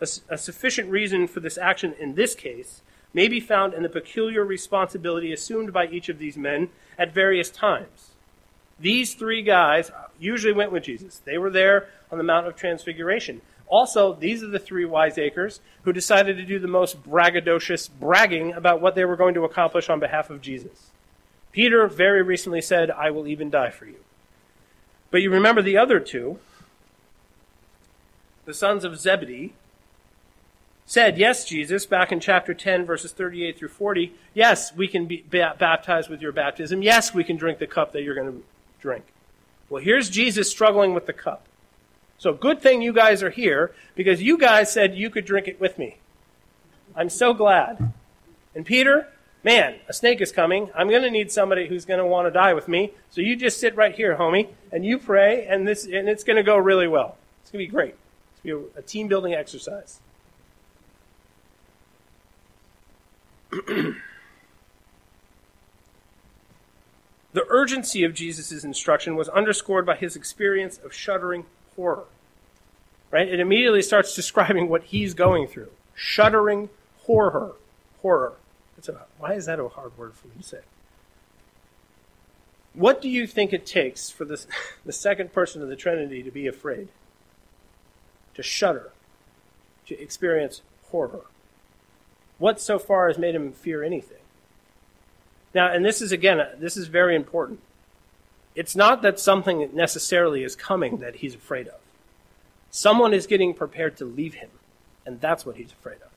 A, 0.00 0.08
a 0.30 0.38
sufficient 0.38 0.88
reason 0.88 1.28
for 1.28 1.40
this 1.40 1.58
action 1.58 1.94
in 2.00 2.14
this 2.14 2.34
case 2.34 2.80
may 3.14 3.28
be 3.28 3.40
found 3.40 3.74
in 3.74 3.82
the 3.82 3.88
peculiar 3.88 4.44
responsibility 4.44 5.32
assumed 5.32 5.72
by 5.72 5.86
each 5.86 6.08
of 6.08 6.18
these 6.18 6.36
men 6.36 6.70
at 6.98 7.12
various 7.12 7.50
times. 7.50 8.10
These 8.80 9.14
three 9.14 9.42
guys 9.42 9.90
usually 10.18 10.52
went 10.52 10.72
with 10.72 10.82
Jesus. 10.82 11.18
They 11.24 11.38
were 11.38 11.50
there 11.50 11.88
on 12.10 12.18
the 12.18 12.24
Mount 12.24 12.46
of 12.46 12.56
Transfiguration. 12.56 13.40
Also, 13.68 14.12
these 14.12 14.42
are 14.42 14.48
the 14.48 14.58
three 14.58 14.84
wiseacres 14.84 15.60
who 15.84 15.92
decided 15.92 16.36
to 16.36 16.44
do 16.44 16.58
the 16.58 16.68
most 16.68 17.02
braggadocious 17.02 17.88
bragging 18.00 18.52
about 18.52 18.80
what 18.80 18.94
they 18.94 19.04
were 19.04 19.16
going 19.16 19.34
to 19.34 19.44
accomplish 19.44 19.88
on 19.88 20.00
behalf 20.00 20.30
of 20.30 20.42
Jesus. 20.42 20.90
Peter 21.52 21.86
very 21.86 22.22
recently 22.22 22.60
said, 22.60 22.90
I 22.90 23.10
will 23.10 23.26
even 23.26 23.50
die 23.50 23.70
for 23.70 23.86
you. 23.86 23.96
But 25.10 25.22
you 25.22 25.30
remember 25.30 25.62
the 25.62 25.76
other 25.76 26.00
two, 26.00 26.38
the 28.44 28.54
sons 28.54 28.84
of 28.84 28.98
Zebedee, 28.98 29.52
said, 30.86 31.18
Yes, 31.18 31.44
Jesus, 31.44 31.86
back 31.86 32.12
in 32.12 32.20
chapter 32.20 32.54
10, 32.54 32.84
verses 32.84 33.12
38 33.12 33.58
through 33.58 33.68
40, 33.68 34.14
yes, 34.34 34.74
we 34.74 34.88
can 34.88 35.06
be 35.06 35.24
baptized 35.28 36.08
with 36.08 36.20
your 36.20 36.32
baptism. 36.32 36.82
Yes, 36.82 37.14
we 37.14 37.24
can 37.24 37.36
drink 37.36 37.58
the 37.58 37.66
cup 37.66 37.92
that 37.92 38.02
you're 38.02 38.14
going 38.14 38.32
to 38.32 38.42
drink. 38.80 39.04
Well, 39.68 39.82
here's 39.82 40.10
Jesus 40.10 40.50
struggling 40.50 40.92
with 40.92 41.06
the 41.06 41.12
cup. 41.12 41.46
So 42.18 42.32
good 42.32 42.60
thing 42.60 42.82
you 42.82 42.92
guys 42.92 43.22
are 43.22 43.30
here 43.30 43.72
because 43.96 44.22
you 44.22 44.38
guys 44.38 44.72
said 44.72 44.94
you 44.94 45.10
could 45.10 45.24
drink 45.24 45.48
it 45.48 45.60
with 45.60 45.78
me. 45.78 45.96
I'm 46.94 47.08
so 47.08 47.32
glad. 47.32 47.92
And 48.54 48.66
Peter, 48.66 49.08
man, 49.42 49.76
a 49.88 49.92
snake 49.92 50.20
is 50.20 50.30
coming. 50.30 50.70
I'm 50.74 50.88
going 50.88 51.02
to 51.02 51.10
need 51.10 51.32
somebody 51.32 51.66
who's 51.66 51.84
going 51.84 51.98
to 51.98 52.06
want 52.06 52.26
to 52.26 52.30
die 52.30 52.54
with 52.54 52.68
me. 52.68 52.92
So 53.10 53.20
you 53.20 53.34
just 53.34 53.58
sit 53.58 53.74
right 53.76 53.94
here, 53.94 54.16
homie, 54.16 54.48
and 54.70 54.84
you 54.84 54.98
pray, 54.98 55.46
and 55.46 55.66
this 55.66 55.84
and 55.84 56.08
it's 56.08 56.22
going 56.22 56.36
to 56.36 56.42
go 56.42 56.56
really 56.56 56.86
well. 56.86 57.16
It's 57.42 57.50
going 57.50 57.64
to 57.64 57.68
be 57.68 57.72
great. 57.72 57.94
It's 58.34 58.42
going 58.44 58.62
to 58.62 58.70
be 58.70 58.78
a 58.78 58.82
team 58.82 59.08
building 59.08 59.34
exercise. 59.34 60.00
The 67.32 67.46
urgency 67.48 68.04
of 68.04 68.14
Jesus' 68.14 68.62
instruction 68.62 69.16
was 69.16 69.28
underscored 69.30 69.86
by 69.86 69.96
his 69.96 70.16
experience 70.16 70.78
of 70.84 70.92
shuddering 70.92 71.46
horror. 71.76 72.04
Right? 73.10 73.28
It 73.28 73.40
immediately 73.40 73.82
starts 73.82 74.14
describing 74.16 74.68
what 74.68 74.84
he's 74.84 75.14
going 75.14 75.46
through. 75.46 75.70
Shuddering 75.94 76.68
horror. 77.00 77.52
Horror. 78.00 78.34
A, 78.88 78.92
why 79.18 79.34
is 79.34 79.46
that 79.46 79.60
a 79.60 79.68
hard 79.68 79.96
word 79.96 80.14
for 80.14 80.26
me 80.28 80.34
to 80.38 80.42
say? 80.42 80.58
What 82.74 83.00
do 83.00 83.08
you 83.08 83.26
think 83.26 83.52
it 83.52 83.64
takes 83.64 84.10
for 84.10 84.24
this, 84.24 84.46
the 84.84 84.92
second 84.92 85.32
person 85.32 85.62
of 85.62 85.68
the 85.68 85.76
Trinity 85.76 86.22
to 86.22 86.30
be 86.30 86.46
afraid? 86.46 86.88
To 88.34 88.42
shudder? 88.42 88.90
To 89.86 90.00
experience 90.00 90.62
horror? 90.90 91.26
What 92.38 92.60
so 92.60 92.78
far 92.78 93.08
has 93.08 93.18
made 93.18 93.34
him 93.34 93.52
fear 93.52 93.82
anything? 93.82 94.18
Now, 95.54 95.72
and 95.72 95.84
this 95.84 96.00
is 96.00 96.12
again, 96.12 96.40
uh, 96.40 96.50
this 96.58 96.76
is 96.76 96.88
very 96.88 97.14
important. 97.14 97.60
It's 98.54 98.76
not 98.76 99.02
that 99.02 99.18
something 99.18 99.70
necessarily 99.72 100.42
is 100.42 100.56
coming 100.56 100.98
that 100.98 101.16
he's 101.16 101.34
afraid 101.34 101.68
of. 101.68 101.74
Someone 102.70 103.14
is 103.14 103.26
getting 103.26 103.54
prepared 103.54 103.96
to 103.98 104.04
leave 104.04 104.34
him, 104.34 104.50
and 105.06 105.20
that's 105.20 105.44
what 105.44 105.56
he's 105.56 105.72
afraid 105.72 105.96
of. 106.02 106.10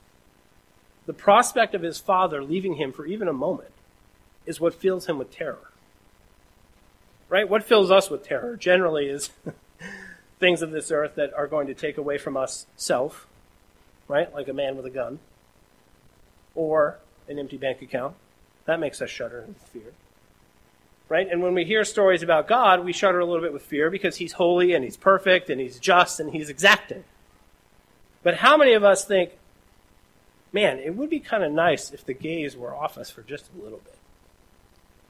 The 1.06 1.12
prospect 1.12 1.74
of 1.74 1.82
his 1.82 1.98
father 1.98 2.42
leaving 2.42 2.74
him 2.74 2.92
for 2.92 3.06
even 3.06 3.28
a 3.28 3.32
moment 3.32 3.70
is 4.44 4.60
what 4.60 4.74
fills 4.74 5.06
him 5.06 5.18
with 5.18 5.30
terror. 5.30 5.70
Right? 7.28 7.48
What 7.48 7.64
fills 7.64 7.90
us 7.90 8.10
with 8.10 8.26
terror 8.26 8.56
generally 8.56 9.06
is 9.06 9.30
things 10.40 10.62
of 10.62 10.70
this 10.70 10.90
earth 10.90 11.14
that 11.16 11.32
are 11.34 11.46
going 11.46 11.66
to 11.66 11.74
take 11.74 11.98
away 11.98 12.18
from 12.18 12.36
us 12.36 12.66
self, 12.76 13.26
right? 14.08 14.32
Like 14.34 14.48
a 14.48 14.52
man 14.52 14.76
with 14.76 14.86
a 14.86 14.90
gun, 14.90 15.18
or 16.56 16.98
an 17.28 17.38
empty 17.38 17.56
bank 17.56 17.82
account, 17.82 18.16
that 18.64 18.80
makes 18.80 19.00
us 19.00 19.10
shudder 19.10 19.44
with 19.46 19.62
fear. 19.68 19.92
Right? 21.08 21.28
And 21.30 21.40
when 21.40 21.54
we 21.54 21.64
hear 21.64 21.84
stories 21.84 22.24
about 22.24 22.48
God, 22.48 22.84
we 22.84 22.92
shudder 22.92 23.20
a 23.20 23.24
little 23.24 23.42
bit 23.42 23.52
with 23.52 23.62
fear 23.62 23.90
because 23.90 24.16
he's 24.16 24.32
holy 24.32 24.74
and 24.74 24.82
he's 24.82 24.96
perfect 24.96 25.48
and 25.50 25.60
he's 25.60 25.78
just 25.78 26.18
and 26.18 26.32
he's 26.32 26.50
exacting. 26.50 27.04
But 28.24 28.34
how 28.38 28.56
many 28.56 28.72
of 28.72 28.82
us 28.82 29.04
think, 29.04 29.30
man, 30.52 30.80
it 30.80 30.96
would 30.96 31.08
be 31.08 31.20
kind 31.20 31.44
of 31.44 31.52
nice 31.52 31.92
if 31.92 32.04
the 32.04 32.12
gaze 32.12 32.56
were 32.56 32.74
off 32.74 32.98
us 32.98 33.08
for 33.08 33.22
just 33.22 33.48
a 33.56 33.62
little 33.62 33.78
bit? 33.78 33.94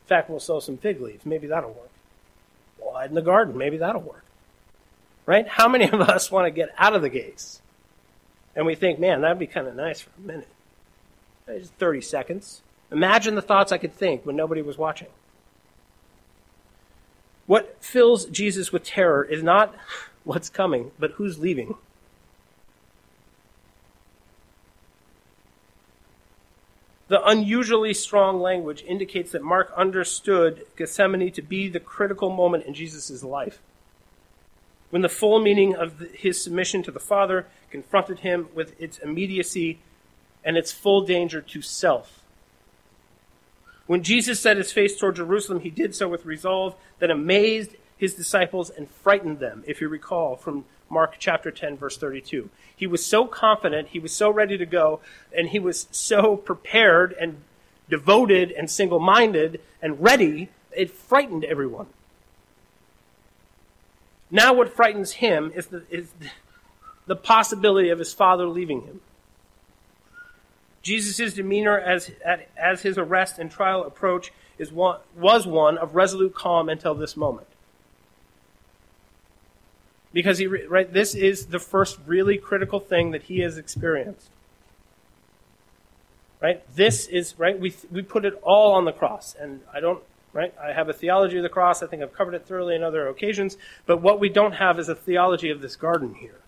In 0.04 0.08
fact, 0.08 0.28
we'll 0.28 0.38
sew 0.38 0.60
some 0.60 0.76
fig 0.76 1.00
leaves. 1.00 1.24
Maybe 1.24 1.46
that'll 1.46 1.70
work. 1.70 1.90
We'll 2.78 2.92
hide 2.92 3.08
in 3.08 3.14
the 3.14 3.22
garden. 3.22 3.56
Maybe 3.56 3.78
that'll 3.78 4.02
work. 4.02 4.24
Right? 5.24 5.48
How 5.48 5.66
many 5.66 5.88
of 5.88 6.00
us 6.00 6.30
want 6.30 6.46
to 6.46 6.50
get 6.50 6.68
out 6.76 6.94
of 6.94 7.00
the 7.00 7.08
gaze? 7.08 7.62
And 8.54 8.66
we 8.66 8.74
think, 8.74 8.98
man, 8.98 9.22
that'd 9.22 9.38
be 9.38 9.46
kind 9.46 9.66
of 9.66 9.74
nice 9.74 10.02
for 10.02 10.10
a 10.18 10.26
minute. 10.26 10.48
Just 11.46 11.74
30 11.74 12.00
seconds. 12.00 12.62
Imagine 12.90 13.34
the 13.34 13.42
thoughts 13.42 13.72
I 13.72 13.78
could 13.78 13.94
think 13.94 14.26
when 14.26 14.36
nobody 14.36 14.62
was 14.62 14.76
watching. 14.76 15.08
What 17.46 17.76
fills 17.80 18.26
Jesus 18.26 18.72
with 18.72 18.84
terror 18.84 19.24
is 19.24 19.42
not 19.42 19.74
what's 20.24 20.48
coming, 20.48 20.90
but 20.98 21.12
who's 21.12 21.38
leaving. 21.38 21.76
The 27.08 27.24
unusually 27.24 27.94
strong 27.94 28.40
language 28.40 28.82
indicates 28.82 29.30
that 29.30 29.42
Mark 29.42 29.72
understood 29.76 30.66
Gethsemane 30.76 31.30
to 31.32 31.42
be 31.42 31.68
the 31.68 31.78
critical 31.78 32.30
moment 32.30 32.64
in 32.64 32.74
Jesus' 32.74 33.22
life. 33.22 33.60
When 34.90 35.02
the 35.02 35.08
full 35.08 35.38
meaning 35.38 35.76
of 35.76 36.00
his 36.12 36.42
submission 36.42 36.82
to 36.82 36.90
the 36.90 36.98
Father 36.98 37.46
confronted 37.70 38.20
him 38.20 38.48
with 38.54 38.80
its 38.80 38.98
immediacy 38.98 39.78
and 40.46 40.56
its 40.56 40.72
full 40.72 41.02
danger 41.02 41.42
to 41.42 41.60
self. 41.60 42.22
When 43.86 44.02
Jesus 44.02 44.40
set 44.40 44.56
his 44.56 44.72
face 44.72 44.96
toward 44.96 45.16
Jerusalem, 45.16 45.60
he 45.60 45.70
did 45.70 45.94
so 45.94 46.08
with 46.08 46.24
resolve 46.24 46.76
that 47.00 47.10
amazed 47.10 47.72
his 47.98 48.14
disciples 48.14 48.70
and 48.70 48.88
frightened 48.88 49.40
them, 49.40 49.64
if 49.66 49.80
you 49.80 49.88
recall 49.88 50.36
from 50.36 50.64
Mark 50.88 51.16
chapter 51.18 51.50
10, 51.50 51.76
verse 51.76 51.96
32. 51.96 52.48
He 52.74 52.86
was 52.86 53.04
so 53.04 53.26
confident, 53.26 53.88
he 53.88 53.98
was 53.98 54.12
so 54.12 54.30
ready 54.30 54.56
to 54.56 54.66
go, 54.66 55.00
and 55.36 55.48
he 55.48 55.58
was 55.58 55.88
so 55.90 56.36
prepared 56.36 57.14
and 57.20 57.42
devoted 57.90 58.52
and 58.52 58.70
single 58.70 59.00
minded 59.00 59.60
and 59.82 60.00
ready, 60.00 60.50
it 60.72 60.90
frightened 60.90 61.44
everyone. 61.44 61.86
Now, 64.30 64.52
what 64.52 64.74
frightens 64.74 65.12
him 65.12 65.52
is 65.54 65.66
the, 65.66 65.84
is 65.90 66.12
the 67.06 67.16
possibility 67.16 67.88
of 67.88 67.98
his 67.98 68.12
father 68.12 68.46
leaving 68.46 68.82
him. 68.82 69.00
Jesus' 70.86 71.34
demeanor 71.34 71.76
as, 71.76 72.12
as 72.56 72.82
his 72.82 72.96
arrest 72.96 73.40
and 73.40 73.50
trial 73.50 73.82
approach 73.82 74.32
is 74.56 74.70
one, 74.70 75.00
was 75.16 75.44
one 75.44 75.76
of 75.78 75.96
resolute 75.96 76.32
calm 76.32 76.68
until 76.68 76.94
this 76.94 77.16
moment. 77.16 77.48
Because 80.12 80.38
he, 80.38 80.46
right, 80.46 80.90
this 80.90 81.16
is 81.16 81.46
the 81.46 81.58
first 81.58 81.98
really 82.06 82.38
critical 82.38 82.78
thing 82.78 83.10
that 83.10 83.24
he 83.24 83.40
has 83.40 83.58
experienced. 83.58 84.30
Right? 86.40 86.62
This 86.76 87.08
is, 87.08 87.36
right, 87.36 87.58
we, 87.58 87.74
we 87.90 88.02
put 88.02 88.24
it 88.24 88.38
all 88.44 88.74
on 88.74 88.84
the 88.84 88.92
cross. 88.92 89.34
And 89.34 89.62
I 89.74 89.80
don't, 89.80 90.04
right, 90.32 90.54
I 90.62 90.70
have 90.70 90.88
a 90.88 90.92
theology 90.92 91.36
of 91.38 91.42
the 91.42 91.48
cross. 91.48 91.82
I 91.82 91.88
think 91.88 92.00
I've 92.00 92.14
covered 92.14 92.34
it 92.34 92.46
thoroughly 92.46 92.76
in 92.76 92.84
other 92.84 93.08
occasions. 93.08 93.56
But 93.86 94.00
what 94.00 94.20
we 94.20 94.28
don't 94.28 94.52
have 94.52 94.78
is 94.78 94.88
a 94.88 94.94
theology 94.94 95.50
of 95.50 95.60
this 95.60 95.74
garden 95.74 96.14
here 96.14 96.38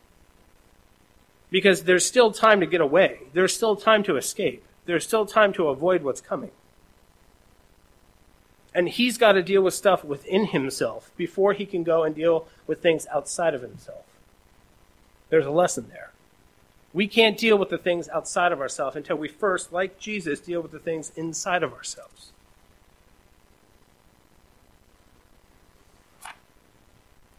because 1.50 1.84
there's 1.84 2.04
still 2.04 2.32
time 2.32 2.60
to 2.60 2.66
get 2.66 2.80
away. 2.80 3.20
There's 3.32 3.54
still 3.54 3.76
time 3.76 4.02
to 4.04 4.16
escape. 4.16 4.64
There's 4.86 5.04
still 5.04 5.26
time 5.26 5.52
to 5.54 5.68
avoid 5.68 6.02
what's 6.02 6.20
coming. 6.20 6.50
And 8.74 8.88
he's 8.88 9.18
got 9.18 9.32
to 9.32 9.42
deal 9.42 9.62
with 9.62 9.74
stuff 9.74 10.04
within 10.04 10.46
himself 10.46 11.10
before 11.16 11.52
he 11.52 11.66
can 11.66 11.82
go 11.82 12.04
and 12.04 12.14
deal 12.14 12.46
with 12.66 12.82
things 12.82 13.06
outside 13.12 13.54
of 13.54 13.62
himself. 13.62 14.04
There's 15.30 15.46
a 15.46 15.50
lesson 15.50 15.88
there. 15.90 16.12
We 16.92 17.06
can't 17.06 17.36
deal 17.36 17.58
with 17.58 17.68
the 17.68 17.78
things 17.78 18.08
outside 18.08 18.52
of 18.52 18.60
ourselves 18.60 18.96
until 18.96 19.16
we 19.16 19.28
first, 19.28 19.72
like 19.72 19.98
Jesus, 19.98 20.40
deal 20.40 20.60
with 20.60 20.72
the 20.72 20.78
things 20.78 21.12
inside 21.16 21.62
of 21.62 21.72
ourselves. 21.72 22.32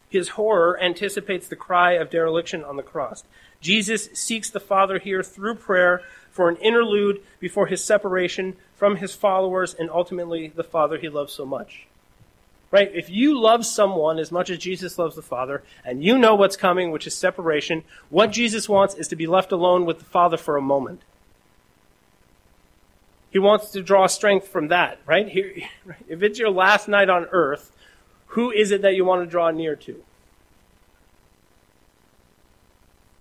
His 0.08 0.30
horror 0.30 0.78
anticipates 0.80 1.46
the 1.46 1.56
cry 1.56 1.92
of 1.92 2.10
dereliction 2.10 2.64
on 2.64 2.76
the 2.76 2.82
cross. 2.82 3.24
Jesus 3.60 4.08
seeks 4.14 4.50
the 4.50 4.60
Father 4.60 4.98
here 4.98 5.22
through 5.22 5.56
prayer 5.56 6.02
for 6.30 6.48
an 6.48 6.56
interlude 6.56 7.20
before 7.38 7.66
his 7.66 7.84
separation 7.84 8.56
from 8.74 8.96
his 8.96 9.14
followers 9.14 9.74
and 9.74 9.90
ultimately 9.90 10.48
the 10.48 10.64
Father 10.64 10.98
he 10.98 11.08
loves 11.08 11.32
so 11.32 11.44
much. 11.44 11.86
Right? 12.70 12.90
If 12.94 13.10
you 13.10 13.38
love 13.38 13.66
someone 13.66 14.18
as 14.18 14.30
much 14.30 14.48
as 14.48 14.58
Jesus 14.58 14.96
loves 14.96 15.16
the 15.16 15.22
Father, 15.22 15.64
and 15.84 16.04
you 16.04 16.16
know 16.16 16.36
what's 16.36 16.56
coming, 16.56 16.92
which 16.92 17.06
is 17.06 17.14
separation, 17.14 17.82
what 18.10 18.30
Jesus 18.30 18.68
wants 18.68 18.94
is 18.94 19.08
to 19.08 19.16
be 19.16 19.26
left 19.26 19.50
alone 19.50 19.86
with 19.86 19.98
the 19.98 20.04
Father 20.04 20.36
for 20.36 20.56
a 20.56 20.62
moment. 20.62 21.02
He 23.30 23.40
wants 23.40 23.72
to 23.72 23.82
draw 23.82 24.06
strength 24.06 24.46
from 24.46 24.68
that, 24.68 25.00
right? 25.04 25.28
Here, 25.28 25.52
if 26.08 26.22
it's 26.22 26.38
your 26.38 26.50
last 26.50 26.86
night 26.86 27.10
on 27.10 27.26
earth, 27.32 27.72
who 28.28 28.52
is 28.52 28.70
it 28.70 28.82
that 28.82 28.94
you 28.94 29.04
want 29.04 29.24
to 29.24 29.30
draw 29.30 29.50
near 29.50 29.74
to? 29.74 30.02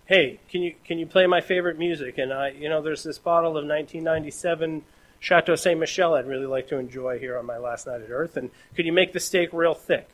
Hey, 0.09 0.39
can 0.49 0.63
you 0.63 0.73
can 0.83 0.97
you 0.97 1.05
play 1.05 1.27
my 1.27 1.39
favorite 1.39 1.77
music? 1.77 2.17
And 2.17 2.33
I, 2.33 2.49
you 2.49 2.67
know, 2.67 2.81
there's 2.81 3.03
this 3.03 3.19
bottle 3.19 3.51
of 3.51 3.63
1997 3.63 4.81
Chateau 5.19 5.55
Saint 5.55 5.79
Michelle 5.79 6.15
I'd 6.15 6.27
really 6.27 6.47
like 6.47 6.67
to 6.69 6.77
enjoy 6.77 7.19
here 7.19 7.37
on 7.37 7.45
my 7.45 7.57
last 7.57 7.85
night 7.85 8.01
at 8.01 8.09
Earth. 8.09 8.35
And 8.35 8.49
could 8.75 8.87
you 8.87 8.91
make 8.91 9.13
the 9.13 9.19
steak 9.19 9.49
real 9.53 9.75
thick? 9.75 10.09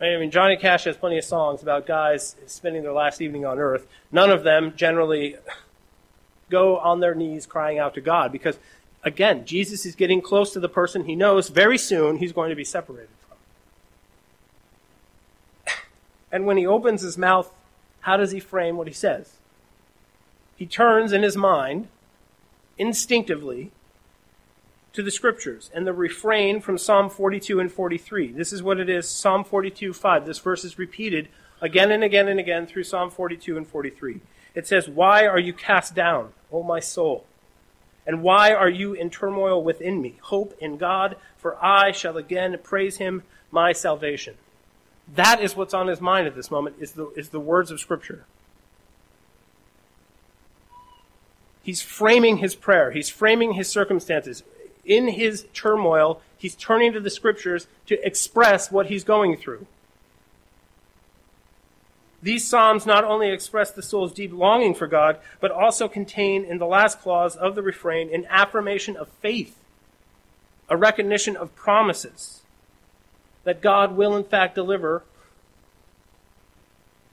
I 0.00 0.16
mean, 0.16 0.30
Johnny 0.30 0.56
Cash 0.56 0.84
has 0.84 0.96
plenty 0.96 1.18
of 1.18 1.24
songs 1.24 1.60
about 1.60 1.86
guys 1.86 2.36
spending 2.46 2.82
their 2.82 2.92
last 2.92 3.20
evening 3.20 3.44
on 3.44 3.60
earth. 3.60 3.86
None 4.10 4.30
of 4.30 4.42
them 4.42 4.74
generally 4.74 5.36
go 6.50 6.78
on 6.78 6.98
their 6.98 7.14
knees 7.14 7.46
crying 7.46 7.78
out 7.78 7.94
to 7.94 8.00
God 8.00 8.32
because, 8.32 8.58
again, 9.04 9.44
Jesus 9.44 9.86
is 9.86 9.94
getting 9.94 10.20
close 10.20 10.52
to 10.54 10.60
the 10.60 10.68
person 10.68 11.04
he 11.04 11.14
knows 11.14 11.50
very 11.50 11.78
soon 11.78 12.16
he's 12.16 12.32
going 12.32 12.50
to 12.50 12.56
be 12.56 12.64
separated 12.64 13.10
from. 13.28 13.38
And 16.32 16.46
when 16.46 16.56
he 16.56 16.66
opens 16.66 17.02
his 17.02 17.16
mouth, 17.16 17.52
how 18.02 18.16
does 18.16 18.32
he 18.32 18.40
frame 18.40 18.76
what 18.76 18.86
he 18.86 18.92
says? 18.92 19.36
He 20.56 20.66
turns 20.66 21.12
in 21.12 21.22
his 21.22 21.36
mind, 21.36 21.88
instinctively, 22.78 23.72
to 24.92 25.02
the 25.02 25.10
scriptures 25.10 25.70
and 25.74 25.86
the 25.86 25.92
refrain 25.92 26.60
from 26.60 26.78
Psalm 26.78 27.08
42 27.08 27.58
and 27.58 27.72
43. 27.72 28.32
This 28.32 28.52
is 28.52 28.62
what 28.62 28.78
it 28.78 28.88
is 28.88 29.08
Psalm 29.08 29.44
42, 29.44 29.92
5. 29.92 30.26
This 30.26 30.38
verse 30.38 30.64
is 30.64 30.78
repeated 30.78 31.28
again 31.60 31.90
and 31.90 32.04
again 32.04 32.28
and 32.28 32.38
again 32.38 32.66
through 32.66 32.84
Psalm 32.84 33.10
42 33.10 33.56
and 33.56 33.66
43. 33.66 34.20
It 34.54 34.66
says, 34.66 34.88
Why 34.88 35.26
are 35.26 35.38
you 35.38 35.52
cast 35.52 35.94
down, 35.94 36.32
O 36.52 36.62
my 36.62 36.80
soul? 36.80 37.24
And 38.06 38.22
why 38.22 38.52
are 38.52 38.68
you 38.68 38.92
in 38.94 39.10
turmoil 39.10 39.62
within 39.62 40.02
me? 40.02 40.18
Hope 40.22 40.56
in 40.60 40.76
God, 40.76 41.16
for 41.36 41.56
I 41.64 41.92
shall 41.92 42.16
again 42.16 42.58
praise 42.62 42.96
him, 42.96 43.22
my 43.50 43.72
salvation. 43.72 44.34
That 45.14 45.40
is 45.40 45.56
what's 45.56 45.74
on 45.74 45.88
his 45.88 46.00
mind 46.00 46.26
at 46.26 46.34
this 46.34 46.50
moment, 46.50 46.76
is 46.78 46.92
the, 46.92 47.10
is 47.16 47.30
the 47.30 47.40
words 47.40 47.70
of 47.70 47.80
Scripture. 47.80 48.24
He's 51.62 51.82
framing 51.82 52.38
his 52.38 52.54
prayer. 52.54 52.90
He's 52.90 53.08
framing 53.08 53.52
his 53.52 53.68
circumstances 53.68 54.42
in 54.84 55.08
his 55.08 55.46
turmoil, 55.54 56.20
he's 56.36 56.54
turning 56.54 56.92
to 56.92 57.00
the 57.00 57.10
scriptures 57.10 57.66
to 57.86 58.04
express 58.06 58.70
what 58.70 58.86
he's 58.86 59.04
going 59.04 59.36
through. 59.36 59.66
These 62.22 62.46
Psalms 62.46 62.86
not 62.86 63.04
only 63.04 63.30
express 63.30 63.70
the 63.70 63.82
soul's 63.82 64.12
deep 64.12 64.32
longing 64.32 64.74
for 64.74 64.86
God, 64.86 65.18
but 65.40 65.50
also 65.50 65.88
contain 65.88 66.44
in 66.44 66.58
the 66.58 66.66
last 66.66 67.00
clause 67.00 67.34
of 67.36 67.54
the 67.54 67.62
refrain 67.62 68.14
an 68.14 68.26
affirmation 68.28 68.96
of 68.96 69.08
faith, 69.08 69.56
a 70.68 70.76
recognition 70.76 71.36
of 71.36 71.54
promises 71.56 72.41
that 73.44 73.60
God 73.60 73.96
will 73.96 74.16
in 74.16 74.24
fact 74.24 74.54
deliver 74.54 75.02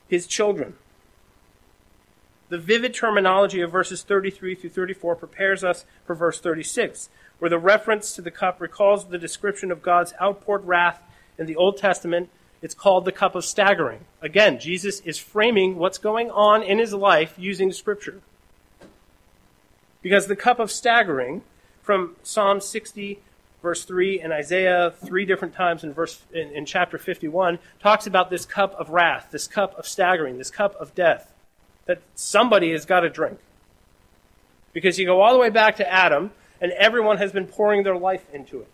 his 0.07 0.27
children. 0.27 0.75
The 2.49 2.57
vivid 2.57 2.95
terminology 2.95 3.61
of 3.61 3.71
verses 3.71 4.01
33 4.01 4.55
through 4.55 4.71
34 4.71 5.15
prepares 5.15 5.63
us 5.63 5.85
for 6.05 6.15
verse 6.15 6.39
36, 6.39 7.09
where 7.37 7.49
the 7.49 7.59
reference 7.59 8.15
to 8.15 8.23
the 8.23 8.31
cup 8.31 8.59
recalls 8.59 9.05
the 9.05 9.19
description 9.19 9.71
of 9.71 9.83
God's 9.83 10.13
outpoured 10.19 10.65
wrath 10.65 11.01
in 11.37 11.45
the 11.45 11.55
Old 11.55 11.77
Testament. 11.77 12.29
It's 12.61 12.73
called 12.73 13.05
the 13.05 13.11
cup 13.11 13.35
of 13.35 13.45
staggering. 13.45 14.05
Again, 14.21 14.59
Jesus 14.59 14.99
is 15.01 15.19
framing 15.19 15.77
what's 15.77 15.99
going 15.99 16.31
on 16.31 16.63
in 16.63 16.79
his 16.79 16.93
life 16.93 17.35
using 17.37 17.71
Scripture. 17.71 18.21
Because 20.01 20.25
the 20.25 20.35
cup 20.35 20.59
of 20.59 20.71
staggering 20.71 21.43
from 21.83 22.15
Psalm 22.23 22.61
60, 22.61 23.19
verse 23.61 23.83
3, 23.83 24.21
and 24.21 24.31
Isaiah 24.31 24.93
three 25.05 25.25
different 25.25 25.53
times 25.53 25.83
in, 25.83 25.93
verse, 25.93 26.21
in, 26.33 26.51
in 26.51 26.65
chapter 26.65 26.97
51 26.97 27.59
talks 27.81 28.07
about 28.07 28.29
this 28.29 28.45
cup 28.45 28.73
of 28.75 28.89
wrath, 28.89 29.29
this 29.31 29.47
cup 29.47 29.77
of 29.77 29.87
staggering, 29.87 30.37
this 30.37 30.51
cup 30.51 30.75
of 30.75 30.95
death 30.95 31.33
that 31.85 32.01
somebody 32.15 32.71
has 32.71 32.85
got 32.85 33.01
to 33.01 33.09
drink. 33.09 33.39
Because 34.73 34.99
you 34.99 35.05
go 35.05 35.21
all 35.21 35.33
the 35.33 35.39
way 35.39 35.49
back 35.49 35.77
to 35.77 35.91
Adam, 35.91 36.31
and 36.61 36.71
everyone 36.73 37.17
has 37.17 37.31
been 37.31 37.47
pouring 37.47 37.83
their 37.83 37.97
life 37.97 38.25
into 38.33 38.59
it. 38.59 38.69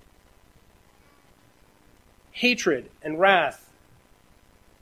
Hatred 2.32 2.90
and 3.02 3.20
wrath 3.20 3.70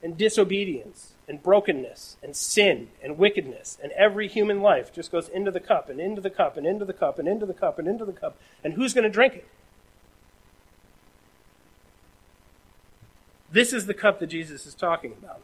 and 0.02 0.18
disobedience 0.18 1.14
and 1.28 1.42
brokenness 1.44 2.18
and 2.24 2.36
sin 2.36 2.90
and 3.04 3.18
wickedness 3.18 3.78
and 3.82 3.92
every 3.94 4.28
human 4.28 4.62
life 4.62 4.92
just 4.92 5.12
goes 5.12 5.30
into 5.30 5.52
the 5.52 5.60
cup 5.60 5.90
and 5.90 6.00
into 6.00 6.20
the 6.20 6.30
cup 6.30 6.58
and 6.58 6.66
into 6.66 6.84
the 6.84 6.94
cup 6.94 7.20
and 7.20 7.28
into 7.28 7.46
the 7.46 7.54
cup 7.54 7.78
and 7.78 7.88
into 7.88 8.04
the 8.04 8.12
cup. 8.12 8.38
And 8.64 8.74
who's 8.74 8.94
going 8.94 9.04
to 9.04 9.10
drink 9.10 9.36
it? 9.36 9.48
This 13.54 13.72
is 13.72 13.86
the 13.86 13.94
cup 13.94 14.20
that 14.20 14.28
Jesus 14.28 14.66
is 14.66 14.74
talking 14.74 15.14
about. 15.14 15.40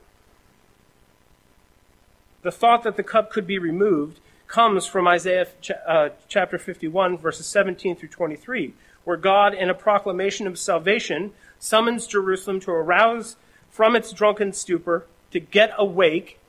The 2.42 2.52
thought 2.52 2.82
that 2.82 2.98
the 2.98 3.04
cup 3.04 3.32
could 3.32 3.46
be 3.46 3.60
removed 3.60 4.20
comes 4.48 4.88
from 4.88 5.08
Isaiah 5.08 5.46
uh, 5.88 6.10
chapter 6.28 6.58
51, 6.58 7.20
verses 7.20 7.46
17 7.46 7.96
through 7.96 8.10
23, 8.10 8.74
where 9.04 9.16
God, 9.16 9.54
in 9.54 9.70
a 9.70 9.76
proclamation 9.76 10.48
of 10.48 10.58
salvation, 10.58 11.34
summons 11.60 12.08
Jerusalem 12.08 12.60
to 12.62 12.72
arouse 12.72 13.36
from 13.70 13.96
its 13.96 14.12
drunken 14.12 14.54
stupor, 14.54 15.06
to 15.30 15.40
get 15.40 15.72
awake, 15.78 16.40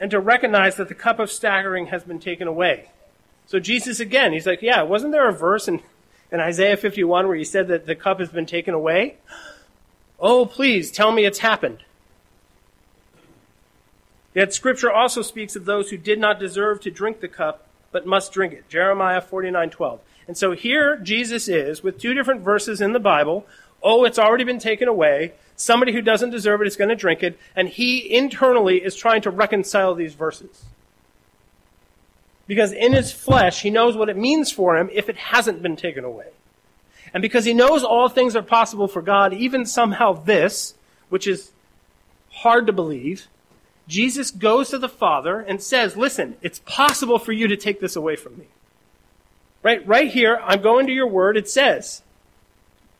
and 0.00 0.10
to 0.10 0.18
recognize 0.18 0.74
that 0.74 0.88
the 0.88 0.94
cup 0.94 1.20
of 1.20 1.30
staggering 1.30 1.86
has 1.86 2.02
been 2.02 2.18
taken 2.18 2.48
away. 2.48 2.90
So 3.46 3.60
Jesus 3.60 4.00
again, 4.00 4.32
he's 4.32 4.46
like, 4.46 4.60
yeah, 4.60 4.82
wasn't 4.82 5.12
there 5.12 5.28
a 5.28 5.32
verse 5.32 5.68
in, 5.68 5.82
in 6.32 6.40
Isaiah 6.40 6.76
51 6.76 7.28
where 7.28 7.36
he 7.36 7.44
said 7.44 7.68
that 7.68 7.86
the 7.86 7.94
cup 7.94 8.18
has 8.18 8.30
been 8.30 8.46
taken 8.46 8.74
away? 8.74 9.18
Oh, 10.20 10.46
please 10.46 10.90
tell 10.90 11.12
me 11.12 11.24
it's 11.24 11.40
happened. 11.40 11.78
Yet 14.34 14.52
Scripture 14.52 14.90
also 14.90 15.22
speaks 15.22 15.54
of 15.54 15.64
those 15.64 15.90
who 15.90 15.96
did 15.96 16.18
not 16.18 16.40
deserve 16.40 16.80
to 16.80 16.90
drink 16.90 17.20
the 17.20 17.28
cup, 17.28 17.66
but 17.92 18.06
must 18.06 18.32
drink 18.32 18.52
it. 18.52 18.68
Jeremiah 18.68 19.20
49:12. 19.20 20.00
And 20.26 20.36
so 20.36 20.52
here 20.52 20.96
Jesus 20.96 21.48
is 21.48 21.82
with 21.82 22.00
two 22.00 22.14
different 22.14 22.40
verses 22.40 22.80
in 22.80 22.92
the 22.92 23.00
Bible. 23.00 23.46
Oh, 23.82 24.04
it's 24.04 24.18
already 24.18 24.44
been 24.44 24.58
taken 24.58 24.88
away. 24.88 25.34
Somebody 25.56 25.92
who 25.92 26.00
doesn't 26.00 26.30
deserve 26.30 26.62
it 26.62 26.66
is 26.66 26.76
going 26.76 26.88
to 26.88 26.96
drink 26.96 27.22
it. 27.22 27.38
And 27.54 27.68
he 27.68 28.12
internally 28.12 28.82
is 28.82 28.96
trying 28.96 29.22
to 29.22 29.30
reconcile 29.30 29.94
these 29.94 30.14
verses. 30.14 30.64
Because 32.46 32.72
in 32.72 32.92
his 32.92 33.12
flesh, 33.12 33.62
he 33.62 33.70
knows 33.70 33.96
what 33.96 34.08
it 34.08 34.16
means 34.16 34.50
for 34.50 34.76
him 34.76 34.90
if 34.92 35.08
it 35.08 35.16
hasn't 35.16 35.62
been 35.62 35.76
taken 35.76 36.04
away. 36.04 36.28
And 37.14 37.22
because 37.22 37.44
he 37.44 37.54
knows 37.54 37.84
all 37.84 38.08
things 38.08 38.36
are 38.36 38.42
possible 38.42 38.88
for 38.88 39.00
God, 39.00 39.32
even 39.32 39.64
somehow 39.64 40.12
this, 40.12 40.74
which 41.08 41.26
is 41.26 41.52
hard 42.30 42.66
to 42.66 42.72
believe, 42.72 43.28
Jesus 43.86 44.30
goes 44.30 44.70
to 44.70 44.78
the 44.78 44.88
Father 44.88 45.40
and 45.40 45.62
says, 45.62 45.96
Listen, 45.96 46.36
it's 46.42 46.58
possible 46.58 47.18
for 47.18 47.32
you 47.32 47.46
to 47.46 47.56
take 47.56 47.80
this 47.80 47.96
away 47.96 48.16
from 48.16 48.36
me. 48.36 48.46
Right, 49.62 49.86
right 49.86 50.10
here, 50.10 50.40
I'm 50.44 50.60
going 50.60 50.86
to 50.88 50.92
your 50.92 51.06
word, 51.06 51.38
it 51.38 51.48
says, 51.48 52.02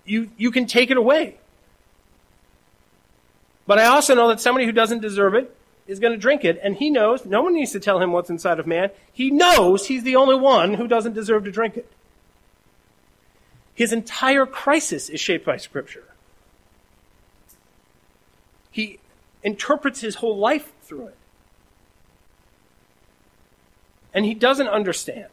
you, 0.07 0.31
you 0.39 0.51
can 0.51 0.67
take 0.67 0.91
it 0.91 0.97
away. 0.97 1.37
But 3.67 3.79
I 3.79 3.85
also 3.85 4.15
know 4.15 4.29
that 4.29 4.41
somebody 4.41 4.65
who 4.65 4.73
doesn't 4.73 5.03
deserve 5.03 5.35
it 5.35 5.55
is 5.87 6.01
going 6.01 6.15
to 6.15 6.19
drink 6.19 6.43
it, 6.43 6.59
and 6.63 6.77
he 6.77 6.89
knows, 6.89 7.27
no 7.27 7.43
one 7.43 7.55
needs 7.55 7.73
to 7.73 7.81
tell 7.81 8.01
him 8.01 8.13
what's 8.13 8.31
inside 8.31 8.59
of 8.59 8.67
man. 8.67 8.91
He 9.13 9.31
knows 9.31 9.87
he's 9.87 10.05
the 10.05 10.17
only 10.17 10.35
one 10.35 10.75
who 10.75 10.89
doesn't 10.89 11.13
deserve 11.13 11.45
to 11.45 11.51
drink 11.51 11.77
it. 11.77 11.91
His 13.75 13.93
entire 13.93 14.47
crisis 14.47 15.09
is 15.09 15.21
shaped 15.21 15.45
by 15.45 15.57
Scripture. 15.57 16.05
He 18.71 18.99
interprets 19.43 20.01
his 20.01 20.17
whole 20.17 20.37
life 20.37 20.73
through 20.83 21.09
it. 21.09 21.17
And 24.13 24.25
he 24.25 24.35
doesn't 24.35 24.69
understand, 24.69 25.29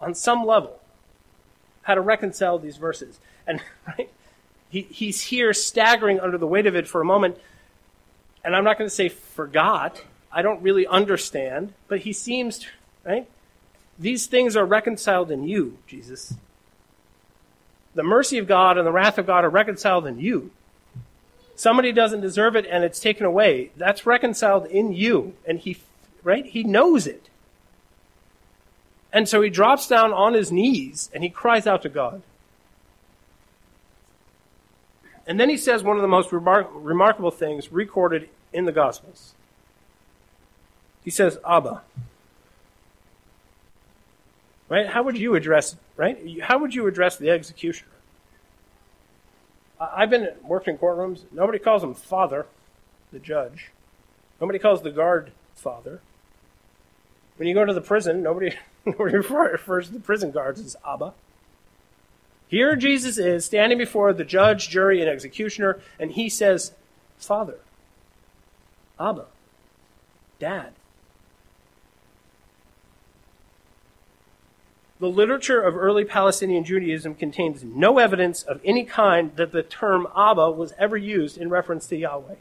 on 0.00 0.14
some 0.14 0.46
level, 0.46 0.80
how 1.82 1.94
to 1.94 2.00
reconcile 2.00 2.58
these 2.58 2.76
verses. 2.76 3.18
And 3.46 3.60
right, 3.86 4.08
he, 4.68 4.82
he's 4.82 5.20
here 5.20 5.52
staggering 5.52 6.20
under 6.20 6.38
the 6.38 6.46
weight 6.46 6.66
of 6.66 6.76
it 6.76 6.86
for 6.86 7.00
a 7.00 7.04
moment. 7.04 7.38
And 8.44 8.54
I'm 8.54 8.64
not 8.64 8.78
going 8.78 8.88
to 8.88 8.94
say 8.94 9.08
forgot. 9.08 10.02
I 10.32 10.42
don't 10.42 10.62
really 10.62 10.86
understand. 10.86 11.74
But 11.88 12.00
he 12.00 12.12
seems, 12.12 12.66
right? 13.04 13.28
These 13.98 14.26
things 14.26 14.56
are 14.56 14.64
reconciled 14.64 15.30
in 15.30 15.44
you, 15.44 15.78
Jesus. 15.86 16.34
The 17.94 18.02
mercy 18.02 18.38
of 18.38 18.46
God 18.46 18.76
and 18.76 18.86
the 18.86 18.92
wrath 18.92 19.18
of 19.18 19.26
God 19.26 19.44
are 19.44 19.50
reconciled 19.50 20.06
in 20.06 20.18
you. 20.18 20.50
Somebody 21.56 21.92
doesn't 21.92 22.20
deserve 22.20 22.56
it 22.56 22.66
and 22.66 22.82
it's 22.82 23.00
taken 23.00 23.24
away. 23.24 23.70
That's 23.76 24.06
reconciled 24.06 24.66
in 24.66 24.92
you. 24.92 25.34
And 25.46 25.60
he, 25.60 25.78
right? 26.22 26.44
He 26.44 26.64
knows 26.64 27.06
it. 27.06 27.28
And 29.12 29.28
so 29.28 29.40
he 29.40 29.50
drops 29.50 29.86
down 29.86 30.12
on 30.12 30.34
his 30.34 30.50
knees 30.50 31.10
and 31.14 31.22
he 31.22 31.30
cries 31.30 31.66
out 31.66 31.82
to 31.82 31.88
God. 31.88 32.22
And 35.26 35.38
then 35.38 35.48
he 35.48 35.56
says 35.56 35.82
one 35.82 35.96
of 35.96 36.02
the 36.02 36.08
most 36.08 36.30
remar- 36.30 36.68
remarkable 36.72 37.30
things 37.30 37.72
recorded 37.72 38.28
in 38.52 38.64
the 38.64 38.72
Gospels. 38.72 39.34
He 41.04 41.10
says, 41.10 41.38
Abba. 41.48 41.82
Right? 44.68 44.86
How 44.86 45.02
would 45.02 45.18
you 45.18 45.34
address, 45.34 45.76
right? 45.96 46.40
How 46.40 46.58
would 46.58 46.74
you 46.74 46.86
address 46.86 47.16
the 47.16 47.30
executioner? 47.30 47.90
I've 49.78 50.10
been 50.10 50.28
worked 50.42 50.68
in 50.68 50.78
courtrooms. 50.78 51.24
Nobody 51.32 51.58
calls 51.58 51.82
him 51.82 51.94
father, 51.94 52.46
the 53.12 53.18
judge. 53.18 53.70
Nobody 54.40 54.58
calls 54.58 54.82
the 54.82 54.90
guard 54.90 55.32
father. 55.54 56.00
When 57.36 57.48
you 57.48 57.54
go 57.54 57.64
to 57.64 57.74
the 57.74 57.80
prison, 57.80 58.22
nobody, 58.22 58.54
nobody 58.86 59.16
refers 59.16 59.88
to 59.88 59.92
the 59.92 60.00
prison 60.00 60.30
guards 60.30 60.60
as 60.60 60.76
Abba. 60.86 61.12
Here 62.48 62.76
Jesus 62.76 63.18
is 63.18 63.44
standing 63.44 63.78
before 63.78 64.12
the 64.12 64.24
judge, 64.24 64.68
jury, 64.68 65.00
and 65.00 65.10
executioner, 65.10 65.80
and 65.98 66.12
he 66.12 66.28
says, 66.28 66.72
Father. 67.18 67.58
Abba. 69.00 69.26
Dad. 70.38 70.72
The 75.00 75.08
literature 75.08 75.60
of 75.60 75.76
early 75.76 76.04
Palestinian 76.04 76.64
Judaism 76.64 77.16
contains 77.16 77.64
no 77.64 77.98
evidence 77.98 78.42
of 78.42 78.60
any 78.64 78.84
kind 78.84 79.34
that 79.36 79.50
the 79.50 79.62
term 79.62 80.06
Abba 80.16 80.52
was 80.52 80.72
ever 80.78 80.96
used 80.96 81.36
in 81.36 81.50
reference 81.50 81.86
to 81.88 81.96
Yahweh. 81.96 82.36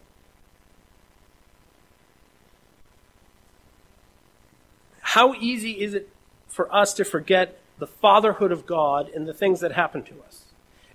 How 5.02 5.34
easy 5.36 5.82
is 5.82 5.94
it 5.94 6.10
for 6.48 6.74
us 6.74 6.94
to 6.96 7.04
forget 7.04 7.60
the 7.80 7.88
fatherhood 7.88 8.52
of 8.52 8.66
God 8.68 9.10
and 9.10 9.28
the 9.28 9.34
things 9.34 9.60
that 9.60 9.72
happen 9.72 10.04
to 10.04 10.16
us? 10.28 10.46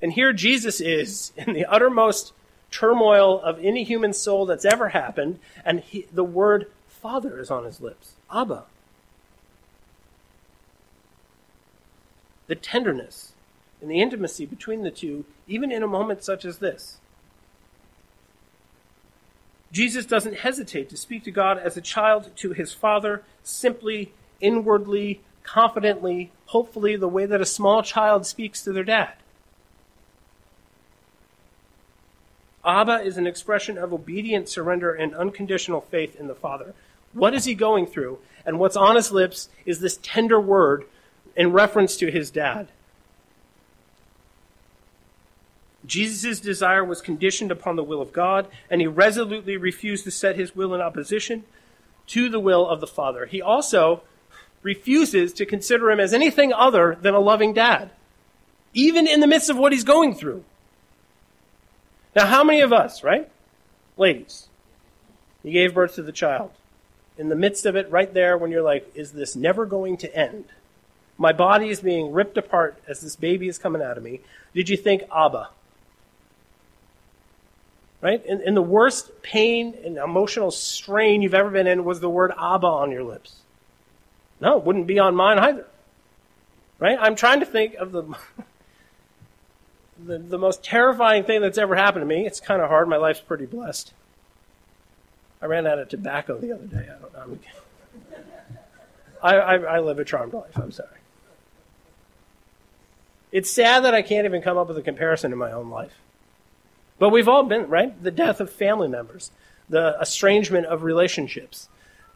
And 0.01 0.13
here 0.13 0.33
Jesus 0.33 0.81
is 0.81 1.33
in 1.37 1.55
the 1.55 1.67
uttermost 1.67 2.33
turmoil 2.71 3.41
of 3.41 3.59
any 3.65 3.83
human 3.83 4.13
soul 4.13 4.47
that's 4.47 4.65
ever 4.65 4.91
happened, 4.91 5.41
and 5.65 5.81
he, 5.81 6.07
the 6.13 6.25
word 6.25 6.71
Father 6.87 7.41
is 7.41 7.51
on 7.51 7.65
his 7.65 7.81
lips. 7.81 8.13
Abba. 8.33 8.65
The 12.49 12.57
tenderness 12.57 13.33
and 13.81 13.91
the 13.91 14.01
intimacy 14.01 14.45
between 14.45 14.83
the 14.83 14.91
two, 14.91 15.25
even 15.47 15.71
in 15.71 15.83
a 15.83 15.87
moment 15.87 16.25
such 16.25 16.45
as 16.45 16.59
this. 16.59 16.99
Jesus 19.71 20.07
doesn't 20.07 20.39
hesitate 20.39 20.89
to 20.89 20.97
speak 20.97 21.25
to 21.25 21.31
God 21.31 21.59
as 21.59 21.77
a 21.77 21.83
child 21.83 22.31
to 22.37 22.53
his 22.53 22.73
father, 22.73 23.23
simply, 23.43 24.13
inwardly, 24.41 25.21
confidently, 25.43 26.31
hopefully, 26.47 26.97
the 26.97 27.09
way 27.09 27.27
that 27.27 27.41
a 27.41 27.47
small 27.47 27.83
child 27.83 28.27
speaks 28.27 28.63
to 28.63 28.73
their 28.73 28.85
dad. 28.85 29.13
Abba 32.65 33.01
is 33.03 33.17
an 33.17 33.27
expression 33.27 33.79
of 33.79 33.93
obedient 33.93 34.49
surrender 34.49 34.93
and 34.93 35.15
unconditional 35.15 35.81
faith 35.81 36.17
in 36.19 36.27
the 36.27 36.35
Father. 36.35 36.75
What 37.13 37.35
is 37.35 37.45
he 37.45 37.55
going 37.55 37.87
through? 37.87 38.19
And 38.45 38.59
what's 38.59 38.77
on 38.77 38.97
his 38.97 39.13
lips 39.13 39.49
is 39.65 39.81
this 39.81 39.99
tender 40.03 40.41
word 40.41 40.85
in 41.39 41.53
reference 41.53 41.97
to 41.97 42.11
his 42.11 42.31
dad. 42.31 42.69
Jesus' 45.87 46.41
desire 46.41 46.85
was 46.85 47.01
conditioned 47.01 47.53
upon 47.53 47.77
the 47.77 47.85
will 47.85 48.03
of 48.03 48.13
God, 48.13 48.49
and 48.69 48.81
he 48.81 48.87
resolutely 48.89 49.57
refused 49.57 50.05
to 50.05 50.11
set 50.11 50.37
his 50.37 50.55
will 50.55 50.75
in 50.75 50.81
opposition 50.81 51.45
to 52.09 52.29
the 52.29 52.41
will 52.41 52.69
of 52.69 52.81
the 52.81 52.87
Father. 52.87 53.25
He 53.25 53.41
also 53.41 54.03
refuses 54.63 55.33
to 55.35 55.47
consider 55.47 55.91
him 55.91 56.01
as 56.01 56.13
anything 56.13 56.53
other 56.53 56.99
than 57.01 57.15
a 57.15 57.21
loving 57.21 57.55
dad, 57.55 57.91
even 58.75 59.07
in 59.07 59.21
the 59.21 59.27
midst 59.29 59.49
of 59.49 59.57
what 59.57 59.73
he's 59.73 59.85
going 59.85 60.17
through. 60.17 60.45
Now, 62.17 62.27
how 62.27 62.43
many 62.43 62.61
of 62.61 62.73
us, 62.73 63.05
right? 63.05 63.31
Ladies, 63.97 64.49
you 65.45 65.53
gave 65.53 65.73
birth 65.73 65.95
to 65.95 66.03
the 66.03 66.13
child. 66.13 66.51
In 67.17 67.29
the 67.29 67.37
midst 67.37 67.65
of 67.65 67.77
it, 67.77 67.91
right 67.91 68.13
there, 68.13 68.37
when 68.37 68.51
you're 68.51 68.63
like, 68.63 68.91
is 68.97 69.13
this 69.13 69.37
never 69.37 69.65
going 69.65 69.97
to 69.99 70.15
end? 70.15 70.47
My 71.19 71.33
body 71.33 71.69
is 71.69 71.81
being 71.81 72.13
ripped 72.13 72.39
apart 72.39 72.81
as 72.87 73.01
this 73.01 73.17
baby 73.17 73.49
is 73.49 73.59
coming 73.59 73.83
out 73.83 73.99
of 73.99 74.05
me. 74.05 74.21
Did 74.55 74.69
you 74.69 74.77
think 74.77 75.03
Abba? 75.15 75.51
Right? 78.01 78.25
In, 78.25 78.41
in 78.41 78.55
the 78.55 78.63
worst 78.63 79.23
pain 79.23 79.77
and 79.85 79.97
emotional 79.97 80.53
strain 80.53 81.21
you've 81.21 81.35
ever 81.35 81.51
been 81.51 81.67
in 81.67 81.85
was 81.85 81.99
the 81.99 82.09
word 82.09 82.31
Abba 82.31 82.67
on 82.67 82.93
your 82.93 83.03
lips. 83.03 83.41
No, 84.41 84.57
it 84.59 84.65
wouldn't 84.65 84.87
be 84.87 85.01
on 85.01 85.17
mine 85.17 85.41
either. 85.41 85.67
Right? 86.79 86.97
I'm 87.01 87.17
trying 87.17 87.41
to 87.41 87.47
think 87.47 87.75
of 87.75 87.91
the 87.91 88.05
the, 90.05 90.19
the 90.19 90.39
most 90.39 90.63
terrifying 90.63 91.25
thing 91.25 91.41
that's 91.41 91.59
ever 91.59 91.75
happened 91.75 92.03
to 92.03 92.07
me. 92.07 92.25
It's 92.25 92.39
kind 92.39 92.63
of 92.63 92.69
hard. 92.69 92.89
My 92.89 92.97
life's 92.97 93.21
pretty 93.21 93.47
blessed. 93.47 93.93
I 95.43 95.47
ran 95.47 95.67
out 95.67 95.81
of 95.81 95.89
tobacco 95.89 96.39
the 96.39 96.53
other 96.53 96.67
day. 96.67 96.89
I 96.89 97.01
don't 97.01 97.13
know. 97.13 97.39
I, 99.23 99.35
I, 99.35 99.55
I 99.57 99.81
live 99.81 99.99
a 99.99 100.05
charmed 100.05 100.33
life. 100.33 100.57
I'm 100.57 100.71
sorry. 100.71 100.98
It's 103.31 103.51
sad 103.51 103.85
that 103.85 103.95
I 103.95 104.03
can't 104.03 104.25
even 104.25 104.43
come 104.43 104.57
up 104.57 104.69
with 104.69 104.79
a 104.79 104.83
comparison 104.83 105.33
in 105.33 105.39
my 105.39 105.53
own 105.53 105.71
life. 105.71 105.99
But 106.99 107.11
we've 107.11 107.29
all 107.29 107.45
been, 107.45 107.69
right? 107.69 108.03
The 108.03 108.11
death 108.11 108.41
of 108.41 108.51
family 108.51 108.89
members, 108.89 109.31
the 109.69 109.97
estrangement 110.01 110.67
of 110.67 110.83
relationships, 110.83 111.69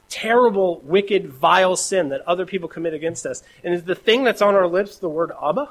terrible, 0.08 0.80
wicked, 0.84 1.28
vile 1.28 1.76
sin 1.76 2.08
that 2.08 2.22
other 2.22 2.46
people 2.46 2.68
commit 2.68 2.94
against 2.94 3.24
us. 3.26 3.42
And 3.62 3.74
is 3.74 3.84
the 3.84 3.94
thing 3.94 4.24
that's 4.24 4.42
on 4.42 4.54
our 4.54 4.66
lips 4.66 4.98
the 4.98 5.08
word 5.08 5.32
Abba? 5.42 5.68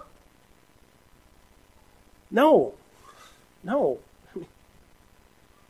No. 2.29 2.73
No. 3.63 3.99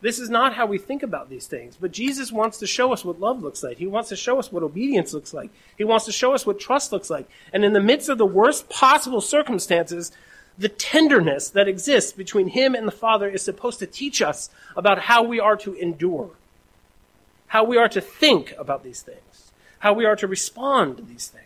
This 0.02 0.18
is 0.18 0.30
not 0.30 0.56
how 0.56 0.66
we 0.66 0.80
think 0.80 1.04
about 1.04 1.30
these 1.30 1.46
things. 1.46 1.78
But 1.80 1.92
Jesus 1.92 2.32
wants 2.32 2.58
to 2.58 2.68
show 2.68 2.92
us 2.92 3.06
what 3.06 3.20
love 3.20 3.44
looks 3.44 3.62
like. 3.62 3.78
He 3.78 3.88
wants 3.88 4.10
to 4.10 4.16
show 4.16 4.40
us 4.40 4.52
what 4.52 4.64
obedience 4.64 5.14
looks 5.14 5.34
like. 5.34 5.52
He 5.78 5.84
wants 5.84 6.06
to 6.06 6.12
show 6.12 6.34
us 6.34 6.46
what 6.46 6.60
trust 6.60 6.92
looks 6.92 7.10
like. 7.10 7.30
And 7.54 7.64
in 7.64 7.74
the 7.74 7.80
midst 7.80 8.10
of 8.10 8.18
the 8.18 8.26
worst 8.26 8.68
possible 8.68 9.22
circumstances, 9.22 10.12
the 10.58 10.70
tenderness 10.70 11.50
that 11.50 11.68
exists 11.68 12.12
between 12.12 12.50
him 12.50 12.74
and 12.74 12.88
the 12.88 12.92
Father 12.92 13.30
is 13.30 13.44
supposed 13.44 13.80
to 13.80 13.88
teach 13.88 14.22
us 14.22 14.50
about 14.76 15.04
how 15.04 15.24
we 15.24 15.40
are 15.40 15.56
to 15.58 15.74
endure, 15.76 16.32
how 17.48 17.64
we 17.64 17.78
are 17.78 17.90
to 17.90 18.02
think 18.02 18.54
about 18.58 18.84
these 18.84 19.02
things, 19.02 19.52
how 19.80 19.94
we 19.94 20.06
are 20.06 20.16
to 20.16 20.28
respond 20.28 20.98
to 20.98 21.04
these 21.04 21.28
things. 21.28 21.46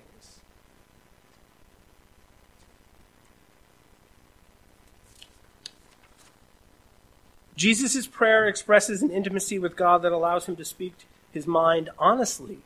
Jesus' 7.55 8.07
prayer 8.07 8.47
expresses 8.47 9.01
an 9.01 9.11
intimacy 9.11 9.59
with 9.59 9.75
God 9.75 10.01
that 10.01 10.11
allows 10.11 10.45
him 10.45 10.55
to 10.57 10.65
speak 10.65 10.93
his 11.31 11.47
mind 11.47 11.89
honestly. 11.97 12.59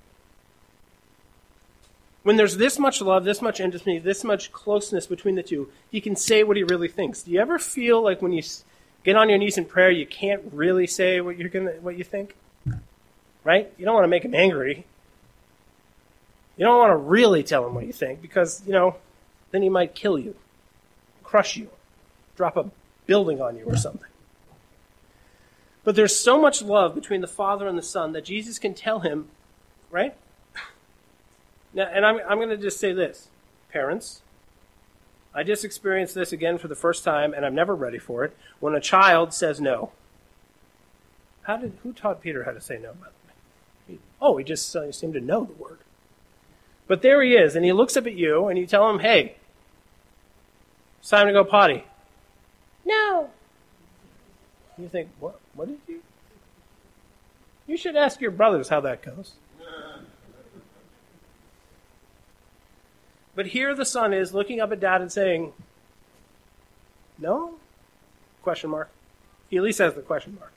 When 2.23 2.35
there's 2.35 2.57
this 2.57 2.77
much 2.77 3.01
love, 3.01 3.23
this 3.23 3.41
much 3.41 3.59
intimacy, 3.59 3.99
this 3.99 4.23
much 4.23 4.51
closeness 4.51 5.07
between 5.07 5.35
the 5.35 5.43
two, 5.43 5.69
he 5.89 6.01
can 6.01 6.15
say 6.15 6.43
what 6.43 6.57
he 6.57 6.63
really 6.63 6.87
thinks. 6.87 7.23
Do 7.23 7.31
you 7.31 7.39
ever 7.39 7.57
feel 7.57 8.03
like 8.03 8.21
when 8.21 8.33
you 8.33 8.43
get 9.03 9.15
on 9.15 9.29
your 9.29 9.37
knees 9.37 9.57
in 9.57 9.65
prayer, 9.65 9.89
you 9.89 10.05
can't 10.05 10.41
really 10.51 10.85
say 10.85 11.21
what 11.21 11.37
you're 11.37 11.49
gonna, 11.49 11.71
what 11.81 11.97
you 11.97 12.03
think? 12.03 12.35
Right? 13.43 13.71
You 13.77 13.85
don't 13.85 13.95
want 13.95 14.03
to 14.03 14.09
make 14.09 14.25
him 14.25 14.35
angry. 14.35 14.85
You 16.57 16.65
don't 16.65 16.77
want 16.77 16.91
to 16.91 16.97
really 16.97 17.41
tell 17.41 17.65
him 17.65 17.73
what 17.73 17.85
you 17.85 17.93
think 17.93 18.21
because, 18.21 18.61
you 18.65 18.73
know, 18.73 18.97
then 19.51 19.61
he 19.61 19.69
might 19.69 19.95
kill 19.95 20.19
you, 20.19 20.35
crush 21.23 21.55
you, 21.55 21.69
drop 22.35 22.57
a 22.57 22.69
building 23.07 23.41
on 23.41 23.55
you 23.55 23.63
or 23.63 23.77
something. 23.77 24.08
But 25.89 25.95
there's 25.95 26.15
so 26.15 26.39
much 26.39 26.61
love 26.61 26.93
between 26.93 27.21
the 27.21 27.27
Father 27.27 27.67
and 27.67 27.75
the 27.75 27.81
Son 27.81 28.11
that 28.11 28.23
Jesus 28.23 28.59
can 28.59 28.75
tell 28.75 28.99
him, 28.99 29.29
right? 29.89 30.15
Now, 31.73 31.89
and 31.91 32.05
I'm, 32.05 32.19
I'm 32.29 32.37
going 32.37 32.49
to 32.49 32.57
just 32.57 32.79
say 32.79 32.93
this 32.93 33.29
parents, 33.71 34.21
I 35.33 35.41
just 35.41 35.65
experienced 35.65 36.13
this 36.13 36.31
again 36.31 36.59
for 36.59 36.67
the 36.67 36.75
first 36.75 37.03
time, 37.03 37.33
and 37.33 37.43
I'm 37.43 37.55
never 37.55 37.73
ready 37.73 37.97
for 37.97 38.23
it. 38.23 38.37
When 38.59 38.75
a 38.75 38.79
child 38.79 39.33
says 39.33 39.59
no, 39.59 39.91
how 41.41 41.57
did 41.57 41.73
who 41.81 41.91
taught 41.91 42.21
Peter 42.21 42.43
how 42.43 42.51
to 42.51 42.61
say 42.61 42.77
no? 42.77 42.93
By 42.93 43.07
the 43.87 43.93
way, 43.93 43.99
oh, 44.21 44.37
he 44.37 44.43
just 44.43 44.75
uh, 44.75 44.91
seemed 44.91 45.15
to 45.15 45.19
know 45.19 45.43
the 45.43 45.53
word. 45.53 45.79
But 46.85 47.01
there 47.01 47.23
he 47.23 47.33
is, 47.33 47.55
and 47.55 47.65
he 47.65 47.73
looks 47.73 47.97
up 47.97 48.05
at 48.05 48.13
you, 48.13 48.47
and 48.47 48.59
you 48.59 48.67
tell 48.67 48.87
him, 48.91 48.99
"Hey, 48.99 49.37
it's 50.99 51.09
time 51.09 51.25
to 51.25 51.33
go 51.33 51.43
potty." 51.43 51.83
No. 52.85 53.31
You 54.77 54.87
think, 54.87 55.09
what? 55.19 55.39
What 55.59 55.67
did 55.67 55.79
you? 55.89 56.01
You 57.67 57.75
should 57.75 57.97
ask 57.97 58.21
your 58.21 58.31
brothers 58.31 58.69
how 58.69 58.79
that 58.79 59.01
goes. 59.01 59.33
But 63.35 63.47
here 63.47 63.75
the 63.75 63.83
son 63.83 64.13
is 64.13 64.33
looking 64.33 64.61
up 64.61 64.71
at 64.71 64.79
dad 64.79 65.01
and 65.01 65.11
saying, 65.11 65.51
"No?" 67.17 67.55
Question 68.41 68.69
mark. 68.69 68.89
He 69.49 69.57
at 69.57 69.63
least 69.63 69.79
has 69.79 69.95
the 69.95 70.01
question 70.01 70.37
mark. 70.39 70.53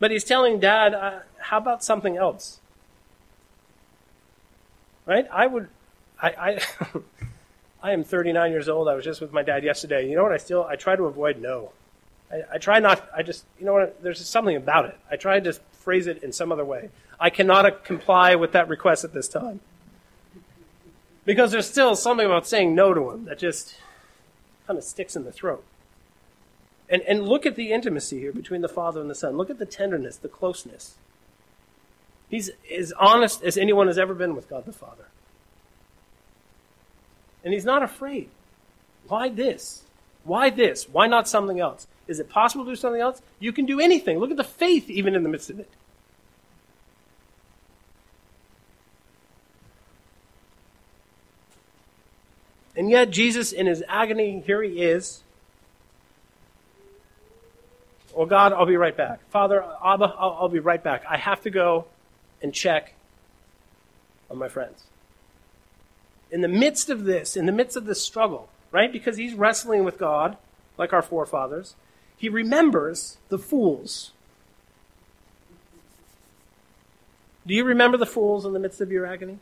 But 0.00 0.10
he's 0.10 0.24
telling 0.24 0.58
dad, 0.58 0.92
uh, 0.92 1.20
"How 1.38 1.58
about 1.58 1.84
something 1.84 2.16
else?" 2.16 2.58
Right? 5.06 5.28
I 5.30 5.46
would. 5.46 5.68
I. 6.20 6.30
I 6.30 6.60
I 7.80 7.92
am 7.92 8.02
39 8.02 8.50
years 8.50 8.68
old. 8.68 8.88
I 8.88 8.94
was 8.94 9.04
just 9.04 9.20
with 9.20 9.32
my 9.32 9.44
dad 9.44 9.62
yesterday. 9.62 10.08
You 10.10 10.16
know 10.16 10.24
what? 10.24 10.32
I 10.32 10.38
still 10.38 10.64
I 10.64 10.74
try 10.74 10.96
to 10.96 11.04
avoid 11.04 11.40
no. 11.40 11.70
I, 12.30 12.42
I 12.54 12.58
try 12.58 12.78
not, 12.78 13.08
I 13.14 13.22
just, 13.22 13.44
you 13.58 13.66
know 13.66 13.74
what, 13.74 14.02
there's 14.02 14.26
something 14.26 14.56
about 14.56 14.86
it. 14.86 14.98
I 15.10 15.16
try 15.16 15.40
to 15.40 15.52
phrase 15.72 16.06
it 16.06 16.22
in 16.22 16.32
some 16.32 16.52
other 16.52 16.64
way. 16.64 16.90
I 17.18 17.30
cannot 17.30 17.84
comply 17.84 18.34
with 18.34 18.52
that 18.52 18.68
request 18.68 19.04
at 19.04 19.12
this 19.12 19.28
time. 19.28 19.60
Because 21.24 21.52
there's 21.52 21.68
still 21.68 21.94
something 21.94 22.26
about 22.26 22.46
saying 22.46 22.74
no 22.74 22.94
to 22.94 23.10
him 23.10 23.24
that 23.26 23.38
just 23.38 23.76
kind 24.66 24.78
of 24.78 24.84
sticks 24.84 25.16
in 25.16 25.24
the 25.24 25.32
throat. 25.32 25.64
And, 26.88 27.02
and 27.02 27.28
look 27.28 27.44
at 27.44 27.56
the 27.56 27.72
intimacy 27.72 28.18
here 28.20 28.32
between 28.32 28.62
the 28.62 28.68
Father 28.68 29.00
and 29.00 29.10
the 29.10 29.14
Son. 29.14 29.36
Look 29.36 29.50
at 29.50 29.58
the 29.58 29.66
tenderness, 29.66 30.16
the 30.16 30.28
closeness. 30.28 30.94
He's 32.30 32.50
as 32.74 32.92
honest 32.92 33.42
as 33.42 33.56
anyone 33.56 33.88
has 33.88 33.98
ever 33.98 34.14
been 34.14 34.34
with 34.34 34.48
God 34.48 34.64
the 34.64 34.72
Father. 34.72 35.06
And 37.44 37.52
he's 37.52 37.64
not 37.64 37.82
afraid. 37.82 38.28
Why 39.06 39.28
this? 39.28 39.84
Why 40.24 40.50
this? 40.50 40.88
Why 40.88 41.06
not 41.06 41.28
something 41.28 41.60
else? 41.60 41.86
Is 42.08 42.18
it 42.18 42.30
possible 42.30 42.64
to 42.64 42.72
do 42.72 42.76
something 42.76 43.00
else? 43.00 43.20
You 43.38 43.52
can 43.52 43.66
do 43.66 43.78
anything. 43.78 44.18
Look 44.18 44.30
at 44.30 44.36
the 44.38 44.44
faith 44.44 44.88
even 44.88 45.14
in 45.14 45.22
the 45.22 45.28
midst 45.28 45.50
of 45.50 45.60
it. 45.60 45.70
And 52.74 52.88
yet, 52.88 53.10
Jesus, 53.10 53.52
in 53.52 53.66
his 53.66 53.82
agony, 53.88 54.42
here 54.46 54.62
he 54.62 54.82
is. 54.82 55.22
Well, 58.14 58.26
God, 58.26 58.52
I'll 58.52 58.66
be 58.66 58.76
right 58.76 58.96
back. 58.96 59.20
Father, 59.30 59.62
Abba, 59.84 60.14
I'll, 60.16 60.38
I'll 60.40 60.48
be 60.48 60.60
right 60.60 60.82
back. 60.82 61.02
I 61.08 61.16
have 61.16 61.42
to 61.42 61.50
go 61.50 61.86
and 62.40 62.54
check 62.54 62.94
on 64.30 64.38
my 64.38 64.48
friends. 64.48 64.84
In 66.30 66.40
the 66.40 66.48
midst 66.48 66.88
of 66.88 67.04
this, 67.04 67.36
in 67.36 67.46
the 67.46 67.52
midst 67.52 67.76
of 67.76 67.84
this 67.84 68.00
struggle, 68.00 68.48
right? 68.70 68.92
Because 68.92 69.16
he's 69.16 69.34
wrestling 69.34 69.84
with 69.84 69.98
God, 69.98 70.36
like 70.76 70.92
our 70.92 71.02
forefathers, 71.02 71.74
he 72.18 72.28
remembers 72.28 73.16
the 73.28 73.38
fools. 73.38 74.10
Do 77.46 77.54
you 77.54 77.64
remember 77.64 77.96
the 77.96 78.06
fools 78.06 78.44
in 78.44 78.52
the 78.52 78.58
midst 78.58 78.80
of 78.80 78.92
your 78.92 79.06
agony? 79.06 79.38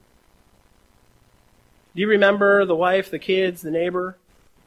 Do 1.95 2.03
you 2.03 2.09
remember 2.09 2.65
the 2.65 2.77
wife, 2.77 3.11
the 3.11 3.19
kids, 3.19 3.63
the 3.63 3.71
neighbor 3.71 4.17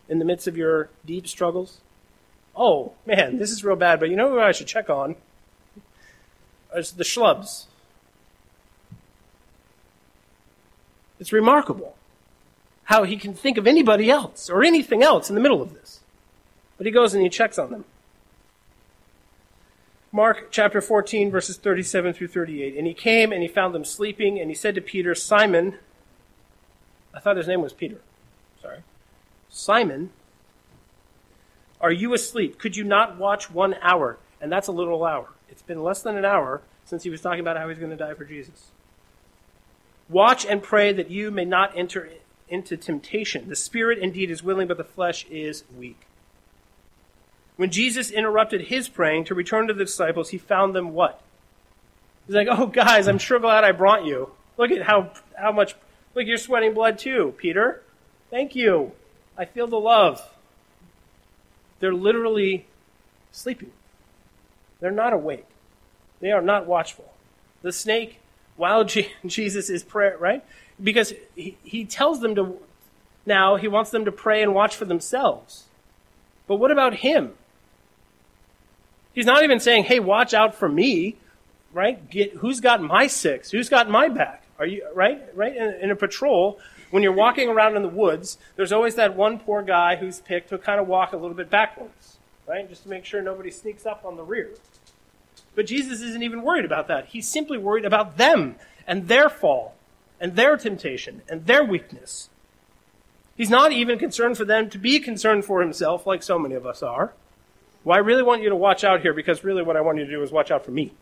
in 0.10 0.20
the 0.20 0.26
midst 0.26 0.48
of 0.48 0.58
your 0.58 0.90
deep 1.06 1.28
struggles? 1.28 1.80
Oh, 2.56 2.94
man, 3.06 3.38
this 3.38 3.52
is 3.52 3.64
real 3.64 3.76
bad, 3.76 4.00
but 4.00 4.10
you 4.10 4.16
know 4.16 4.32
who 4.32 4.40
I 4.40 4.52
should 4.52 4.68
check 4.68 4.90
on? 4.90 5.16
It's 6.76 6.92
the 6.92 7.04
schlubs. 7.04 7.66
It's 11.20 11.32
remarkable 11.32 11.96
how 12.86 13.04
he 13.04 13.18
can 13.18 13.36
think 13.36 13.60
of 13.60 13.68
anybody 13.68 14.10
else 14.10 14.50
or 14.50 14.64
anything 14.64 15.04
else 15.04 15.30
in 15.30 15.36
the 15.36 15.42
middle 15.42 15.62
of 15.62 15.76
this. 15.76 16.00
But 16.78 16.88
he 16.88 16.92
goes 16.92 17.14
and 17.14 17.22
he 17.22 17.30
checks 17.30 17.60
on 17.60 17.72
them. 17.72 17.86
Mark 20.12 20.48
chapter 20.52 20.82
14, 20.82 21.30
verses 21.30 21.58
37 21.58 22.14
through 22.14 22.28
38. 22.28 22.76
And 22.76 22.88
he 22.88 22.94
came 22.94 23.32
and 23.32 23.42
he 23.42 23.48
found 23.48 23.76
them 23.76 23.86
sleeping, 23.86 24.40
and 24.40 24.50
he 24.50 24.56
said 24.56 24.74
to 24.76 24.82
Peter, 24.82 25.14
Simon, 25.14 25.76
I 27.14 27.20
thought 27.20 27.38
his 27.38 27.48
name 27.48 27.62
was 27.62 27.74
Peter. 27.74 28.02
Sorry. 28.62 28.80
Simon, 29.50 30.10
are 31.80 31.92
you 31.92 32.14
asleep? 32.14 32.58
Could 32.58 32.76
you 32.76 32.84
not 32.84 33.18
watch 33.18 33.52
one 33.52 33.76
hour? 33.82 34.18
And 34.42 34.52
that's 34.52 34.68
a 34.68 34.72
little 34.72 35.04
hour. 35.06 35.30
It's 35.50 35.62
been 35.62 35.84
less 35.84 36.02
than 36.02 36.18
an 36.18 36.26
hour 36.26 36.62
since 36.86 37.04
he 37.04 37.10
was 37.10 37.22
talking 37.22 37.40
about 37.40 37.58
how 37.58 37.70
he's 37.70 37.78
going 37.78 37.92
to 37.92 37.98
die 37.98 38.14
for 38.16 38.26
Jesus. 38.26 38.72
Watch 40.08 40.46
and 40.46 40.64
pray 40.64 40.92
that 40.92 41.12
you 41.12 41.30
may 41.30 41.46
not 41.46 41.78
enter 41.78 42.10
into 42.48 42.76
temptation. 42.78 43.48
The 43.48 43.56
spirit 43.56 44.00
indeed 44.00 44.32
is 44.32 44.42
willing, 44.42 44.68
but 44.68 44.78
the 44.78 44.84
flesh 44.84 45.26
is 45.30 45.64
weak. 45.78 46.02
When 47.60 47.72
Jesus 47.72 48.10
interrupted 48.10 48.62
his 48.62 48.88
praying 48.88 49.26
to 49.26 49.36
return 49.36 49.68
to 49.68 49.74
the 49.74 49.84
disciples, 49.84 50.30
he 50.30 50.38
found 50.38 50.74
them 50.74 50.94
what? 50.94 51.22
He's 52.26 52.36
like, 52.36 52.48
oh, 52.50 52.68
guys, 52.68 53.08
I'm 53.10 53.18
sure 53.18 53.38
glad 53.38 53.66
I 53.66 53.74
brought 53.74 54.06
you. 54.06 54.30
Look 54.56 54.72
at 54.72 54.84
how, 54.84 55.12
how 55.38 55.52
much, 55.52 55.76
look, 56.16 56.26
you're 56.26 56.38
sweating 56.38 56.74
blood 56.74 56.98
too, 56.98 57.34
Peter. 57.38 57.82
Thank 58.30 58.56
you. 58.56 58.94
I 59.38 59.44
feel 59.44 59.68
the 59.68 59.80
love. 59.80 60.22
They're 61.82 61.94
literally 61.94 62.66
sleeping. 63.34 63.72
They're 64.80 64.90
not 64.90 65.12
awake. 65.12 65.46
They 66.22 66.32
are 66.32 66.42
not 66.42 66.66
watchful. 66.66 67.12
The 67.62 67.74
snake, 67.74 68.22
while 68.56 68.84
Jesus 69.26 69.70
is 69.70 69.84
prayer, 69.84 70.18
right? 70.18 70.44
because 70.82 71.14
he, 71.36 71.58
he 71.64 71.84
tells 71.84 72.22
them 72.22 72.36
to 72.36 72.58
now 73.26 73.58
he 73.58 73.68
wants 73.68 73.92
them 73.92 74.06
to 74.06 74.12
pray 74.12 74.42
and 74.42 74.54
watch 74.54 74.76
for 74.76 74.86
themselves. 74.86 75.66
But 76.48 76.56
what 76.56 76.72
about 76.72 76.96
him? 76.96 77.34
He's 79.14 79.26
not 79.26 79.44
even 79.44 79.60
saying, 79.60 79.86
"Hey, 79.86 80.00
watch 80.00 80.34
out 80.34 80.56
for 80.56 80.70
me." 80.70 81.16
Right? 81.72 82.10
Get 82.10 82.34
who's 82.34 82.60
got 82.60 82.82
my 82.82 83.08
six? 83.08 83.52
Who's 83.52 83.70
got 83.70 83.90
my 83.90 84.08
back? 84.10 84.44
Are 84.58 84.66
you 84.66 84.88
right? 84.94 85.22
Right? 85.36 85.56
In, 85.56 85.74
in 85.82 85.92
a 85.92 85.96
patrol, 85.96 86.60
when 86.92 87.04
you're 87.04 87.12
walking 87.12 87.50
around 87.50 87.76
in 87.76 87.84
the 87.84 87.90
woods, 87.90 88.38
there's 88.56 88.72
always 88.72 88.96
that 88.96 89.16
one 89.16 89.40
poor 89.40 89.62
guy 89.62 89.96
who's 89.96 90.20
picked 90.20 90.50
to 90.50 90.58
kind 90.58 90.80
of 90.80 90.88
walk 90.88 91.14
a 91.14 91.18
little 91.18 91.36
bit 91.36 91.50
backwards, 91.50 92.18
right? 92.48 92.68
Just 92.68 92.84
to 92.84 92.90
make 92.90 93.06
sure 93.06 93.22
nobody 93.22 93.52
sneaks 93.52 93.86
up 93.86 94.04
on 94.04 94.18
the 94.18 94.24
rear. 94.24 94.50
But 95.56 95.68
Jesus 95.68 96.02
isn't 96.02 96.24
even 96.24 96.42
worried 96.42 96.66
about 96.66 96.88
that. 96.88 97.08
He's 97.08 97.28
simply 97.28 97.58
worried 97.58 97.86
about 97.86 98.18
them 98.18 98.56
and 98.88 99.08
their 99.08 99.30
fall 99.30 99.76
and 100.20 100.36
their 100.36 100.58
temptation 100.58 101.22
and 101.30 101.46
their 101.46 101.64
weakness. 101.64 102.30
He's 103.38 103.50
not 103.50 103.72
even 103.72 103.98
concerned 103.98 104.38
for 104.38 104.46
them 104.46 104.70
to 104.70 104.78
be 104.78 105.00
concerned 105.00 105.46
for 105.46 105.62
himself, 105.62 106.06
like 106.06 106.24
so 106.24 106.38
many 106.38 106.56
of 106.56 106.66
us 106.66 106.84
are. 106.84 107.14
Well, 107.90 107.98
I 107.98 108.02
really 108.02 108.22
want 108.22 108.44
you 108.44 108.50
to 108.50 108.56
watch 108.56 108.84
out 108.84 109.02
here 109.02 109.16
because 109.16 109.44
really 109.44 109.64
what 109.64 109.76
I 109.76 109.82
want 109.82 109.98
you 109.98 110.06
to 110.06 110.12
do 110.12 110.22
is 110.22 110.32
watch 110.32 110.52
out 110.52 110.64
for 110.64 110.70
me. 110.70 110.94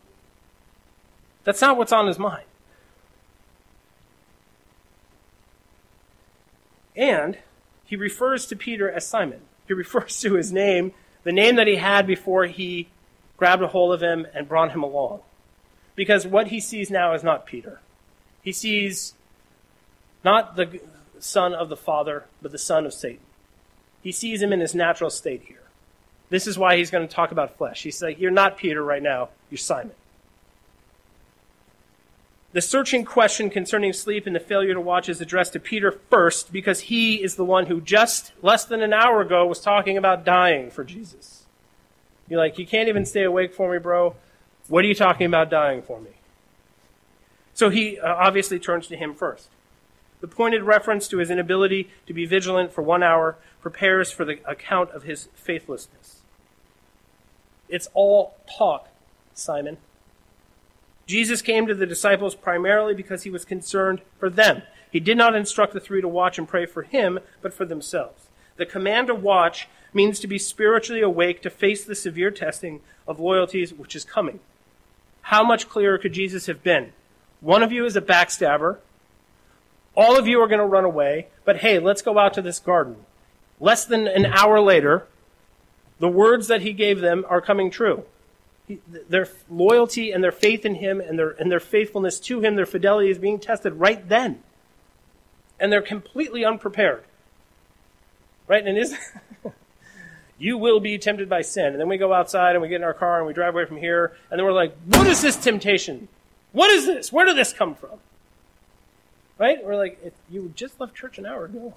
That's 1.44 1.60
not 1.60 1.76
what's 1.76 1.92
on 1.92 2.06
his 2.06 2.18
mind. 2.18 2.46
And 6.96 7.36
he 7.84 7.94
refers 7.94 8.46
to 8.46 8.56
Peter 8.56 8.90
as 8.90 9.06
Simon. 9.06 9.42
He 9.66 9.74
refers 9.74 10.18
to 10.20 10.32
his 10.32 10.50
name, 10.50 10.94
the 11.24 11.30
name 11.30 11.56
that 11.56 11.66
he 11.66 11.76
had 11.76 12.06
before 12.06 12.46
he 12.46 12.88
grabbed 13.36 13.62
a 13.62 13.68
hold 13.68 13.92
of 13.92 14.02
him 14.02 14.26
and 14.32 14.48
brought 14.48 14.72
him 14.72 14.82
along. 14.82 15.20
Because 15.94 16.26
what 16.26 16.46
he 16.46 16.58
sees 16.58 16.90
now 16.90 17.12
is 17.12 17.22
not 17.22 17.44
Peter. 17.44 17.82
He 18.40 18.52
sees 18.52 19.12
not 20.24 20.56
the 20.56 20.80
son 21.18 21.52
of 21.52 21.68
the 21.68 21.76
Father, 21.76 22.24
but 22.40 22.50
the 22.50 22.56
son 22.56 22.86
of 22.86 22.94
Satan. 22.94 23.26
He 24.02 24.10
sees 24.10 24.40
him 24.40 24.54
in 24.54 24.60
his 24.60 24.74
natural 24.74 25.10
state 25.10 25.42
here. 25.48 25.67
This 26.30 26.46
is 26.46 26.58
why 26.58 26.76
he's 26.76 26.90
going 26.90 27.06
to 27.06 27.12
talk 27.12 27.32
about 27.32 27.56
flesh. 27.56 27.82
He's 27.82 28.02
like, 28.02 28.18
You're 28.18 28.30
not 28.30 28.56
Peter 28.56 28.82
right 28.82 29.02
now, 29.02 29.30
you're 29.50 29.58
Simon. 29.58 29.92
The 32.52 32.62
searching 32.62 33.04
question 33.04 33.50
concerning 33.50 33.92
sleep 33.92 34.26
and 34.26 34.34
the 34.34 34.40
failure 34.40 34.72
to 34.72 34.80
watch 34.80 35.08
is 35.08 35.20
addressed 35.20 35.52
to 35.52 35.60
Peter 35.60 35.92
first 36.10 36.50
because 36.50 36.80
he 36.80 37.22
is 37.22 37.36
the 37.36 37.44
one 37.44 37.66
who 37.66 37.80
just 37.80 38.32
less 38.42 38.64
than 38.64 38.82
an 38.82 38.94
hour 38.94 39.20
ago 39.20 39.46
was 39.46 39.60
talking 39.60 39.98
about 39.98 40.24
dying 40.24 40.70
for 40.70 40.82
Jesus. 40.82 41.44
You're 42.28 42.40
like, 42.40 42.58
You 42.58 42.66
can't 42.66 42.88
even 42.88 43.04
stay 43.04 43.24
awake 43.24 43.54
for 43.54 43.72
me, 43.72 43.78
bro. 43.78 44.16
What 44.68 44.84
are 44.84 44.88
you 44.88 44.94
talking 44.94 45.26
about 45.26 45.50
dying 45.50 45.82
for 45.82 46.00
me? 46.00 46.10
So 47.54 47.70
he 47.70 47.98
uh, 47.98 48.14
obviously 48.14 48.58
turns 48.58 48.86
to 48.88 48.96
him 48.96 49.14
first. 49.14 49.48
The 50.20 50.28
pointed 50.28 50.62
reference 50.62 51.08
to 51.08 51.18
his 51.18 51.30
inability 51.30 51.90
to 52.06 52.12
be 52.12 52.26
vigilant 52.26 52.72
for 52.72 52.82
one 52.82 53.02
hour 53.02 53.36
prepares 53.60 54.10
for 54.10 54.24
the 54.24 54.38
account 54.44 54.90
of 54.90 55.04
his 55.04 55.28
faithlessness. 55.34 56.17
It's 57.68 57.88
all 57.94 58.34
talk, 58.56 58.88
Simon. 59.34 59.78
Jesus 61.06 61.40
came 61.40 61.66
to 61.66 61.74
the 61.74 61.86
disciples 61.86 62.34
primarily 62.34 62.94
because 62.94 63.22
he 63.22 63.30
was 63.30 63.44
concerned 63.44 64.02
for 64.18 64.28
them. 64.28 64.62
He 64.90 65.00
did 65.00 65.16
not 65.16 65.34
instruct 65.34 65.72
the 65.72 65.80
three 65.80 66.00
to 66.00 66.08
watch 66.08 66.38
and 66.38 66.48
pray 66.48 66.66
for 66.66 66.82
him, 66.82 67.18
but 67.40 67.54
for 67.54 67.64
themselves. 67.64 68.28
The 68.56 68.66
command 68.66 69.06
to 69.06 69.14
watch 69.14 69.68
means 69.94 70.20
to 70.20 70.26
be 70.26 70.38
spiritually 70.38 71.00
awake 71.00 71.40
to 71.42 71.50
face 71.50 71.84
the 71.84 71.94
severe 71.94 72.30
testing 72.30 72.80
of 73.06 73.20
loyalties 73.20 73.72
which 73.72 73.96
is 73.96 74.04
coming. 74.04 74.40
How 75.22 75.44
much 75.44 75.68
clearer 75.68 75.98
could 75.98 76.12
Jesus 76.12 76.46
have 76.46 76.62
been? 76.62 76.92
One 77.40 77.62
of 77.62 77.72
you 77.72 77.84
is 77.84 77.96
a 77.96 78.02
backstabber. 78.02 78.78
All 79.94 80.18
of 80.18 80.26
you 80.26 80.40
are 80.40 80.48
going 80.48 80.60
to 80.60 80.66
run 80.66 80.84
away, 80.84 81.28
but 81.44 81.58
hey, 81.58 81.78
let's 81.78 82.02
go 82.02 82.18
out 82.18 82.34
to 82.34 82.42
this 82.42 82.58
garden. 82.58 82.96
Less 83.60 83.84
than 83.84 84.06
an 84.06 84.26
hour 84.26 84.60
later, 84.60 85.06
the 85.98 86.08
words 86.08 86.48
that 86.48 86.62
he 86.62 86.72
gave 86.72 87.00
them 87.00 87.24
are 87.28 87.40
coming 87.40 87.70
true. 87.70 88.04
He, 88.66 88.80
their 88.86 89.28
loyalty 89.48 90.12
and 90.12 90.22
their 90.22 90.32
faith 90.32 90.64
in 90.64 90.76
him 90.76 91.00
and 91.00 91.18
their, 91.18 91.30
and 91.30 91.50
their 91.50 91.60
faithfulness 91.60 92.20
to 92.20 92.40
him, 92.40 92.56
their 92.56 92.66
fidelity 92.66 93.10
is 93.10 93.18
being 93.18 93.38
tested 93.38 93.74
right 93.74 94.06
then. 94.08 94.42
And 95.58 95.72
they're 95.72 95.82
completely 95.82 96.44
unprepared. 96.44 97.04
Right? 98.46 98.66
And 98.66 98.78
is 98.78 98.94
you 100.38 100.56
will 100.56 100.80
be 100.80 100.98
tempted 100.98 101.28
by 101.28 101.42
sin. 101.42 101.66
And 101.66 101.80
then 101.80 101.88
we 101.88 101.98
go 101.98 102.12
outside 102.12 102.52
and 102.52 102.62
we 102.62 102.68
get 102.68 102.76
in 102.76 102.84
our 102.84 102.94
car 102.94 103.18
and 103.18 103.26
we 103.26 103.32
drive 103.32 103.54
away 103.54 103.64
from 103.64 103.78
here, 103.78 104.16
and 104.30 104.38
then 104.38 104.44
we're 104.44 104.52
like, 104.52 104.76
what 104.86 105.06
is 105.06 105.20
this 105.20 105.36
temptation? 105.36 106.08
What 106.52 106.70
is 106.70 106.86
this? 106.86 107.12
Where 107.12 107.26
did 107.26 107.36
this 107.36 107.52
come 107.52 107.74
from? 107.74 107.98
Right? 109.38 109.64
We're 109.64 109.76
like, 109.76 109.98
if 110.04 110.12
you 110.30 110.52
just 110.54 110.80
left 110.80 110.94
church 110.94 111.18
an 111.18 111.26
hour 111.26 111.46
ago. 111.46 111.74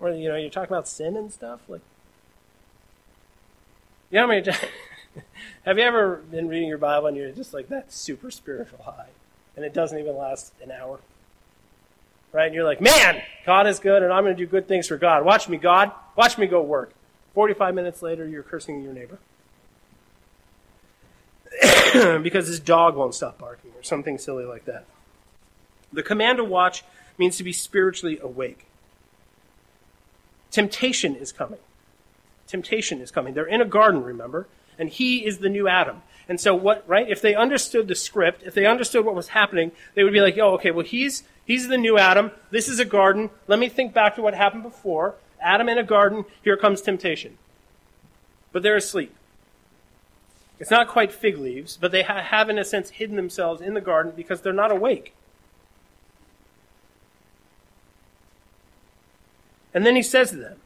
Or, 0.00 0.10
you 0.10 0.28
know, 0.28 0.36
you're 0.36 0.50
talking 0.50 0.72
about 0.72 0.88
sin 0.88 1.16
and 1.16 1.32
stuff. 1.32 1.60
Like, 1.68 1.82
you 4.12 4.18
know, 4.18 4.30
I 4.30 4.40
mean, 4.40 4.44
have 5.64 5.78
you 5.78 5.84
ever 5.84 6.16
been 6.30 6.46
reading 6.46 6.68
your 6.68 6.78
Bible 6.78 7.08
and 7.08 7.16
you're 7.16 7.32
just 7.32 7.52
like 7.54 7.68
that 7.70 7.92
super 7.92 8.30
spiritual 8.30 8.84
high, 8.84 9.08
and 9.56 9.64
it 9.64 9.72
doesn't 9.72 9.98
even 9.98 10.16
last 10.16 10.52
an 10.62 10.70
hour? 10.70 11.00
Right? 12.32 12.46
And 12.46 12.54
you're 12.54 12.64
like, 12.64 12.80
man, 12.80 13.22
God 13.44 13.66
is 13.66 13.78
good, 13.78 14.02
and 14.02 14.12
I'm 14.12 14.22
going 14.22 14.36
to 14.36 14.42
do 14.42 14.46
good 14.46 14.68
things 14.68 14.86
for 14.86 14.96
God. 14.96 15.24
Watch 15.24 15.48
me, 15.48 15.56
God. 15.56 15.90
Watch 16.16 16.38
me 16.38 16.46
go 16.46 16.62
work. 16.62 16.92
45 17.34 17.74
minutes 17.74 18.02
later, 18.02 18.26
you're 18.26 18.42
cursing 18.42 18.82
your 18.82 18.92
neighbor. 18.92 19.18
because 22.22 22.46
his 22.46 22.60
dog 22.60 22.96
won't 22.96 23.14
stop 23.14 23.38
barking 23.38 23.70
or 23.72 23.82
something 23.82 24.18
silly 24.18 24.44
like 24.44 24.64
that. 24.66 24.84
The 25.92 26.02
command 26.02 26.38
to 26.38 26.44
watch 26.44 26.84
means 27.18 27.36
to 27.36 27.44
be 27.44 27.52
spiritually 27.52 28.18
awake. 28.22 28.66
Temptation 30.50 31.16
is 31.16 31.32
coming. 31.32 31.58
Temptation 32.52 33.00
is 33.00 33.10
coming. 33.10 33.34
They're 33.34 33.44
in 33.44 33.60
a 33.60 33.64
garden, 33.64 34.04
remember? 34.04 34.46
And 34.78 34.88
he 34.88 35.26
is 35.26 35.38
the 35.38 35.48
new 35.48 35.66
Adam. 35.66 36.02
And 36.28 36.40
so 36.40 36.54
what, 36.54 36.84
right? 36.86 37.08
If 37.08 37.20
they 37.20 37.34
understood 37.34 37.88
the 37.88 37.96
script, 37.96 38.44
if 38.44 38.54
they 38.54 38.66
understood 38.66 39.04
what 39.04 39.16
was 39.16 39.28
happening, 39.28 39.72
they 39.94 40.04
would 40.04 40.12
be 40.12 40.20
like, 40.20 40.38
oh, 40.38 40.54
okay, 40.54 40.70
well, 40.70 40.84
he's, 40.84 41.24
he's 41.44 41.66
the 41.66 41.76
new 41.76 41.98
Adam. 41.98 42.30
This 42.50 42.68
is 42.68 42.78
a 42.78 42.84
garden. 42.84 43.30
Let 43.48 43.58
me 43.58 43.68
think 43.68 43.92
back 43.92 44.14
to 44.14 44.22
what 44.22 44.34
happened 44.34 44.62
before. 44.62 45.16
Adam 45.40 45.68
in 45.68 45.78
a 45.78 45.82
garden. 45.82 46.24
Here 46.44 46.56
comes 46.56 46.80
temptation. 46.80 47.38
But 48.52 48.62
they're 48.62 48.76
asleep. 48.76 49.14
It's 50.60 50.70
not 50.70 50.86
quite 50.86 51.10
fig 51.10 51.38
leaves, 51.38 51.76
but 51.76 51.90
they 51.90 52.02
ha- 52.02 52.22
have, 52.22 52.48
in 52.48 52.58
a 52.58 52.64
sense, 52.64 52.90
hidden 52.90 53.16
themselves 53.16 53.60
in 53.60 53.74
the 53.74 53.80
garden 53.80 54.12
because 54.14 54.42
they're 54.42 54.52
not 54.52 54.70
awake. 54.70 55.12
And 59.74 59.84
then 59.84 59.96
he 59.96 60.02
says 60.02 60.30
to 60.30 60.36
them, 60.36 60.58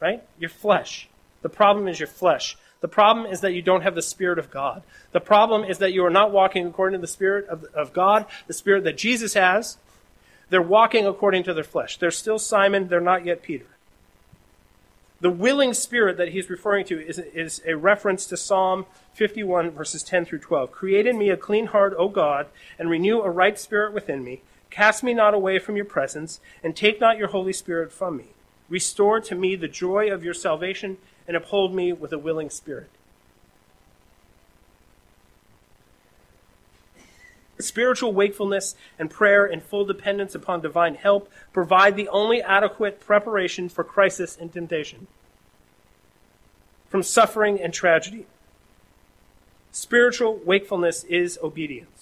right? 0.00 0.22
Your 0.38 0.50
flesh. 0.50 1.08
The 1.44 1.50
problem 1.50 1.88
is 1.88 2.00
your 2.00 2.06
flesh. 2.06 2.56
The 2.80 2.88
problem 2.88 3.26
is 3.26 3.42
that 3.42 3.52
you 3.52 3.60
don't 3.60 3.82
have 3.82 3.94
the 3.94 4.00
Spirit 4.00 4.38
of 4.38 4.50
God. 4.50 4.82
The 5.12 5.20
problem 5.20 5.62
is 5.62 5.76
that 5.76 5.92
you 5.92 6.02
are 6.06 6.10
not 6.10 6.32
walking 6.32 6.66
according 6.66 6.98
to 6.98 7.02
the 7.02 7.06
Spirit 7.06 7.46
of, 7.48 7.64
of 7.74 7.92
God, 7.92 8.24
the 8.46 8.54
Spirit 8.54 8.84
that 8.84 8.96
Jesus 8.96 9.34
has. 9.34 9.76
They're 10.48 10.62
walking 10.62 11.06
according 11.06 11.42
to 11.42 11.52
their 11.52 11.62
flesh. 11.62 11.98
They're 11.98 12.10
still 12.10 12.38
Simon, 12.38 12.88
they're 12.88 12.98
not 12.98 13.26
yet 13.26 13.42
Peter. 13.42 13.66
The 15.20 15.30
willing 15.30 15.74
spirit 15.74 16.16
that 16.16 16.30
he's 16.30 16.48
referring 16.48 16.86
to 16.86 16.98
is, 16.98 17.18
is 17.18 17.60
a 17.66 17.76
reference 17.76 18.24
to 18.26 18.38
Psalm 18.38 18.86
51, 19.12 19.70
verses 19.72 20.02
10 20.02 20.24
through 20.24 20.38
12. 20.38 20.72
Create 20.72 21.06
in 21.06 21.18
me 21.18 21.28
a 21.28 21.36
clean 21.36 21.66
heart, 21.66 21.94
O 21.98 22.08
God, 22.08 22.46
and 22.78 22.88
renew 22.88 23.20
a 23.20 23.30
right 23.30 23.58
spirit 23.58 23.92
within 23.92 24.24
me. 24.24 24.40
Cast 24.70 25.04
me 25.04 25.12
not 25.12 25.34
away 25.34 25.58
from 25.58 25.76
your 25.76 25.84
presence, 25.84 26.40
and 26.62 26.74
take 26.74 27.00
not 27.00 27.18
your 27.18 27.28
Holy 27.28 27.52
Spirit 27.52 27.92
from 27.92 28.16
me. 28.16 28.28
Restore 28.70 29.20
to 29.20 29.34
me 29.34 29.56
the 29.56 29.68
joy 29.68 30.10
of 30.10 30.24
your 30.24 30.32
salvation, 30.32 30.96
and 31.26 31.36
uphold 31.36 31.74
me 31.74 31.92
with 31.92 32.12
a 32.12 32.18
willing 32.18 32.50
spirit. 32.50 32.90
Spiritual 37.58 38.12
wakefulness 38.12 38.74
and 38.98 39.08
prayer 39.08 39.46
in 39.46 39.60
full 39.60 39.84
dependence 39.84 40.34
upon 40.34 40.60
divine 40.60 40.96
help 40.96 41.30
provide 41.52 41.96
the 41.96 42.08
only 42.08 42.42
adequate 42.42 43.00
preparation 43.00 43.68
for 43.68 43.84
crisis 43.84 44.36
and 44.38 44.52
temptation, 44.52 45.06
from 46.88 47.02
suffering 47.02 47.60
and 47.60 47.72
tragedy. 47.72 48.26
Spiritual 49.70 50.40
wakefulness 50.44 51.04
is 51.04 51.38
obedience. 51.42 51.93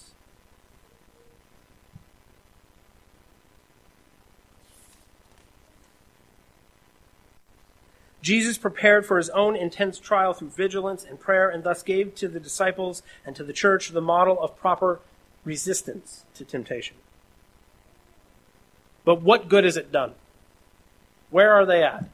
Jesus 8.23 8.57
prepared 8.57 9.05
for 9.05 9.17
his 9.17 9.29
own 9.31 9.53
intense 9.57 9.99
trial 9.99 10.33
through 10.33 10.51
vigilance 10.51 11.03
and 11.03 11.19
prayer 11.19 11.49
and 11.49 11.65
thus 11.65 11.83
gave 11.83 12.15
to 12.15 12.29
the 12.29 12.39
disciples 12.39 13.03
and 13.25 13.35
to 13.35 13.43
the 13.43 13.51
church 13.51 13.89
the 13.89 14.01
model 14.01 14.41
of 14.41 14.57
proper 14.57 15.01
resistance 15.43 16.23
to 16.33 16.45
temptation. 16.45 16.95
But 19.03 19.21
what 19.21 19.49
good 19.49 19.65
has 19.65 19.75
it 19.75 19.91
done? 19.91 20.13
Where 21.31 21.51
are 21.51 21.65
they 21.65 21.83
at? 21.83 22.05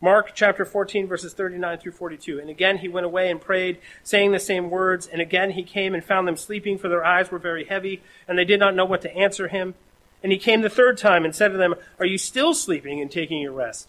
Mark 0.00 0.30
chapter 0.36 0.64
14, 0.64 1.08
verses 1.08 1.34
39 1.34 1.78
through 1.78 1.92
42. 1.92 2.38
And 2.38 2.48
again 2.48 2.78
he 2.78 2.86
went 2.86 3.06
away 3.06 3.28
and 3.28 3.40
prayed, 3.40 3.78
saying 4.04 4.30
the 4.30 4.38
same 4.38 4.70
words. 4.70 5.08
And 5.08 5.20
again 5.20 5.50
he 5.50 5.64
came 5.64 5.94
and 5.94 6.04
found 6.04 6.28
them 6.28 6.36
sleeping, 6.36 6.78
for 6.78 6.88
their 6.88 7.04
eyes 7.04 7.32
were 7.32 7.40
very 7.40 7.64
heavy, 7.64 8.02
and 8.28 8.38
they 8.38 8.44
did 8.44 8.60
not 8.60 8.76
know 8.76 8.84
what 8.84 9.02
to 9.02 9.14
answer 9.16 9.48
him. 9.48 9.74
And 10.22 10.30
he 10.30 10.38
came 10.38 10.60
the 10.60 10.70
third 10.70 10.96
time 10.96 11.24
and 11.24 11.34
said 11.34 11.48
to 11.48 11.58
them, 11.58 11.74
Are 11.98 12.06
you 12.06 12.18
still 12.18 12.54
sleeping 12.54 13.00
and 13.00 13.10
taking 13.10 13.40
your 13.40 13.52
rest? 13.52 13.88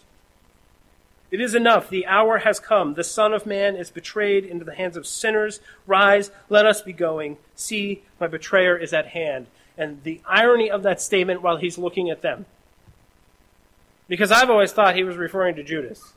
It 1.32 1.40
is 1.40 1.54
enough. 1.54 1.88
The 1.88 2.06
hour 2.06 2.38
has 2.38 2.60
come. 2.60 2.92
The 2.92 3.02
Son 3.02 3.32
of 3.32 3.46
Man 3.46 3.74
is 3.74 3.90
betrayed 3.90 4.44
into 4.44 4.66
the 4.66 4.74
hands 4.74 4.98
of 4.98 5.06
sinners. 5.06 5.60
Rise, 5.86 6.30
let 6.50 6.66
us 6.66 6.82
be 6.82 6.92
going. 6.92 7.38
See, 7.56 8.02
my 8.20 8.26
betrayer 8.26 8.76
is 8.76 8.92
at 8.92 9.08
hand. 9.08 9.46
And 9.78 10.02
the 10.04 10.20
irony 10.26 10.70
of 10.70 10.82
that 10.82 11.00
statement 11.00 11.40
while 11.40 11.56
he's 11.56 11.78
looking 11.78 12.10
at 12.10 12.20
them. 12.20 12.44
Because 14.08 14.30
I've 14.30 14.50
always 14.50 14.72
thought 14.72 14.94
he 14.94 15.04
was 15.04 15.16
referring 15.16 15.56
to 15.56 15.62
Judas. 15.62 16.12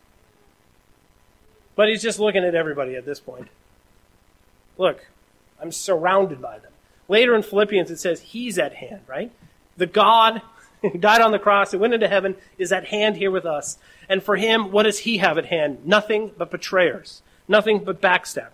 But 1.77 1.87
he's 1.87 2.01
just 2.01 2.19
looking 2.19 2.43
at 2.43 2.53
everybody 2.53 2.95
at 2.95 3.05
this 3.05 3.21
point. 3.21 3.47
Look, 4.77 5.07
I'm 5.61 5.71
surrounded 5.71 6.41
by 6.41 6.59
them. 6.59 6.73
Later 7.07 7.35
in 7.35 7.41
Philippians, 7.41 7.89
it 7.89 7.99
says 7.99 8.19
he's 8.19 8.59
at 8.59 8.75
hand, 8.75 9.01
right? 9.07 9.31
The 9.77 9.85
God 9.85 10.41
who 10.91 10.97
died 10.99 11.21
on 11.21 11.31
the 11.31 11.39
cross 11.39 11.73
and 11.73 11.81
went 11.81 11.93
into 11.93 12.07
heaven 12.07 12.35
is 12.57 12.71
at 12.71 12.85
hand 12.85 13.17
here 13.17 13.31
with 13.31 13.45
us. 13.45 13.77
And 14.09 14.23
for 14.23 14.35
him, 14.35 14.71
what 14.71 14.83
does 14.83 14.99
he 14.99 15.17
have 15.17 15.37
at 15.37 15.47
hand? 15.47 15.85
Nothing 15.85 16.31
but 16.37 16.51
betrayers, 16.51 17.21
nothing 17.47 17.83
but 17.83 18.01
backstabbers. 18.01 18.51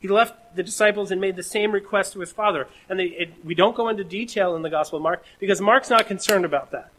He 0.00 0.08
left 0.08 0.56
the 0.56 0.64
disciples 0.64 1.12
and 1.12 1.20
made 1.20 1.36
the 1.36 1.44
same 1.44 1.70
request 1.70 2.12
to 2.14 2.20
his 2.20 2.32
father. 2.32 2.66
And 2.88 2.98
they, 2.98 3.04
it, 3.04 3.34
we 3.44 3.54
don't 3.54 3.76
go 3.76 3.88
into 3.88 4.02
detail 4.02 4.56
in 4.56 4.62
the 4.62 4.70
Gospel 4.70 4.96
of 4.96 5.02
Mark 5.04 5.24
because 5.38 5.60
Mark's 5.60 5.90
not 5.90 6.08
concerned 6.08 6.44
about 6.44 6.72
that. 6.72 6.90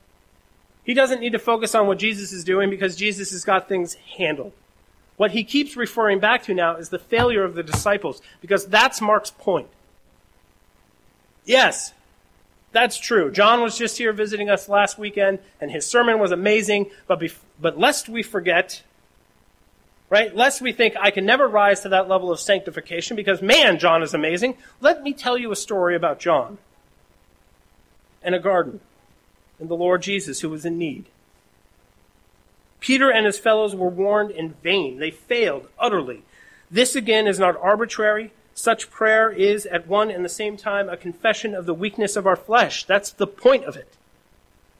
He 0.85 0.93
doesn't 0.93 1.19
need 1.19 1.33
to 1.33 1.39
focus 1.39 1.75
on 1.75 1.87
what 1.87 1.99
Jesus 1.99 2.31
is 2.31 2.43
doing 2.43 2.69
because 2.69 2.95
Jesus 2.95 3.31
has 3.31 3.43
got 3.43 3.67
things 3.67 3.95
handled. 4.17 4.53
What 5.17 5.31
he 5.31 5.43
keeps 5.43 5.75
referring 5.75 6.19
back 6.19 6.43
to 6.43 6.53
now 6.53 6.75
is 6.77 6.89
the 6.89 6.99
failure 6.99 7.43
of 7.43 7.55
the 7.55 7.63
disciples 7.63 8.21
because 8.41 8.65
that's 8.65 9.01
Mark's 9.01 9.31
point. 9.31 9.67
Yes, 11.45 11.93
that's 12.73 12.97
true. 12.97 13.31
John 13.31 13.61
was 13.61 13.77
just 13.77 13.97
here 13.97 14.11
visiting 14.11 14.49
us 14.49 14.67
last 14.67 14.97
weekend, 14.97 15.39
and 15.61 15.71
his 15.71 15.85
sermon 15.85 16.19
was 16.19 16.31
amazing. 16.31 16.89
But, 17.07 17.19
bef- 17.19 17.37
but 17.61 17.79
lest 17.79 18.09
we 18.09 18.23
forget, 18.23 18.83
right? 20.09 20.35
Lest 20.35 20.61
we 20.61 20.73
think 20.73 20.95
I 20.99 21.11
can 21.11 21.25
never 21.25 21.47
rise 21.47 21.81
to 21.81 21.89
that 21.89 22.09
level 22.09 22.31
of 22.31 22.39
sanctification 22.39 23.15
because, 23.15 23.41
man, 23.41 23.79
John 23.79 24.03
is 24.03 24.13
amazing. 24.13 24.57
Let 24.81 25.03
me 25.03 25.13
tell 25.13 25.37
you 25.37 25.51
a 25.51 25.55
story 25.55 25.95
about 25.95 26.19
John 26.19 26.57
and 28.23 28.35
a 28.35 28.39
garden 28.39 28.79
and 29.59 29.69
the 29.69 29.75
Lord 29.75 30.01
Jesus 30.01 30.41
who 30.41 30.49
was 30.49 30.65
in 30.65 30.77
need. 30.77 31.05
Peter 32.79 33.09
and 33.09 33.25
his 33.25 33.39
fellows 33.39 33.75
were 33.75 33.87
warned 33.87 34.31
in 34.31 34.55
vain. 34.61 34.99
They 34.99 35.11
failed 35.11 35.69
utterly. 35.79 36.23
This 36.69 36.95
again 36.95 37.27
is 37.27 37.39
not 37.39 37.55
arbitrary. 37.61 38.33
Such 38.55 38.91
prayer 38.91 39.31
is 39.31 39.65
at 39.65 39.87
one 39.87 40.11
and 40.11 40.23
the 40.23 40.29
same 40.29 40.57
time 40.57 40.87
a 40.87 40.97
confession 40.97 41.55
of 41.55 41.65
the 41.65 41.73
weakness 41.73 42.15
of 42.15 42.27
our 42.27 42.35
flesh. 42.35 42.85
That's 42.85 43.11
the 43.11 43.27
point 43.27 43.65
of 43.65 43.75
it. 43.75 43.95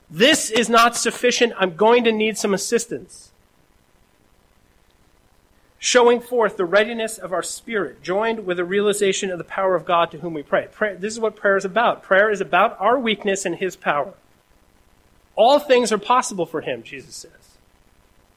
This 0.10 0.52
is 0.52 0.70
not 0.70 0.96
sufficient. 0.96 1.54
I'm 1.58 1.76
going 1.76 2.04
to 2.04 2.12
need 2.12 2.38
some 2.38 2.54
assistance. 2.54 3.32
Showing 5.80 6.22
forth 6.22 6.56
the 6.56 6.66
readiness 6.66 7.18
of 7.18 7.34
our 7.34 7.44
spirit, 7.44 8.04
joined 8.04 8.46
with 8.46 8.60
a 8.60 8.64
realization 8.64 9.32
of 9.32 9.38
the 9.38 9.44
power 9.44 9.76
of 9.76 9.86
God 9.86 10.12
to 10.12 10.20
whom 10.20 10.34
we 10.34 10.44
pray. 10.44 10.68
This 11.00 11.14
is 11.14 11.20
what 11.20 11.36
prayer 11.36 11.58
is 11.58 11.66
about. 11.66 12.04
Prayer 12.04 12.30
is 12.30 12.40
about 12.40 12.80
our 12.80 12.98
weakness 12.98 13.44
and 13.46 13.56
His 13.56 13.76
power. 13.76 14.14
All 15.36 15.60
things 15.60 15.92
are 15.92 15.98
possible 15.98 16.46
for 16.46 16.62
Him, 16.62 16.84
Jesus 16.84 17.16
says. 17.16 17.58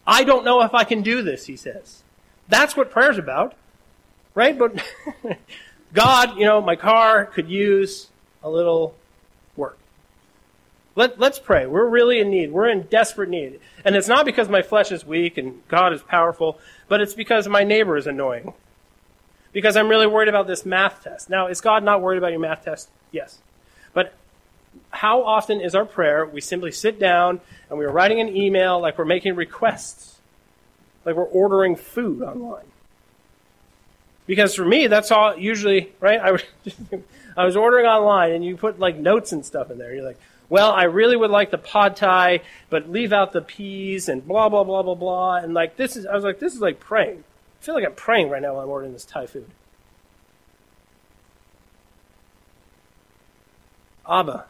I 0.07 0.25
don't 0.25 0.45
know 0.45 0.63
if 0.63 0.75
I 0.75 0.85
can 0.85 1.03
do 1.03 1.23
this, 1.23 1.47
He 1.47 1.57
says. 1.57 2.03
That's 2.49 2.77
what 2.77 2.91
prayer 2.91 3.11
is 3.11 3.19
about 3.19 3.55
right? 4.37 4.57
But 4.57 4.81
God, 5.93 6.39
you 6.39 6.45
know, 6.45 6.61
my 6.61 6.77
car 6.77 7.27
could 7.27 7.51
use 7.51 8.07
a 8.45 8.49
little 8.49 8.95
work. 9.57 9.79
Let, 10.95 11.19
let's 11.19 11.41
pray. 11.41 11.67
We're 11.67 11.89
really 11.89 12.21
in 12.21 12.31
need. 12.31 12.53
We're 12.53 12.69
in 12.69 12.83
desperate 12.83 13.29
need. 13.29 13.59
And 13.85 13.97
it's 13.97 14.07
not 14.07 14.25
because 14.25 14.49
my 14.49 14.63
flesh 14.63 14.93
is 14.93 15.05
weak 15.05 15.37
and 15.37 15.67
God 15.67 15.93
is 15.93 16.03
powerful, 16.03 16.61
but 16.87 17.01
it's 17.01 17.15
because 17.15 17.49
my 17.49 17.65
neighbor 17.65 17.97
is 17.97 18.07
annoying. 18.07 18.55
Because 19.53 19.77
I'm 19.77 19.89
really 19.89 20.07
worried 20.07 20.29
about 20.29 20.47
this 20.47 20.65
math 20.65 21.03
test. 21.03 21.29
Now, 21.29 21.49
is 21.49 21.61
God 21.61 21.83
not 21.83 22.03
worried 22.03 22.19
about 22.19 22.31
your 22.31 22.41
math 22.41 22.65
test? 22.65 22.91
Yes. 23.11 23.39
But 23.95 24.13
how 24.91 25.23
often 25.23 25.61
is 25.63 25.75
our 25.75 25.87
prayer 25.87 26.27
we 26.27 26.43
simply 26.43 26.73
sit 26.73 26.99
down 27.01 27.41
and 27.71 27.79
we're 27.79 27.91
writing 27.91 28.21
an 28.21 28.37
email 28.37 28.79
like 28.81 28.99
we're 28.99 29.07
making 29.07 29.35
requests, 29.35 30.19
like 31.07 31.17
we're 31.17 31.25
ordering 31.25 31.75
food 31.75 32.23
online? 32.23 32.67
Because 34.27 34.55
for 34.55 34.65
me, 34.65 34.87
that's 34.89 35.11
all 35.11 35.37
usually, 35.37 35.93
right? 36.01 36.21
I 36.21 36.33
was, 36.33 36.43
I 37.37 37.45
was 37.45 37.57
ordering 37.57 37.87
online 37.87 38.33
and 38.33 38.45
you 38.45 38.57
put 38.57 38.79
like 38.79 38.97
notes 38.97 39.33
and 39.33 39.45
stuff 39.45 39.71
in 39.71 39.79
there. 39.79 39.95
You're 39.95 40.05
like, 40.05 40.19
well, 40.49 40.73
I 40.73 40.85
really 40.85 41.17
would 41.17 41.31
like 41.31 41.51
the 41.51 41.59
pad 41.59 41.97
thai, 41.97 42.41
but 42.71 42.89
leave 42.89 43.13
out 43.13 43.33
the 43.33 43.41
peas 43.41 44.09
and 44.09 44.27
blah, 44.27 44.49
blah, 44.49 44.65
blah, 44.65 44.83
blah, 44.83 44.95
blah. 44.95 45.37
And 45.37 45.55
like, 45.55 45.77
this 45.77 45.97
is, 45.97 46.07
I 46.07 46.15
was 46.15 46.25
like, 46.25 46.39
this 46.39 46.55
is 46.55 46.61
like 46.61 46.81
praying. 46.81 47.25
I 47.61 47.65
feel 47.65 47.75
like 47.75 47.85
I'm 47.85 47.95
praying 47.95 48.31
right 48.31 48.43
now 48.43 48.55
while 48.55 48.65
I'm 48.65 48.69
ordering 48.69 48.93
this 48.93 49.05
Thai 49.05 49.27
food. 49.27 49.51
Abba, 54.09 54.45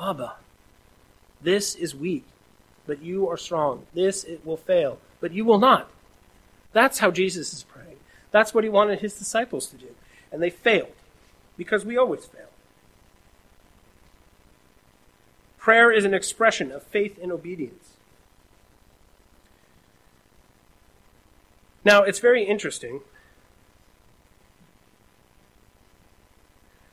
Abba, 0.00 0.36
this 1.42 1.74
is 1.74 1.94
weak, 1.94 2.24
but 2.86 3.02
you 3.02 3.28
are 3.28 3.36
strong. 3.36 3.84
This 3.92 4.24
it 4.24 4.44
will 4.46 4.56
fail, 4.56 4.98
but 5.20 5.32
you 5.32 5.44
will 5.44 5.58
not. 5.58 5.90
That's 6.72 7.00
how 7.00 7.10
Jesus 7.10 7.52
is. 7.52 7.66
That's 8.32 8.52
what 8.52 8.64
he 8.64 8.70
wanted 8.70 8.98
his 8.98 9.14
disciples 9.14 9.66
to 9.68 9.76
do. 9.76 9.94
And 10.32 10.42
they 10.42 10.50
failed, 10.50 10.94
because 11.56 11.84
we 11.84 11.96
always 11.96 12.24
fail. 12.24 12.48
Prayer 15.58 15.92
is 15.92 16.04
an 16.04 16.14
expression 16.14 16.72
of 16.72 16.82
faith 16.82 17.18
and 17.22 17.30
obedience. 17.30 17.90
Now, 21.84 22.02
it's 22.02 22.18
very 22.18 22.44
interesting 22.44 23.02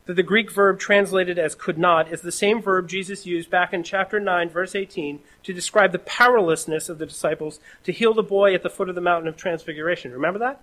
that 0.05 0.15
the 0.15 0.23
Greek 0.23 0.51
verb 0.51 0.79
translated 0.79 1.37
as 1.37 1.53
could 1.53 1.77
not 1.77 2.11
is 2.11 2.21
the 2.21 2.31
same 2.31 2.61
verb 2.61 2.89
Jesus 2.89 3.27
used 3.27 3.49
back 3.49 3.73
in 3.73 3.83
chapter 3.83 4.19
9, 4.19 4.49
verse 4.49 4.75
18, 4.75 5.19
to 5.43 5.53
describe 5.53 5.91
the 5.91 5.99
powerlessness 5.99 6.89
of 6.89 6.97
the 6.97 7.05
disciples 7.05 7.59
to 7.83 7.91
heal 7.91 8.13
the 8.13 8.23
boy 8.23 8.55
at 8.55 8.63
the 8.63 8.69
foot 8.71 8.89
of 8.89 8.95
the 8.95 9.01
mountain 9.01 9.27
of 9.27 9.37
transfiguration. 9.37 10.11
Remember 10.11 10.39
that? 10.39 10.61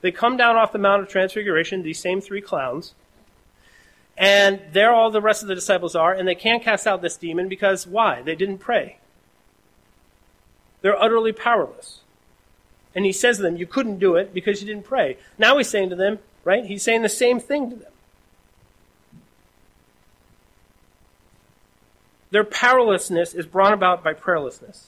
They 0.00 0.12
come 0.12 0.36
down 0.36 0.56
off 0.56 0.72
the 0.72 0.78
Mount 0.78 1.02
of 1.02 1.08
Transfiguration, 1.08 1.82
these 1.82 2.00
same 2.00 2.20
three 2.20 2.40
clowns, 2.40 2.94
and 4.16 4.60
there 4.72 4.92
all 4.92 5.10
the 5.10 5.20
rest 5.20 5.42
of 5.42 5.48
the 5.48 5.54
disciples 5.54 5.94
are, 5.94 6.12
and 6.12 6.26
they 6.26 6.34
can't 6.34 6.62
cast 6.62 6.86
out 6.86 7.02
this 7.02 7.16
demon 7.16 7.48
because 7.48 7.86
why? 7.86 8.22
They 8.22 8.34
didn't 8.34 8.58
pray. 8.58 8.98
They're 10.80 11.00
utterly 11.00 11.32
powerless. 11.32 12.00
And 12.94 13.04
he 13.04 13.12
says 13.12 13.36
to 13.36 13.42
them, 13.42 13.56
You 13.56 13.66
couldn't 13.66 13.98
do 13.98 14.16
it 14.16 14.32
because 14.32 14.62
you 14.62 14.66
didn't 14.66 14.84
pray. 14.84 15.18
Now 15.38 15.58
he's 15.58 15.68
saying 15.68 15.90
to 15.90 15.96
them, 15.96 16.18
right? 16.44 16.64
He's 16.64 16.82
saying 16.82 17.02
the 17.02 17.08
same 17.08 17.40
thing 17.40 17.70
to 17.70 17.76
them. 17.76 17.92
Their 22.30 22.44
powerlessness 22.44 23.34
is 23.34 23.46
brought 23.46 23.72
about 23.72 24.02
by 24.02 24.14
prayerlessness. 24.14 24.86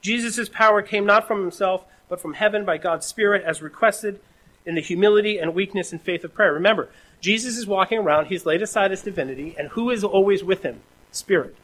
Jesus' 0.00 0.48
power 0.48 0.82
came 0.82 1.06
not 1.06 1.26
from 1.26 1.40
himself, 1.40 1.84
but 2.12 2.20
from 2.20 2.34
heaven 2.34 2.62
by 2.62 2.76
God's 2.76 3.06
Spirit 3.06 3.42
as 3.42 3.62
requested 3.62 4.20
in 4.66 4.74
the 4.74 4.82
humility 4.82 5.38
and 5.38 5.54
weakness 5.54 5.92
and 5.92 6.02
faith 6.02 6.22
of 6.24 6.34
prayer. 6.34 6.52
Remember, 6.52 6.90
Jesus 7.22 7.56
is 7.56 7.66
walking 7.66 7.96
around, 7.96 8.26
he's 8.26 8.44
laid 8.44 8.60
aside 8.60 8.90
his 8.90 9.00
divinity, 9.00 9.56
and 9.58 9.68
who 9.68 9.88
is 9.88 10.04
always 10.04 10.44
with 10.44 10.62
him? 10.62 10.80
Spirit. 11.10 11.56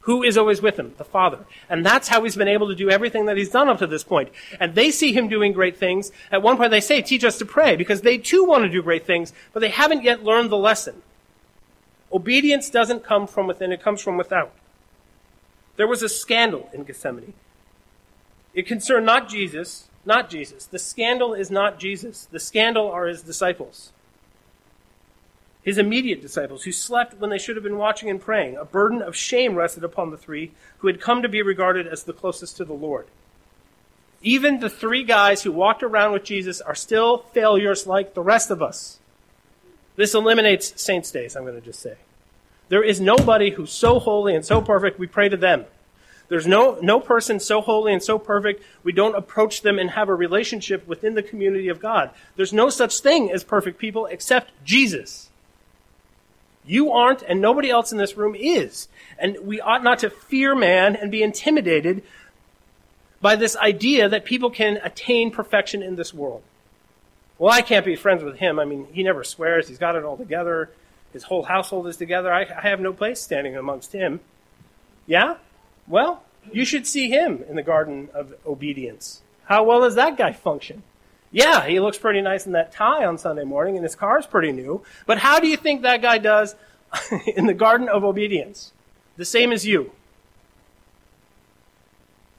Who 0.00 0.22
is 0.22 0.36
always 0.36 0.60
with 0.60 0.78
him? 0.78 0.92
The 0.98 1.06
Father. 1.06 1.46
And 1.70 1.86
that's 1.86 2.08
how 2.08 2.22
he's 2.22 2.36
been 2.36 2.48
able 2.48 2.68
to 2.68 2.74
do 2.74 2.90
everything 2.90 3.24
that 3.24 3.38
he's 3.38 3.48
done 3.48 3.70
up 3.70 3.78
to 3.78 3.86
this 3.86 4.04
point. 4.04 4.28
And 4.60 4.74
they 4.74 4.90
see 4.90 5.14
him 5.14 5.26
doing 5.26 5.54
great 5.54 5.78
things. 5.78 6.12
At 6.30 6.42
one 6.42 6.58
point 6.58 6.70
they 6.70 6.82
say, 6.82 7.00
teach 7.00 7.24
us 7.24 7.38
to 7.38 7.46
pray, 7.46 7.74
because 7.74 8.02
they 8.02 8.18
too 8.18 8.44
want 8.44 8.64
to 8.64 8.68
do 8.68 8.82
great 8.82 9.06
things, 9.06 9.32
but 9.54 9.60
they 9.60 9.70
haven't 9.70 10.02
yet 10.02 10.22
learned 10.22 10.50
the 10.50 10.58
lesson. 10.58 11.00
Obedience 12.12 12.68
doesn't 12.68 13.04
come 13.04 13.26
from 13.26 13.46
within, 13.46 13.72
it 13.72 13.82
comes 13.82 14.02
from 14.02 14.18
without. 14.18 14.52
There 15.76 15.88
was 15.88 16.02
a 16.02 16.10
scandal 16.10 16.68
in 16.74 16.84
Gethsemane. 16.84 17.32
It 18.52 18.66
concerned 18.66 19.06
not 19.06 19.30
Jesus, 19.30 19.88
not 20.06 20.30
Jesus. 20.30 20.66
The 20.66 20.78
scandal 20.78 21.34
is 21.34 21.50
not 21.50 21.78
Jesus. 21.78 22.26
The 22.30 22.40
scandal 22.40 22.90
are 22.90 23.06
his 23.06 23.22
disciples. 23.22 23.92
His 25.62 25.78
immediate 25.78 26.20
disciples, 26.20 26.64
who 26.64 26.72
slept 26.72 27.18
when 27.18 27.30
they 27.30 27.38
should 27.38 27.56
have 27.56 27.62
been 27.62 27.78
watching 27.78 28.10
and 28.10 28.20
praying. 28.20 28.56
A 28.56 28.66
burden 28.66 29.00
of 29.00 29.16
shame 29.16 29.54
rested 29.54 29.82
upon 29.82 30.10
the 30.10 30.18
three 30.18 30.52
who 30.78 30.88
had 30.88 31.00
come 31.00 31.22
to 31.22 31.28
be 31.28 31.40
regarded 31.40 31.86
as 31.86 32.02
the 32.02 32.12
closest 32.12 32.58
to 32.58 32.64
the 32.64 32.74
Lord. 32.74 33.06
Even 34.20 34.60
the 34.60 34.70
three 34.70 35.04
guys 35.04 35.42
who 35.42 35.52
walked 35.52 35.82
around 35.82 36.12
with 36.12 36.24
Jesus 36.24 36.60
are 36.60 36.74
still 36.74 37.18
failures 37.18 37.86
like 37.86 38.14
the 38.14 38.22
rest 38.22 38.50
of 38.50 38.62
us. 38.62 38.98
This 39.96 40.14
eliminates 40.14 40.80
saints' 40.80 41.10
days, 41.10 41.36
I'm 41.36 41.44
going 41.44 41.54
to 41.54 41.60
just 41.60 41.80
say. 41.80 41.96
There 42.68 42.82
is 42.82 43.00
nobody 43.00 43.50
who's 43.50 43.70
so 43.70 43.98
holy 43.98 44.34
and 44.34 44.44
so 44.44 44.60
perfect, 44.60 44.98
we 44.98 45.06
pray 45.06 45.28
to 45.28 45.36
them. 45.36 45.66
There's 46.28 46.46
no, 46.46 46.78
no 46.80 47.00
person 47.00 47.38
so 47.38 47.60
holy 47.60 47.92
and 47.92 48.02
so 48.02 48.18
perfect, 48.18 48.62
we 48.82 48.92
don't 48.92 49.14
approach 49.14 49.62
them 49.62 49.78
and 49.78 49.90
have 49.90 50.08
a 50.08 50.14
relationship 50.14 50.86
within 50.86 51.14
the 51.14 51.22
community 51.22 51.68
of 51.68 51.80
God. 51.80 52.10
There's 52.36 52.52
no 52.52 52.70
such 52.70 53.00
thing 53.00 53.30
as 53.30 53.44
perfect 53.44 53.78
people 53.78 54.06
except 54.06 54.50
Jesus. 54.64 55.30
You 56.66 56.92
aren't, 56.92 57.22
and 57.22 57.40
nobody 57.40 57.68
else 57.70 57.92
in 57.92 57.98
this 57.98 58.16
room 58.16 58.34
is. 58.34 58.88
And 59.18 59.36
we 59.42 59.60
ought 59.60 59.84
not 59.84 59.98
to 60.00 60.10
fear 60.10 60.54
man 60.54 60.96
and 60.96 61.10
be 61.10 61.22
intimidated 61.22 62.02
by 63.20 63.36
this 63.36 63.56
idea 63.56 64.08
that 64.08 64.24
people 64.24 64.50
can 64.50 64.78
attain 64.82 65.30
perfection 65.30 65.82
in 65.82 65.96
this 65.96 66.14
world. 66.14 66.42
Well, 67.38 67.52
I 67.52 67.62
can't 67.62 67.84
be 67.84 67.96
friends 67.96 68.22
with 68.22 68.36
him. 68.36 68.58
I 68.58 68.64
mean, 68.64 68.86
he 68.92 69.02
never 69.02 69.24
swears. 69.24 69.68
He's 69.68 69.78
got 69.78 69.96
it 69.96 70.04
all 70.04 70.16
together. 70.16 70.70
His 71.12 71.24
whole 71.24 71.42
household 71.42 71.86
is 71.86 71.96
together. 71.96 72.32
I, 72.32 72.42
I 72.42 72.68
have 72.68 72.80
no 72.80 72.92
place 72.92 73.20
standing 73.20 73.56
amongst 73.56 73.92
him. 73.92 74.20
Yeah? 75.06 75.36
Well, 75.86 76.22
you 76.52 76.64
should 76.64 76.86
see 76.86 77.08
him 77.08 77.44
in 77.48 77.56
the 77.56 77.62
Garden 77.62 78.08
of 78.14 78.34
Obedience. 78.46 79.22
How 79.44 79.64
well 79.64 79.80
does 79.80 79.94
that 79.96 80.16
guy 80.16 80.32
function? 80.32 80.82
Yeah, 81.30 81.66
he 81.66 81.80
looks 81.80 81.98
pretty 81.98 82.22
nice 82.22 82.46
in 82.46 82.52
that 82.52 82.72
tie 82.72 83.04
on 83.04 83.18
Sunday 83.18 83.44
morning, 83.44 83.74
and 83.76 83.82
his 83.82 83.96
car's 83.96 84.26
pretty 84.26 84.52
new. 84.52 84.82
But 85.04 85.18
how 85.18 85.40
do 85.40 85.48
you 85.48 85.56
think 85.56 85.82
that 85.82 86.00
guy 86.00 86.18
does 86.18 86.54
in 87.26 87.46
the 87.46 87.54
Garden 87.54 87.88
of 87.88 88.04
Obedience? 88.04 88.72
The 89.16 89.24
same 89.24 89.52
as 89.52 89.66
you. 89.66 89.92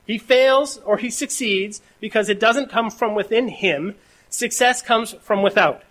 He 0.06 0.18
fails 0.18 0.78
or 0.78 0.98
he 0.98 1.10
succeeds 1.10 1.82
because 2.00 2.30
it 2.30 2.39
doesn't 2.39 2.70
come 2.70 2.89
from 2.89 3.16
within 3.16 3.50
him. 3.50 3.96
Success 4.30 4.82
comes 4.82 5.14
from 5.14 5.41
without. 5.41 5.84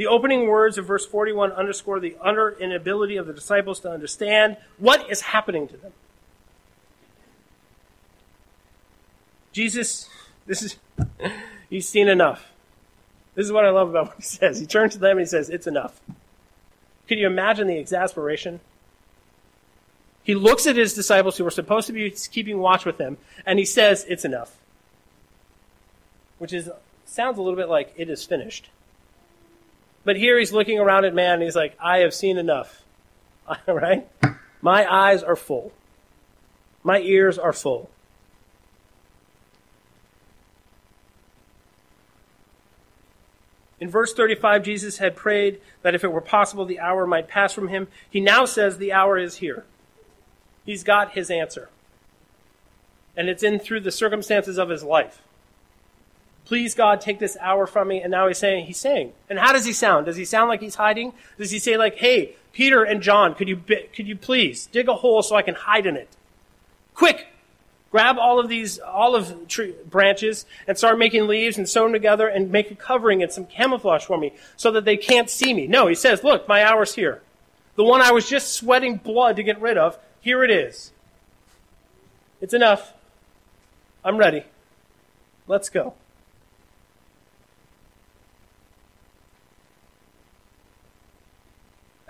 The 0.00 0.06
opening 0.06 0.48
words 0.48 0.78
of 0.78 0.86
verse 0.86 1.04
41 1.04 1.52
underscore 1.52 2.00
the 2.00 2.16
utter 2.22 2.56
inability 2.58 3.18
of 3.18 3.26
the 3.26 3.34
disciples 3.34 3.80
to 3.80 3.90
understand 3.90 4.56
what 4.78 5.10
is 5.10 5.20
happening 5.20 5.68
to 5.68 5.76
them. 5.76 5.92
Jesus, 9.52 10.08
this 10.46 10.62
is, 10.62 10.76
he's 11.68 11.86
seen 11.86 12.08
enough. 12.08 12.50
This 13.34 13.44
is 13.44 13.52
what 13.52 13.66
I 13.66 13.68
love 13.68 13.90
about 13.90 14.06
what 14.06 14.16
he 14.16 14.22
says. 14.22 14.58
He 14.58 14.64
turns 14.64 14.94
to 14.94 14.98
them 14.98 15.18
and 15.18 15.20
he 15.20 15.26
says, 15.26 15.50
It's 15.50 15.66
enough. 15.66 16.00
Can 17.06 17.18
you 17.18 17.26
imagine 17.26 17.66
the 17.66 17.76
exasperation? 17.76 18.60
He 20.22 20.34
looks 20.34 20.66
at 20.66 20.76
his 20.76 20.94
disciples 20.94 21.36
who 21.36 21.44
were 21.44 21.50
supposed 21.50 21.86
to 21.88 21.92
be 21.92 22.10
keeping 22.10 22.58
watch 22.58 22.86
with 22.86 22.96
him, 22.96 23.18
and 23.44 23.58
he 23.58 23.66
says, 23.66 24.06
It's 24.08 24.24
enough. 24.24 24.56
Which 26.38 26.54
is 26.54 26.70
sounds 27.04 27.36
a 27.36 27.42
little 27.42 27.58
bit 27.58 27.68
like 27.68 27.92
it 27.98 28.08
is 28.08 28.24
finished. 28.24 28.70
But 30.04 30.16
here 30.16 30.38
he's 30.38 30.52
looking 30.52 30.78
around 30.78 31.04
at 31.04 31.14
man 31.14 31.34
and 31.34 31.42
he's 31.42 31.56
like, 31.56 31.76
I 31.80 31.98
have 31.98 32.14
seen 32.14 32.38
enough. 32.38 32.82
right? 33.66 34.08
My 34.62 34.90
eyes 34.90 35.22
are 35.22 35.36
full. 35.36 35.72
My 36.82 37.00
ears 37.00 37.38
are 37.38 37.52
full. 37.52 37.90
In 43.78 43.88
verse 43.88 44.12
35, 44.12 44.62
Jesus 44.62 44.98
had 44.98 45.16
prayed 45.16 45.60
that 45.82 45.94
if 45.94 46.04
it 46.04 46.12
were 46.12 46.20
possible, 46.20 46.66
the 46.66 46.80
hour 46.80 47.06
might 47.06 47.28
pass 47.28 47.54
from 47.54 47.68
him. 47.68 47.88
He 48.10 48.20
now 48.20 48.44
says 48.44 48.76
the 48.76 48.92
hour 48.92 49.16
is 49.16 49.38
here. 49.38 49.64
He's 50.66 50.84
got 50.84 51.12
his 51.12 51.30
answer. 51.30 51.70
And 53.16 53.28
it's 53.28 53.42
in 53.42 53.58
through 53.58 53.80
the 53.80 53.90
circumstances 53.90 54.58
of 54.58 54.68
his 54.68 54.84
life. 54.84 55.22
Please, 56.44 56.74
God, 56.74 57.00
take 57.00 57.18
this 57.18 57.36
hour 57.40 57.66
from 57.66 57.88
me. 57.88 58.00
And 58.02 58.10
now 58.10 58.26
he's 58.26 58.38
saying, 58.38 58.66
he's 58.66 58.78
saying. 58.78 59.12
And 59.28 59.38
how 59.38 59.52
does 59.52 59.64
he 59.64 59.72
sound? 59.72 60.06
Does 60.06 60.16
he 60.16 60.24
sound 60.24 60.48
like 60.48 60.60
he's 60.60 60.74
hiding? 60.74 61.12
Does 61.38 61.50
he 61.50 61.58
say 61.58 61.76
like, 61.76 61.96
hey, 61.96 62.34
Peter 62.52 62.82
and 62.82 63.02
John, 63.02 63.34
could 63.34 63.48
you, 63.48 63.56
could 63.56 64.08
you 64.08 64.16
please 64.16 64.66
dig 64.66 64.88
a 64.88 64.94
hole 64.94 65.22
so 65.22 65.36
I 65.36 65.42
can 65.42 65.54
hide 65.54 65.86
in 65.86 65.96
it? 65.96 66.08
Quick, 66.94 67.28
grab 67.92 68.18
all 68.18 68.40
of 68.40 68.48
these 68.48 68.80
olive 68.80 69.46
tree 69.46 69.74
branches 69.88 70.44
and 70.66 70.76
start 70.76 70.98
making 70.98 71.28
leaves 71.28 71.56
and 71.56 71.68
sew 71.68 71.84
them 71.84 71.92
together 71.92 72.26
and 72.26 72.50
make 72.50 72.70
a 72.70 72.74
covering 72.74 73.22
and 73.22 73.30
some 73.30 73.46
camouflage 73.46 74.04
for 74.04 74.18
me 74.18 74.32
so 74.56 74.72
that 74.72 74.84
they 74.84 74.96
can't 74.96 75.30
see 75.30 75.54
me. 75.54 75.66
No, 75.66 75.86
he 75.86 75.94
says, 75.94 76.24
look, 76.24 76.48
my 76.48 76.64
hour's 76.64 76.94
here. 76.94 77.22
The 77.76 77.84
one 77.84 78.02
I 78.02 78.10
was 78.10 78.28
just 78.28 78.52
sweating 78.54 78.96
blood 78.96 79.36
to 79.36 79.42
get 79.42 79.60
rid 79.60 79.78
of, 79.78 79.98
here 80.20 80.42
it 80.42 80.50
is. 80.50 80.92
It's 82.40 82.54
enough. 82.54 82.92
I'm 84.04 84.16
ready. 84.16 84.44
Let's 85.46 85.68
go. 85.68 85.94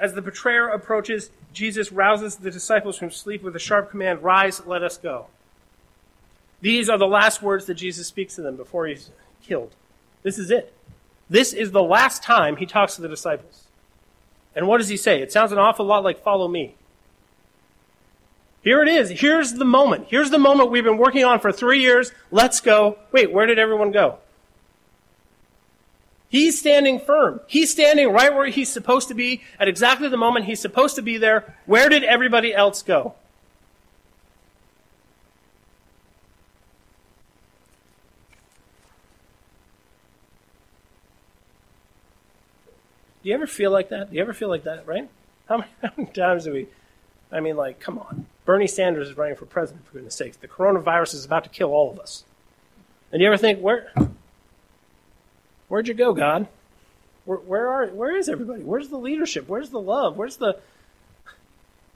As 0.01 0.15
the 0.15 0.23
betrayer 0.23 0.69
approaches, 0.69 1.31
Jesus 1.53 1.93
rouses 1.93 2.37
the 2.37 2.51
disciples 2.51 2.97
from 2.97 3.11
sleep 3.11 3.43
with 3.43 3.55
a 3.55 3.59
sharp 3.59 3.91
command 3.91 4.23
Rise, 4.23 4.65
let 4.67 4.83
us 4.83 4.97
go. 4.97 5.27
These 6.63 6.89
are 6.89 6.99
the 6.99 7.07
last 7.07 7.43
words 7.43 7.67
that 7.67 7.75
Jesus 7.75 8.07
speaks 8.07 8.35
to 8.37 8.43
them 8.43 8.57
before 8.57 8.87
he's 8.87 9.11
killed. 9.43 9.75
This 10.23 10.39
is 10.39 10.51
it. 10.51 10.73
This 11.29 11.53
is 11.53 11.71
the 11.71 11.83
last 11.83 12.23
time 12.23 12.57
he 12.57 12.67
talks 12.67 12.97
to 12.97 13.03
the 13.03 13.09
disciples. 13.09 13.67
And 14.57 14.67
what 14.67 14.79
does 14.79 14.89
he 14.89 14.97
say? 14.97 15.21
It 15.21 15.31
sounds 15.31 15.53
an 15.53 15.59
awful 15.59 15.85
lot 15.85 16.03
like 16.03 16.23
follow 16.23 16.49
me. 16.49 16.75
Here 18.63 18.83
it 18.83 18.89
is. 18.89 19.11
Here's 19.11 19.53
the 19.53 19.65
moment. 19.65 20.07
Here's 20.09 20.31
the 20.31 20.39
moment 20.39 20.71
we've 20.71 20.85
been 20.85 20.99
working 20.99 21.25
on 21.25 21.41
for 21.41 21.53
three 21.53 21.81
years. 21.81 22.13
Let's 22.31 22.61
go. 22.61 22.99
Wait, 23.13 23.33
where 23.33 23.47
did 23.47 23.59
everyone 23.59 23.91
go? 23.91 24.19
He's 26.31 26.59
standing 26.59 27.01
firm. 27.01 27.41
He's 27.47 27.71
standing 27.71 28.11
right 28.13 28.35
where 28.35 28.47
he's 28.47 28.73
supposed 28.73 29.09
to 29.09 29.15
be 29.15 29.43
at 29.59 29.69
exactly 29.69 30.09
the 30.09 30.17
moment 30.17 30.47
he's 30.47 30.61
supposed 30.61 30.97
to 30.97 31.03
be 31.03 31.19
there. 31.19 31.57
Where 31.67 31.89
did 31.89 32.05
everybody 32.05 32.55
else 32.55 32.83
go? 32.83 33.15
Do 43.23 43.29
you 43.29 43.35
ever 43.35 43.47
feel 43.47 43.71
like 43.71 43.91
that? 43.91 44.11
Do 44.11 44.17
you 44.17 44.23
ever 44.23 44.33
feel 44.33 44.49
like 44.49 44.65
that, 44.65 44.87
right? 44.87 45.11
How 45.49 45.59
many, 45.59 45.71
how 45.83 45.91
many 45.97 46.11
times 46.11 46.45
do 46.45 46.53
we 46.53 46.69
I 47.33 47.41
mean, 47.41 47.57
like, 47.57 47.81
come 47.81 47.99
on. 47.99 48.27
Bernie 48.45 48.67
Sanders 48.67 49.09
is 49.09 49.17
running 49.17 49.37
for 49.37 49.47
president, 49.47 49.87
for 49.87 49.95
goodness 49.95 50.15
sakes. 50.15 50.37
The 50.37 50.49
coronavirus 50.49 51.15
is 51.15 51.25
about 51.25 51.45
to 51.45 51.51
kill 51.51 51.71
all 51.71 51.91
of 51.91 51.99
us. 51.99 52.25
And 53.13 53.21
you 53.21 53.29
ever 53.29 53.37
think, 53.37 53.61
where, 53.61 53.93
where'd 55.71 55.89
you 55.89 55.95
go, 55.95 56.13
God? 56.13 56.47
Where, 57.25 57.39
where 57.39 57.69
are, 57.69 57.87
where 57.87 58.15
is 58.15 58.29
everybody? 58.29 58.63
Where's 58.63 58.89
the 58.89 58.99
leadership? 58.99 59.49
Where's 59.49 59.71
the 59.71 59.81
love? 59.81 60.19
Where's 60.19 60.37
the, 60.37 60.59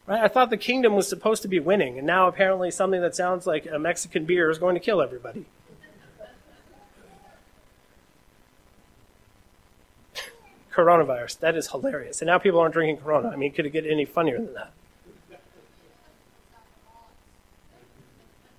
right? 0.07 0.22
I 0.22 0.29
thought 0.29 0.49
the 0.49 0.57
kingdom 0.57 0.95
was 0.95 1.07
supposed 1.07 1.43
to 1.43 1.49
be 1.49 1.61
winning, 1.61 1.99
and 1.99 2.07
now 2.07 2.29
apparently 2.29 2.70
something 2.70 3.03
that 3.03 3.14
sounds 3.14 3.47
like 3.47 3.66
a 3.66 3.79
Mexican 3.79 4.25
beer 4.25 4.49
is 4.49 4.57
going 4.57 4.75
to 4.77 4.81
kill 4.81 5.03
everybody. 5.03 5.45
coronavirus. 10.75 11.39
That 11.41 11.57
is 11.57 11.70
hilarious. 11.70 12.20
And 12.20 12.27
now 12.27 12.39
people 12.39 12.61
aren't 12.61 12.75
drinking 12.75 12.99
Corona. 12.99 13.29
I 13.29 13.37
mean, 13.37 13.53
could 13.53 13.66
it 13.66 13.70
get 13.70 13.87
any 13.87 14.05
funnier 14.05 14.39
than 14.39 14.55
that? 14.55 14.72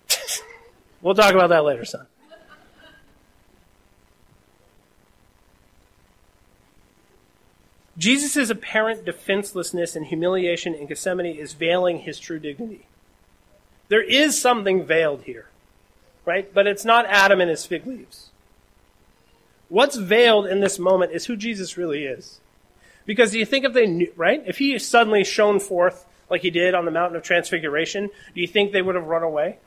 we'll 1.02 1.16
talk 1.16 1.34
about 1.34 1.50
that 1.50 1.64
later, 1.64 1.86
son. 1.86 2.08
Jesus' 7.98 8.50
apparent 8.50 9.06
defenselessness 9.06 9.96
and 9.96 10.06
humiliation 10.06 10.74
in 10.74 10.88
Gethsemane 10.88 11.38
is 11.38 11.54
veiling 11.54 12.00
his 12.00 12.20
true 12.20 12.40
dignity. 12.40 12.88
There 13.88 14.04
is 14.04 14.40
something 14.40 14.86
veiled 14.86 15.24
here, 15.24 15.48
right? 16.26 16.54
But 16.54 16.68
it's 16.68 16.84
not 16.84 17.06
Adam 17.06 17.40
and 17.40 17.50
his 17.50 17.66
fig 17.66 17.86
leaves. 17.86 18.32
What's 19.70 19.96
veiled 19.96 20.48
in 20.48 20.60
this 20.60 20.78
moment 20.78 21.14
is 21.14 21.26
who 21.26 21.36
Jesus 21.36 21.78
really 21.78 22.06
is. 22.06 22.40
Because 23.06 23.32
do 23.32 23.40
you 23.40 23.46
think 23.46 23.66
if 23.66 23.74
they 23.74 23.88
knew, 23.88 24.12
right? 24.16 24.44
If 24.46 24.58
he 24.58 24.78
suddenly 24.80 25.24
shone 25.24 25.60
forth 25.60 26.06
like 26.30 26.42
he 26.42 26.50
did 26.50 26.74
on 26.74 26.86
the 26.86 26.92
mountain 26.92 27.16
of 27.16 27.24
transfiguration, 27.24 28.10
do 28.34 28.42
you 28.42 28.48
think 28.48 28.72
they 28.72 28.82
would 28.82 28.96
have 28.96 29.06
run 29.06 29.24
away? 29.24 29.58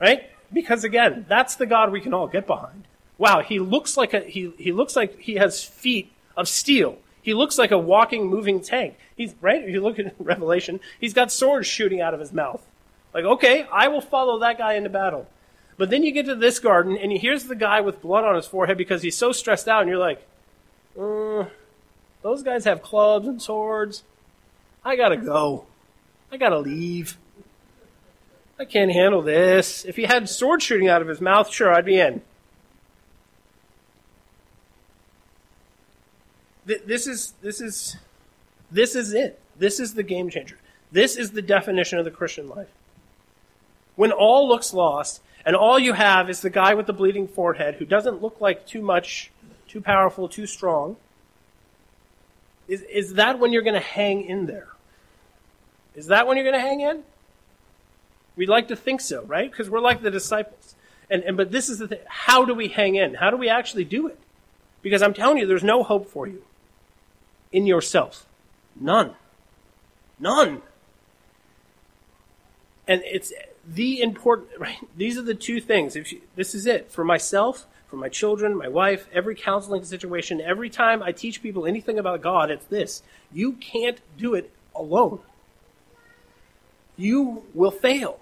Right? 0.00 0.28
Because 0.52 0.84
again, 0.84 1.26
that's 1.28 1.56
the 1.56 1.66
God 1.66 1.92
we 1.92 2.00
can 2.00 2.14
all 2.14 2.26
get 2.26 2.46
behind. 2.46 2.84
Wow, 3.18 3.42
he 3.42 3.58
looks 3.58 3.96
like 3.96 4.14
a, 4.14 4.20
he, 4.20 4.52
he 4.58 4.72
looks 4.72 4.94
like 4.94 5.18
he 5.18 5.34
has 5.34 5.64
feet 5.64 6.12
of 6.38 6.48
steel. 6.48 6.96
He 7.20 7.34
looks 7.34 7.58
like 7.58 7.70
a 7.70 7.78
walking, 7.78 8.26
moving 8.26 8.62
tank. 8.62 8.96
He's, 9.14 9.34
right? 9.42 9.62
If 9.62 9.68
you 9.68 9.82
look 9.82 9.98
at 9.98 10.14
Revelation, 10.18 10.80
he's 10.98 11.12
got 11.12 11.30
swords 11.30 11.66
shooting 11.66 12.00
out 12.00 12.14
of 12.14 12.20
his 12.20 12.32
mouth. 12.32 12.64
Like, 13.12 13.24
okay, 13.24 13.66
I 13.70 13.88
will 13.88 14.00
follow 14.00 14.38
that 14.38 14.56
guy 14.56 14.74
into 14.74 14.88
battle. 14.88 15.26
But 15.76 15.90
then 15.90 16.02
you 16.02 16.12
get 16.12 16.26
to 16.26 16.34
this 16.34 16.58
garden, 16.58 16.96
and 16.96 17.12
here's 17.12 17.44
the 17.44 17.54
guy 17.54 17.80
with 17.80 18.00
blood 18.00 18.24
on 18.24 18.34
his 18.34 18.46
forehead 18.46 18.78
because 18.78 19.02
he's 19.02 19.16
so 19.16 19.32
stressed 19.32 19.68
out, 19.68 19.82
and 19.82 19.90
you're 19.90 19.98
like, 19.98 20.26
uh, 20.98 21.44
those 22.22 22.42
guys 22.42 22.64
have 22.64 22.82
clubs 22.82 23.28
and 23.28 23.40
swords. 23.40 24.02
I 24.84 24.96
gotta 24.96 25.16
go. 25.16 25.66
I 26.32 26.36
gotta 26.36 26.58
leave. 26.58 27.16
I 28.58 28.64
can't 28.64 28.90
handle 28.90 29.22
this. 29.22 29.84
If 29.84 29.96
he 29.96 30.04
had 30.04 30.28
sword 30.28 30.62
shooting 30.62 30.88
out 30.88 31.00
of 31.00 31.08
his 31.08 31.20
mouth, 31.20 31.48
sure, 31.50 31.72
I'd 31.72 31.84
be 31.84 32.00
in. 32.00 32.22
This 36.68 37.06
is 37.06 37.32
this 37.40 37.62
is 37.62 37.96
this 38.70 38.94
is 38.94 39.14
it. 39.14 39.40
This 39.58 39.80
is 39.80 39.94
the 39.94 40.02
game 40.02 40.28
changer. 40.28 40.58
This 40.92 41.16
is 41.16 41.30
the 41.30 41.40
definition 41.40 41.98
of 41.98 42.04
the 42.04 42.10
Christian 42.10 42.48
life. 42.48 42.68
When 43.96 44.12
all 44.12 44.46
looks 44.46 44.74
lost, 44.74 45.22
and 45.46 45.56
all 45.56 45.78
you 45.78 45.94
have 45.94 46.28
is 46.28 46.42
the 46.42 46.50
guy 46.50 46.74
with 46.74 46.86
the 46.86 46.92
bleeding 46.92 47.26
forehead 47.26 47.76
who 47.76 47.86
doesn't 47.86 48.20
look 48.20 48.40
like 48.40 48.66
too 48.66 48.82
much, 48.82 49.30
too 49.66 49.80
powerful, 49.80 50.28
too 50.28 50.46
strong. 50.46 50.96
Is, 52.68 52.82
is 52.82 53.14
that 53.14 53.38
when 53.38 53.52
you're 53.52 53.62
going 53.62 53.72
to 53.72 53.80
hang 53.80 54.26
in 54.26 54.44
there? 54.44 54.68
Is 55.94 56.08
that 56.08 56.26
when 56.26 56.36
you're 56.36 56.44
going 56.44 56.60
to 56.62 56.66
hang 56.66 56.80
in? 56.80 57.02
We'd 58.36 58.50
like 58.50 58.68
to 58.68 58.76
think 58.76 59.00
so, 59.00 59.24
right? 59.24 59.50
Because 59.50 59.70
we're 59.70 59.80
like 59.80 60.02
the 60.02 60.10
disciples. 60.10 60.74
And, 61.08 61.22
and 61.22 61.36
but 61.36 61.50
this 61.50 61.70
is 61.70 61.78
the 61.78 61.88
thing. 61.88 62.00
How 62.06 62.44
do 62.44 62.52
we 62.52 62.68
hang 62.68 62.96
in? 62.96 63.14
How 63.14 63.30
do 63.30 63.38
we 63.38 63.48
actually 63.48 63.84
do 63.84 64.06
it? 64.06 64.18
Because 64.82 65.02
I'm 65.02 65.14
telling 65.14 65.38
you, 65.38 65.46
there's 65.46 65.64
no 65.64 65.82
hope 65.82 66.10
for 66.10 66.26
you 66.26 66.42
in 67.52 67.66
yourself. 67.66 68.26
None. 68.78 69.14
None. 70.18 70.62
And 72.86 73.02
it's 73.04 73.32
the 73.66 74.00
important, 74.00 74.48
right? 74.58 74.78
These 74.96 75.18
are 75.18 75.22
the 75.22 75.34
two 75.34 75.60
things. 75.60 75.96
If 75.96 76.12
you, 76.12 76.20
this 76.36 76.54
is 76.54 76.66
it 76.66 76.90
for 76.90 77.04
myself, 77.04 77.66
for 77.88 77.96
my 77.96 78.08
children, 78.08 78.56
my 78.56 78.68
wife, 78.68 79.08
every 79.12 79.34
counseling 79.34 79.84
situation, 79.84 80.40
every 80.40 80.70
time 80.70 81.02
I 81.02 81.12
teach 81.12 81.42
people 81.42 81.66
anything 81.66 81.98
about 81.98 82.20
God, 82.20 82.50
it's 82.50 82.66
this. 82.66 83.02
You 83.32 83.52
can't 83.52 84.00
do 84.16 84.34
it 84.34 84.50
alone. 84.74 85.20
You 86.96 87.44
will 87.54 87.70
fail, 87.70 88.20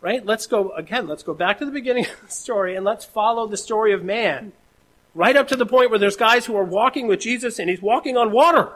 right? 0.00 0.24
Let's 0.24 0.46
go, 0.46 0.70
again, 0.70 1.08
let's 1.08 1.22
go 1.22 1.34
back 1.34 1.58
to 1.58 1.66
the 1.66 1.72
beginning 1.72 2.06
of 2.22 2.28
the 2.28 2.32
story 2.32 2.76
and 2.76 2.84
let's 2.84 3.04
follow 3.04 3.46
the 3.46 3.56
story 3.56 3.92
of 3.92 4.04
man. 4.04 4.52
Right 5.14 5.36
up 5.36 5.48
to 5.48 5.56
the 5.56 5.66
point 5.66 5.90
where 5.90 5.98
there's 5.98 6.16
guys 6.16 6.46
who 6.46 6.56
are 6.56 6.64
walking 6.64 7.06
with 7.06 7.20
Jesus 7.20 7.58
and 7.58 7.68
he's 7.68 7.82
walking 7.82 8.16
on 8.16 8.32
water. 8.32 8.72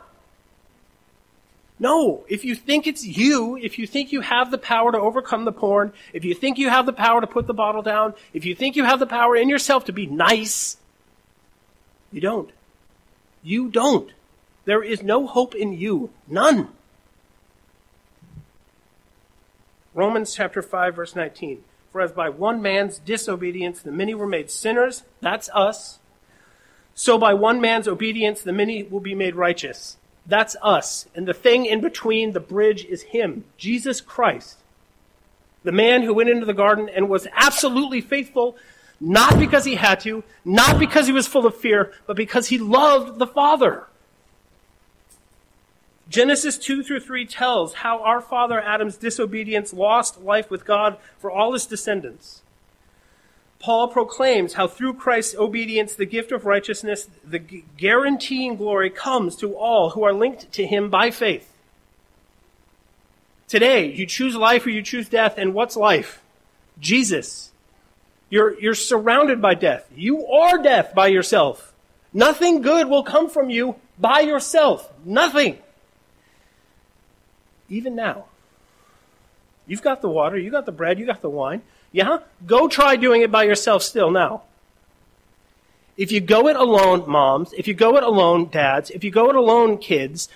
No, 1.79 2.25
if 2.27 2.45
you 2.45 2.55
think 2.55 2.87
it's 2.87 3.05
you, 3.05 3.57
if 3.57 3.79
you 3.79 3.87
think 3.87 4.11
you 4.11 4.23
have 4.23 4.51
the 4.51 4.59
power 4.59 4.93
to 4.93 4.99
overcome 4.99 5.45
the 5.45 5.53
porn, 5.53 5.93
if 6.15 6.25
you 6.25 6.35
think 6.35 6.57
you 6.57 6.71
have 6.71 6.87
the 6.87 6.93
power 6.93 7.21
to 7.21 7.27
put 7.27 7.47
the 7.47 7.55
bottle 7.55 7.83
down, 7.83 8.15
if 8.33 8.47
you 8.47 8.55
think 8.55 8.77
you 8.77 8.85
have 8.85 8.99
the 8.99 9.07
power 9.07 9.37
in 9.37 9.49
yourself 9.49 9.85
to 9.87 9.93
be 9.93 10.07
nice, 10.07 10.79
you 12.11 12.21
don't. 12.21 12.51
You 13.43 13.69
don't. 13.69 14.11
There 14.65 14.83
is 14.83 15.03
no 15.03 15.27
hope 15.27 15.55
in 15.55 15.75
you. 15.75 16.11
None. 16.27 16.69
Romans 19.95 20.35
chapter 20.35 20.63
5 20.63 20.97
verse 20.97 21.15
19. 21.15 21.63
For 21.93 22.01
as 22.01 22.13
by 22.13 22.31
one 22.31 22.61
man's 22.63 22.99
disobedience 22.99 23.81
the 23.81 23.93
many 23.93 24.15
were 24.15 24.27
made 24.27 24.51
sinners, 24.51 25.03
that's 25.21 25.51
us. 25.55 25.99
So 26.99 27.19
by 27.19 27.35
one 27.35 27.61
man's 27.61 27.87
obedience 27.87 28.41
the 28.41 28.55
many 28.55 28.83
will 28.83 29.01
be 29.01 29.15
made 29.15 29.37
righteous. 29.37 29.99
That's 30.25 30.57
us. 30.63 31.07
And 31.15 31.29
the 31.29 31.35
thing 31.35 31.67
in 31.67 31.81
between 31.81 32.33
the 32.33 32.41
bridge 32.41 32.85
is 32.87 33.03
Him, 33.03 33.45
Jesus 33.59 34.01
Christ. 34.01 34.57
The 35.63 35.73
man 35.73 36.03
who 36.03 36.15
went 36.15 36.31
into 36.31 36.47
the 36.47 36.55
garden 36.55 36.89
and 36.89 37.09
was 37.09 37.29
absolutely 37.35 38.01
faithful, 38.01 38.57
not 38.99 39.39
because 39.39 39.65
he 39.65 39.75
had 39.75 40.01
to, 40.01 40.25
not 40.45 40.79
because 40.79 41.07
he 41.07 41.13
was 41.13 41.27
full 41.27 41.45
of 41.45 41.57
fear, 41.57 41.93
but 42.07 42.17
because 42.17 42.49
he 42.49 42.59
loved 42.59 43.19
the 43.19 43.27
Father. 43.27 43.85
Genesis 46.09 46.57
2 46.57 46.83
through 46.83 47.01
3 47.01 47.27
tells 47.27 47.75
how 47.75 48.03
our 48.03 48.21
father 48.21 48.61
Adam's 48.61 48.97
disobedience 48.97 49.73
lost 49.73 50.23
life 50.23 50.51
with 50.51 50.65
God 50.65 50.99
for 51.19 51.31
all 51.31 51.53
his 51.53 51.67
descendants. 51.67 52.43
Paul 53.67 53.89
proclaims 53.89 54.53
how 54.53 54.69
through 54.69 54.95
Christ's 54.95 55.35
obedience, 55.35 55.97
the 55.97 56.07
gift 56.07 56.31
of 56.31 56.47
righteousness, 56.47 57.09
the 57.25 57.41
guaranteeing 57.41 58.55
glory 58.55 58.91
comes 58.91 59.35
to 59.39 59.57
all 59.57 59.91
who 59.91 60.05
are 60.05 60.13
linked 60.13 60.53
to 60.53 60.65
him 60.65 60.89
by 60.89 61.11
faith. 61.11 61.53
Today, 63.49 63.91
you 63.93 64.07
choose 64.07 64.37
life 64.37 64.65
or 64.67 64.71
you 64.71 64.83
choose 64.83 65.09
death, 65.09 65.35
and 65.37 65.53
what's 65.53 65.75
life? 65.75 66.23
Jesus. 66.79 67.51
You're, 68.31 68.57
you're 68.61 68.77
surrounded 68.77 69.43
by 69.43 69.55
death. 69.55 69.91
You 69.97 70.25
are 70.29 70.63
death 70.63 70.95
by 70.95 71.09
yourself. 71.09 71.75
Nothing 72.13 72.63
good 72.63 72.89
will 72.89 73.03
come 73.03 73.29
from 73.29 73.51
you 73.51 73.75
by 73.99 74.21
yourself. 74.21 74.93
Nothing. 75.05 75.59
Even 77.69 77.97
now. 77.97 78.27
You've 79.67 79.83
got 79.83 80.03
the 80.03 80.09
water, 80.09 80.39
you 80.39 80.53
got 80.53 80.67
the 80.67 80.71
bread, 80.71 81.01
you 81.01 81.07
got 81.07 81.21
the 81.21 81.29
wine. 81.29 81.63
Yeah? 81.93 82.19
Go 82.47 82.69
try 82.69 82.97
doing 82.97 83.23
it 83.23 83.31
by 83.31 83.45
yourself 83.45 83.83
still 83.83 84.11
now. 84.11 84.43
If 85.97 86.13
you 86.13 86.21
go 86.21 86.49
it 86.49 86.57
alone, 86.57 87.09
moms, 87.09 87.53
if 87.55 87.67
you 87.67 87.75
go 87.75 87.97
it 87.97 88.03
alone, 88.03 88.51
dads, 88.51 88.91
if 88.91 89.03
you 89.03 89.11
go 89.11 89.31
it 89.31 89.37
alone, 89.37 89.79
kids, 89.79 90.29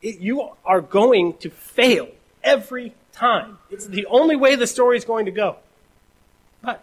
it, 0.00 0.20
you 0.20 0.50
are 0.64 0.80
going 0.80 1.36
to 1.38 1.50
fail 1.50 2.08
every 2.42 2.94
time. 3.12 3.58
It's 3.70 3.86
the 3.86 4.06
only 4.06 4.36
way 4.36 4.56
the 4.56 4.66
story 4.66 4.96
is 4.96 5.04
going 5.04 5.26
to 5.26 5.30
go. 5.30 5.56
But 6.62 6.82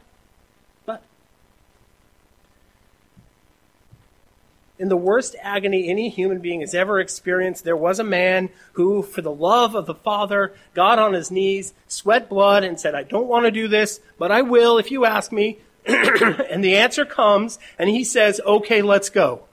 in 4.80 4.88
the 4.88 4.97
worst 4.97 5.36
agony 5.41 5.89
any 5.89 6.07
human 6.07 6.39
being 6.39 6.61
has 6.61 6.73
ever 6.73 6.99
experienced, 7.01 7.65
there 7.65 7.75
was 7.75 7.99
a 7.99 8.03
man 8.03 8.49
who, 8.73 9.03
for 9.03 9.21
the 9.21 9.32
love 9.32 9.75
of 9.75 9.86
the 9.86 9.93
Father, 9.93 10.53
got 10.73 10.97
on 10.97 11.13
his 11.13 11.30
knees, 11.30 11.73
sweat 11.88 12.30
blood, 12.30 12.63
and 12.63 12.80
said, 12.80 12.95
I 12.95 13.03
don't 13.03 13.27
want 13.27 13.45
to 13.45 13.51
do 13.51 13.67
this, 13.67 13.99
but 14.17 14.32
I 14.32 14.41
will 14.41 14.77
if 14.77 14.89
you 14.89 15.05
ask 15.05 15.32
me. 15.32 15.57
and 15.86 16.63
the 16.63 16.77
answer 16.77 17.03
comes, 17.05 17.59
and 17.77 17.89
he 17.89 18.03
says, 18.03 18.39
Okay, 18.45 18.82
let's 18.82 19.09
go. 19.09 19.43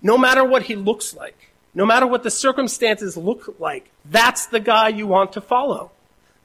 No 0.00 0.18
matter 0.18 0.44
what 0.44 0.64
he 0.64 0.74
looks 0.74 1.14
like, 1.14 1.50
no 1.74 1.86
matter 1.86 2.06
what 2.06 2.22
the 2.22 2.30
circumstances 2.30 3.16
look 3.16 3.56
like, 3.58 3.90
that's 4.04 4.46
the 4.46 4.60
guy 4.60 4.88
you 4.88 5.06
want 5.06 5.32
to 5.34 5.40
follow. 5.40 5.90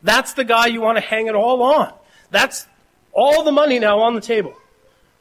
That's 0.03 0.33
the 0.33 0.43
guy 0.43 0.67
you 0.67 0.81
want 0.81 0.97
to 0.97 1.03
hang 1.03 1.27
it 1.27 1.35
all 1.35 1.63
on. 1.63 1.93
That's 2.29 2.67
all 3.11 3.43
the 3.43 3.51
money 3.51 3.79
now 3.79 3.99
on 3.99 4.13
the 4.13 4.21
table 4.21 4.55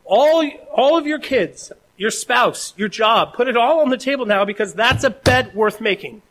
all, 0.06 0.48
all 0.72 0.96
of 0.96 1.06
your 1.06 1.18
kids, 1.18 1.72
your 1.96 2.10
spouse, 2.10 2.72
your 2.76 2.88
job, 2.88 3.34
put 3.34 3.48
it 3.48 3.56
all 3.56 3.80
on 3.80 3.90
the 3.90 3.96
table 3.96 4.26
now 4.26 4.44
because 4.44 4.74
that's 4.74 5.04
a 5.04 5.10
bet 5.10 5.54
worth 5.54 5.80
making. 5.80 6.22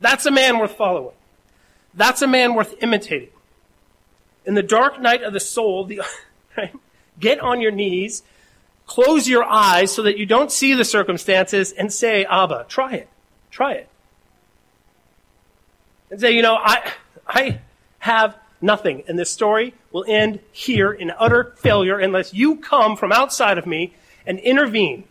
That's 0.00 0.26
a 0.26 0.30
man 0.30 0.58
worth 0.58 0.72
following. 0.72 1.14
That's 1.94 2.22
a 2.22 2.26
man 2.26 2.54
worth 2.54 2.74
imitating. 2.82 3.30
In 4.44 4.54
the 4.54 4.62
dark 4.62 5.00
night 5.00 5.22
of 5.22 5.32
the 5.32 5.40
soul, 5.40 5.84
the, 5.84 6.02
get 7.20 7.40
on 7.40 7.60
your 7.60 7.72
knees, 7.72 8.22
close 8.86 9.28
your 9.28 9.44
eyes 9.44 9.92
so 9.92 10.02
that 10.02 10.16
you 10.16 10.26
don't 10.26 10.50
see 10.50 10.74
the 10.74 10.84
circumstances, 10.84 11.72
and 11.72 11.92
say, 11.92 12.24
Abba, 12.24 12.66
try 12.68 12.94
it. 12.94 13.08
Try 13.50 13.74
it. 13.74 13.88
And 16.10 16.20
say, 16.20 16.32
you 16.32 16.42
know, 16.42 16.54
I, 16.54 16.92
I 17.26 17.60
have 17.98 18.36
nothing, 18.60 19.04
and 19.08 19.18
this 19.18 19.30
story 19.30 19.74
will 19.92 20.04
end 20.08 20.40
here 20.52 20.92
in 20.92 21.10
utter 21.18 21.54
failure 21.58 21.98
unless 21.98 22.34
you 22.34 22.56
come 22.56 22.96
from 22.96 23.12
outside 23.12 23.58
of 23.58 23.66
me 23.66 23.94
and 24.26 24.38
intervene. 24.38 25.04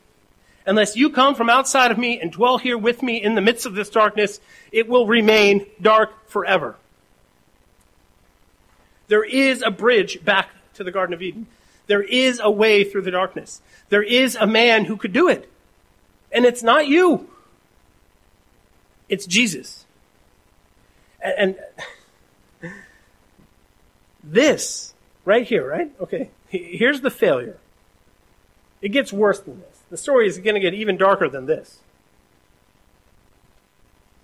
Unless 0.66 0.98
you 0.98 1.10
come 1.10 1.34
from 1.34 1.50
outside 1.50 1.92
of 1.92 1.98
me 1.98 2.20
and 2.20 2.32
dwell 2.32 2.58
here 2.58 2.78
with 2.78 3.02
me 3.02 3.22
in 3.22 3.36
the 3.36 3.42
midst 3.42 3.66
of 3.66 3.74
this 3.74 3.90
darkness, 3.90 4.42
it 4.72 4.90
will 4.90 5.08
remain 5.08 5.66
dark 5.82 6.28
forever. 6.30 6.76
There 9.08 9.24
is 9.24 9.62
a 9.62 9.72
bridge 9.72 10.24
back 10.26 10.50
to 10.74 10.84
the 10.84 10.92
Garden 10.92 11.14
of 11.14 11.22
Eden. 11.22 11.48
There 11.88 12.04
is 12.04 12.42
a 12.44 12.52
way 12.52 12.84
through 12.84 13.04
the 13.04 13.12
darkness. 13.12 13.62
There 13.88 14.04
is 14.04 14.36
a 14.36 14.46
man 14.46 14.86
who 14.86 14.98
could 14.98 15.14
do 15.14 15.30
it. 15.30 15.50
And 16.32 16.46
it's 16.46 16.62
not 16.62 16.88
you. 16.88 17.30
It's 19.08 19.26
Jesus. 19.26 19.86
And, 21.22 21.34
and 21.38 21.56
this, 24.32 24.94
right 25.26 25.46
here, 25.46 25.68
right? 25.68 25.92
Okay. 26.00 26.30
Here's 26.50 27.02
the 27.02 27.12
failure. 27.12 27.58
It 28.82 28.90
gets 28.90 29.12
worse 29.12 29.40
than 29.40 29.60
this. 29.60 29.82
The 29.90 29.98
story 29.98 30.28
is 30.28 30.38
going 30.38 30.56
to 30.56 30.62
get 30.62 30.74
even 30.74 30.98
darker 30.98 31.30
than 31.30 31.46
this. 31.46 31.80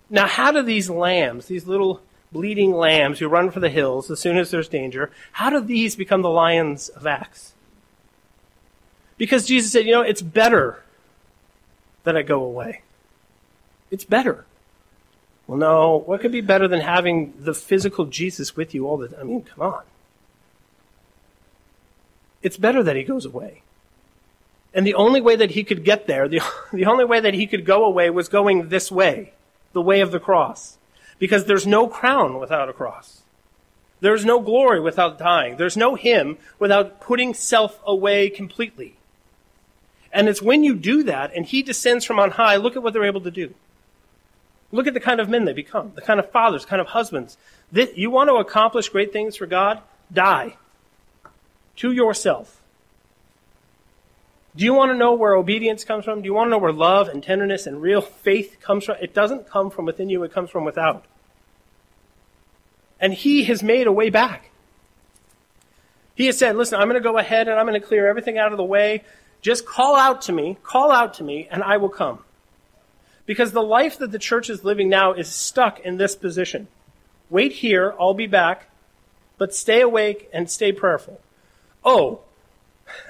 Now, 0.09 0.27
how 0.27 0.51
do 0.51 0.61
these 0.61 0.89
lambs, 0.89 1.47
these 1.47 1.65
little 1.65 2.01
bleeding 2.31 2.71
lambs 2.73 3.19
who 3.19 3.27
run 3.27 3.51
for 3.51 3.59
the 3.59 3.69
hills 3.69 4.11
as 4.11 4.19
soon 4.19 4.37
as 4.37 4.51
there's 4.51 4.67
danger, 4.67 5.11
how 5.33 5.49
do 5.49 5.59
these 5.59 5.95
become 5.95 6.21
the 6.21 6.29
lions 6.29 6.89
of 6.89 7.07
Acts? 7.07 7.53
Because 9.17 9.45
Jesus 9.45 9.71
said, 9.71 9.85
you 9.85 9.91
know, 9.91 10.01
it's 10.01 10.21
better 10.21 10.83
that 12.03 12.17
I 12.17 12.21
go 12.21 12.43
away. 12.43 12.81
It's 13.91 14.05
better. 14.05 14.45
Well, 15.47 15.57
no, 15.57 15.97
what 16.05 16.21
could 16.21 16.31
be 16.31 16.41
better 16.41 16.67
than 16.67 16.81
having 16.81 17.33
the 17.39 17.53
physical 17.53 18.05
Jesus 18.05 18.55
with 18.55 18.73
you 18.73 18.87
all 18.87 18.97
the 18.97 19.09
time? 19.09 19.19
I 19.19 19.23
mean, 19.23 19.41
come 19.43 19.65
on. 19.65 19.83
It's 22.43 22.57
better 22.57 22.83
that 22.83 22.95
he 22.95 23.03
goes 23.03 23.25
away. 23.25 23.63
And 24.73 24.85
the 24.85 24.95
only 24.95 25.21
way 25.21 25.35
that 25.35 25.51
he 25.51 25.63
could 25.63 25.83
get 25.83 26.07
there, 26.07 26.27
the, 26.27 26.41
the 26.73 26.85
only 26.85 27.05
way 27.05 27.19
that 27.19 27.33
he 27.33 27.47
could 27.47 27.65
go 27.65 27.85
away 27.85 28.09
was 28.09 28.27
going 28.27 28.69
this 28.69 28.91
way, 28.91 29.33
the 29.71 29.81
way 29.81 30.01
of 30.01 30.11
the 30.11 30.19
cross. 30.19 30.77
Because 31.19 31.45
there's 31.45 31.65
no 31.65 31.87
crown 31.87 32.39
without 32.39 32.69
a 32.69 32.73
cross. 32.73 33.21
There's 34.01 34.25
no 34.25 34.41
glory 34.41 34.81
without 34.81 35.17
dying. 35.17 35.55
There's 35.55 35.77
no 35.77 35.95
him 35.95 36.37
without 36.59 36.99
putting 36.99 37.33
self 37.33 37.79
away 37.85 38.29
completely. 38.29 38.97
And 40.11 40.27
it's 40.27 40.41
when 40.41 40.63
you 40.63 40.75
do 40.75 41.03
that 41.03 41.31
and 41.33 41.45
he 41.45 41.63
descends 41.63 42.03
from 42.03 42.19
on 42.19 42.31
high, 42.31 42.57
look 42.57 42.75
at 42.75 42.83
what 42.83 42.93
they're 42.93 43.05
able 43.05 43.21
to 43.21 43.31
do. 43.31 43.53
Look 44.71 44.87
at 44.87 44.93
the 44.93 44.99
kind 44.99 45.21
of 45.21 45.29
men 45.29 45.45
they 45.45 45.53
become, 45.53 45.93
the 45.95 46.01
kind 46.01 46.19
of 46.19 46.31
fathers, 46.31 46.65
kind 46.65 46.81
of 46.81 46.87
husbands. 46.87 47.37
This, 47.71 47.91
you 47.95 48.09
want 48.09 48.29
to 48.29 48.35
accomplish 48.35 48.89
great 48.89 49.13
things 49.13 49.37
for 49.37 49.45
God? 49.45 49.79
Die. 50.11 50.57
To 51.77 51.91
yourself. 51.91 52.61
Do 54.55 54.63
you 54.63 54.73
want 54.73 54.91
to 54.91 54.97
know 54.97 55.13
where 55.13 55.33
obedience 55.33 55.83
comes 55.83 56.05
from? 56.05 56.21
Do 56.21 56.25
you 56.25 56.33
want 56.33 56.47
to 56.47 56.51
know 56.51 56.59
where 56.59 56.71
love 56.71 57.07
and 57.07 57.23
tenderness 57.23 57.65
and 57.65 57.81
real 57.81 58.01
faith 58.01 58.57
comes 58.61 58.85
from? 58.85 58.97
It 59.01 59.13
doesn't 59.13 59.49
come 59.49 59.69
from 59.69 59.85
within 59.85 60.09
you, 60.09 60.23
it 60.23 60.33
comes 60.33 60.49
from 60.49 60.63
without. 60.63 61.05
And 62.99 63.13
He 63.13 63.45
has 63.45 63.63
made 63.63 63.87
a 63.87 63.91
way 63.91 64.09
back. 64.09 64.51
He 66.15 66.27
has 66.27 66.37
said, 66.37 66.55
listen, 66.55 66.79
I'm 66.79 66.87
going 66.87 67.01
to 67.01 67.09
go 67.09 67.17
ahead 67.17 67.47
and 67.47 67.59
I'm 67.59 67.65
going 67.65 67.79
to 67.79 67.85
clear 67.85 68.07
everything 68.07 68.37
out 68.37 68.51
of 68.51 68.57
the 68.57 68.63
way. 68.63 69.03
Just 69.41 69.65
call 69.65 69.95
out 69.95 70.21
to 70.23 70.31
me, 70.31 70.57
call 70.63 70.91
out 70.91 71.15
to 71.15 71.23
me, 71.23 71.47
and 71.49 71.63
I 71.63 71.77
will 71.77 71.89
come. 71.89 72.19
Because 73.25 73.51
the 73.51 73.63
life 73.63 73.97
that 73.97 74.11
the 74.11 74.19
church 74.19 74.49
is 74.49 74.63
living 74.63 74.89
now 74.89 75.13
is 75.13 75.27
stuck 75.27 75.79
in 75.79 75.97
this 75.97 76.15
position. 76.15 76.67
Wait 77.29 77.53
here, 77.53 77.95
I'll 77.99 78.13
be 78.13 78.27
back, 78.27 78.69
but 79.37 79.55
stay 79.55 79.81
awake 79.81 80.29
and 80.31 80.49
stay 80.49 80.71
prayerful. 80.71 81.19
Oh, 81.83 82.21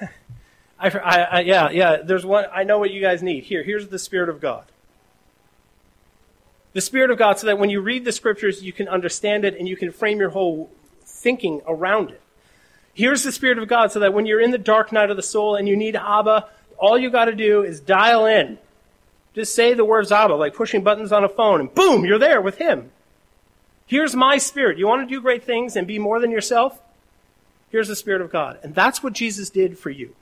I, 0.78 0.88
I, 0.90 1.20
I, 1.20 1.40
yeah, 1.40 1.70
yeah. 1.70 1.96
There's 2.02 2.26
one. 2.26 2.46
I 2.52 2.64
know 2.64 2.78
what 2.78 2.90
you 2.90 3.00
guys 3.00 3.22
need. 3.22 3.44
Here, 3.44 3.62
here's 3.62 3.88
the 3.88 3.98
Spirit 3.98 4.28
of 4.28 4.40
God. 4.40 4.64
The 6.72 6.80
Spirit 6.80 7.10
of 7.10 7.18
God, 7.18 7.38
so 7.38 7.46
that 7.46 7.58
when 7.58 7.70
you 7.70 7.80
read 7.80 8.04
the 8.04 8.12
Scriptures, 8.12 8.62
you 8.62 8.72
can 8.72 8.88
understand 8.88 9.44
it 9.44 9.56
and 9.58 9.68
you 9.68 9.76
can 9.76 9.92
frame 9.92 10.18
your 10.18 10.30
whole 10.30 10.70
thinking 11.02 11.62
around 11.66 12.10
it. 12.10 12.20
Here's 12.92 13.22
the 13.22 13.32
Spirit 13.32 13.58
of 13.58 13.68
God, 13.68 13.92
so 13.92 14.00
that 14.00 14.12
when 14.12 14.26
you're 14.26 14.40
in 14.40 14.50
the 14.50 14.58
dark 14.58 14.92
night 14.92 15.10
of 15.10 15.16
the 15.16 15.22
soul 15.22 15.56
and 15.56 15.68
you 15.68 15.76
need 15.76 15.96
Abba, 15.96 16.48
all 16.78 16.98
you 16.98 17.10
got 17.10 17.26
to 17.26 17.34
do 17.34 17.62
is 17.62 17.80
dial 17.80 18.26
in. 18.26 18.58
Just 19.34 19.54
say 19.54 19.74
the 19.74 19.84
words 19.84 20.12
Abba, 20.12 20.34
like 20.34 20.54
pushing 20.54 20.82
buttons 20.82 21.12
on 21.12 21.24
a 21.24 21.28
phone, 21.28 21.60
and 21.60 21.74
boom, 21.74 22.04
you're 22.04 22.18
there 22.18 22.40
with 22.40 22.58
Him. 22.58 22.90
Here's 23.86 24.14
my 24.14 24.38
Spirit. 24.38 24.78
You 24.78 24.86
want 24.86 25.08
to 25.08 25.14
do 25.14 25.20
great 25.20 25.44
things 25.44 25.76
and 25.76 25.86
be 25.86 25.98
more 25.98 26.20
than 26.20 26.30
yourself? 26.30 26.80
Here's 27.74 27.88
the 27.88 27.96
Spirit 27.96 28.22
of 28.22 28.30
God. 28.30 28.60
And 28.62 28.72
that's 28.72 29.02
what 29.02 29.14
Jesus 29.14 29.50
did 29.50 29.76
for 29.76 29.90
you. 29.90 30.14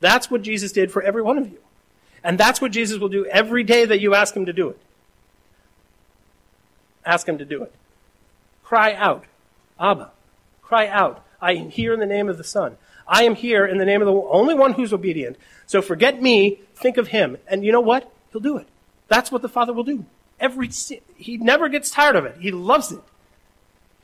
That's 0.00 0.30
what 0.30 0.40
Jesus 0.40 0.72
did 0.72 0.90
for 0.90 1.02
every 1.02 1.20
one 1.20 1.36
of 1.36 1.46
you. 1.52 1.58
And 2.24 2.40
that's 2.40 2.62
what 2.62 2.72
Jesus 2.72 2.98
will 2.98 3.10
do 3.10 3.26
every 3.26 3.62
day 3.62 3.84
that 3.84 4.00
you 4.00 4.14
ask 4.14 4.34
him 4.34 4.46
to 4.46 4.54
do 4.54 4.70
it. 4.70 4.78
Ask 7.04 7.28
him 7.28 7.36
to 7.36 7.44
do 7.44 7.62
it. 7.62 7.74
Cry 8.62 8.94
out, 8.94 9.26
Abba. 9.78 10.12
Cry 10.62 10.86
out. 10.86 11.22
I 11.42 11.52
am 11.52 11.68
here 11.68 11.92
in 11.92 12.00
the 12.00 12.06
name 12.06 12.30
of 12.30 12.38
the 12.38 12.42
Son. 12.42 12.78
I 13.06 13.24
am 13.24 13.34
here 13.34 13.66
in 13.66 13.76
the 13.76 13.84
name 13.84 14.00
of 14.00 14.06
the 14.06 14.14
only 14.14 14.54
one 14.54 14.72
who's 14.72 14.94
obedient. 14.94 15.36
So 15.66 15.82
forget 15.82 16.22
me, 16.22 16.60
think 16.74 16.96
of 16.96 17.08
him. 17.08 17.36
And 17.46 17.66
you 17.66 17.70
know 17.70 17.82
what? 17.82 18.10
He'll 18.32 18.40
do 18.40 18.56
it. 18.56 18.66
That's 19.08 19.30
what 19.30 19.42
the 19.42 19.48
Father 19.50 19.74
will 19.74 19.84
do. 19.84 20.06
Every 20.40 20.70
he 21.18 21.36
never 21.36 21.68
gets 21.68 21.90
tired 21.90 22.16
of 22.16 22.24
it. 22.24 22.38
He 22.40 22.50
loves 22.50 22.92
it. 22.92 23.02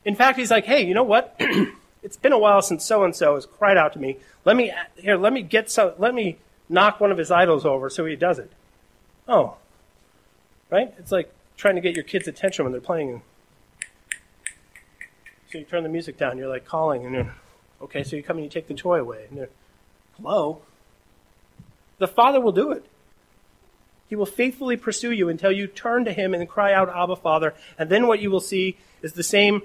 In 0.05 0.13
fact, 0.13 0.37
he's 0.37 0.51
like, 0.51 0.65
"Hey, 0.65 0.85
you 0.85 0.93
know 0.93 1.01
what? 1.01 1.35
it's 2.03 2.17
been 2.17 2.33
a 2.33 2.37
while 2.37 2.61
since 2.61 2.83
so 2.83 3.03
and 3.03 3.15
so 3.15 3.35
has 3.35 3.45
cried 3.45 3.77
out 3.77 3.93
to 3.93 3.99
me. 3.99 4.17
Let 4.45 4.55
me 4.55 4.73
here, 4.95 5.17
let 5.17 5.33
me 5.33 5.41
get 5.41 5.69
some 5.69 5.93
let 5.97 6.13
me 6.13 6.37
knock 6.69 6.99
one 6.99 7.11
of 7.11 7.17
his 7.17 7.31
idols 7.31 7.65
over 7.65 7.89
so 7.89 8.05
he 8.05 8.15
does 8.15 8.39
it. 8.39 8.51
Oh. 9.27 9.57
Right? 10.69 10.93
It's 10.97 11.11
like 11.11 11.31
trying 11.57 11.75
to 11.75 11.81
get 11.81 11.95
your 11.95 12.03
kids' 12.03 12.27
attention 12.27 12.65
when 12.65 12.71
they're 12.71 12.81
playing. 12.81 13.21
So 15.51 15.57
you 15.57 15.65
turn 15.65 15.83
the 15.83 15.89
music 15.89 16.17
down, 16.17 16.37
you're 16.37 16.47
like 16.47 16.65
calling 16.65 17.05
and 17.05 17.13
you're 17.13 17.35
okay, 17.81 18.03
so 18.03 18.15
you 18.15 18.23
come 18.23 18.37
and 18.37 18.45
you 18.45 18.49
take 18.49 18.67
the 18.67 18.73
toy 18.73 18.99
away 18.99 19.25
and 19.29 19.37
you're 19.37 19.49
hello. 20.17 20.61
The 21.97 22.07
Father 22.07 22.41
will 22.41 22.53
do 22.53 22.71
it. 22.71 22.85
He 24.07 24.15
will 24.15 24.25
faithfully 24.25 24.75
pursue 24.75 25.11
you 25.11 25.29
until 25.29 25.51
you 25.51 25.67
turn 25.67 26.03
to 26.05 26.11
him 26.11 26.33
and 26.33 26.49
cry 26.49 26.73
out, 26.73 26.89
Abba, 26.89 27.15
Father. 27.15 27.53
And 27.77 27.89
then 27.89 28.07
what 28.07 28.19
you 28.19 28.29
will 28.29 28.41
see 28.41 28.77
is 29.01 29.13
the 29.13 29.23
same 29.23 29.61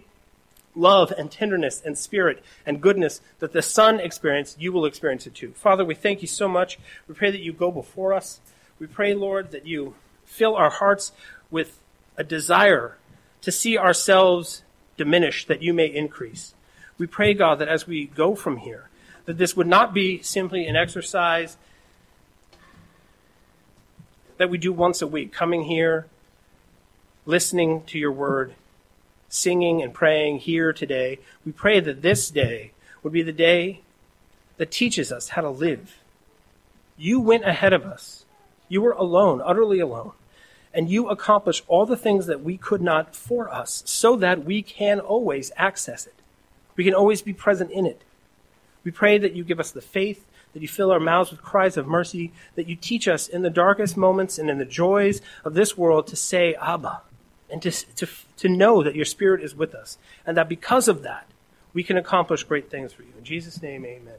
love 0.76 1.12
and 1.16 1.30
tenderness 1.30 1.82
and 1.84 1.96
spirit 1.98 2.42
and 2.64 2.80
goodness 2.80 3.20
that 3.38 3.52
the 3.52 3.62
Son 3.62 3.98
experienced, 3.98 4.60
you 4.60 4.72
will 4.72 4.84
experience 4.84 5.26
it 5.26 5.34
too. 5.34 5.52
Father, 5.52 5.84
we 5.84 5.94
thank 5.94 6.22
you 6.22 6.28
so 6.28 6.46
much. 6.46 6.78
We 7.08 7.14
pray 7.14 7.30
that 7.30 7.40
you 7.40 7.52
go 7.52 7.70
before 7.70 8.12
us. 8.12 8.40
We 8.78 8.86
pray, 8.86 9.14
Lord, 9.14 9.50
that 9.52 9.66
you 9.66 9.94
fill 10.24 10.54
our 10.54 10.70
hearts 10.70 11.12
with 11.50 11.80
a 12.16 12.24
desire 12.24 12.96
to 13.40 13.50
see 13.50 13.78
ourselves 13.78 14.62
diminish, 14.96 15.46
that 15.46 15.62
you 15.62 15.72
may 15.72 15.86
increase. 15.86 16.54
We 16.98 17.06
pray, 17.06 17.34
God, 17.34 17.58
that 17.58 17.68
as 17.68 17.86
we 17.86 18.06
go 18.06 18.34
from 18.34 18.58
here, 18.58 18.88
that 19.24 19.38
this 19.38 19.56
would 19.56 19.66
not 19.66 19.92
be 19.92 20.22
simply 20.22 20.66
an 20.66 20.76
exercise 20.76 21.56
that 24.38 24.50
we 24.50 24.58
do 24.58 24.72
once 24.72 25.00
a 25.00 25.06
week, 25.06 25.32
coming 25.32 25.64
here, 25.64 26.06
listening 27.24 27.82
to 27.84 27.98
your 27.98 28.12
word, 28.12 28.54
singing 29.28 29.82
and 29.82 29.92
praying 29.92 30.38
here 30.38 30.72
today, 30.72 31.18
we 31.44 31.52
pray 31.52 31.80
that 31.80 32.02
this 32.02 32.30
day 32.30 32.72
would 33.02 33.12
be 33.12 33.22
the 33.22 33.32
day 33.32 33.80
that 34.56 34.70
teaches 34.70 35.12
us 35.12 35.30
how 35.30 35.42
to 35.42 35.50
live. 35.50 35.98
You 36.96 37.20
went 37.20 37.44
ahead 37.44 37.72
of 37.72 37.84
us. 37.84 38.24
You 38.68 38.82
were 38.82 38.92
alone, 38.92 39.42
utterly 39.44 39.80
alone. 39.80 40.12
And 40.72 40.90
you 40.90 41.08
accomplished 41.08 41.64
all 41.68 41.86
the 41.86 41.96
things 41.96 42.26
that 42.26 42.42
we 42.42 42.56
could 42.56 42.82
not 42.82 43.14
for 43.14 43.52
us 43.52 43.82
so 43.86 44.16
that 44.16 44.44
we 44.44 44.62
can 44.62 45.00
always 45.00 45.52
access 45.56 46.06
it. 46.06 46.14
We 46.74 46.84
can 46.84 46.94
always 46.94 47.22
be 47.22 47.32
present 47.32 47.70
in 47.70 47.86
it. 47.86 48.02
We 48.84 48.90
pray 48.90 49.18
that 49.18 49.32
you 49.32 49.42
give 49.42 49.58
us 49.58 49.70
the 49.70 49.80
faith, 49.80 50.26
that 50.52 50.62
you 50.62 50.68
fill 50.68 50.90
our 50.90 51.00
mouths 51.00 51.30
with 51.30 51.42
cries 51.42 51.76
of 51.76 51.86
mercy, 51.86 52.32
that 52.54 52.68
you 52.68 52.76
teach 52.76 53.08
us 53.08 53.26
in 53.26 53.42
the 53.42 53.50
darkest 53.50 53.96
moments 53.96 54.38
and 54.38 54.48
in 54.48 54.58
the 54.58 54.64
joys 54.64 55.20
of 55.44 55.54
this 55.54 55.76
world 55.76 56.06
to 56.08 56.16
say, 56.16 56.54
Abba, 56.54 57.02
and 57.50 57.62
to, 57.62 57.70
to, 57.70 58.08
to 58.38 58.48
know 58.48 58.82
that 58.82 58.96
your 58.96 59.04
Spirit 59.04 59.42
is 59.42 59.54
with 59.54 59.74
us, 59.74 59.98
and 60.26 60.36
that 60.36 60.48
because 60.48 60.88
of 60.88 61.02
that, 61.02 61.26
we 61.72 61.82
can 61.82 61.96
accomplish 61.96 62.42
great 62.44 62.70
things 62.70 62.92
for 62.92 63.02
you. 63.02 63.12
In 63.18 63.24
Jesus' 63.24 63.60
name, 63.62 63.84
amen. 63.84 64.16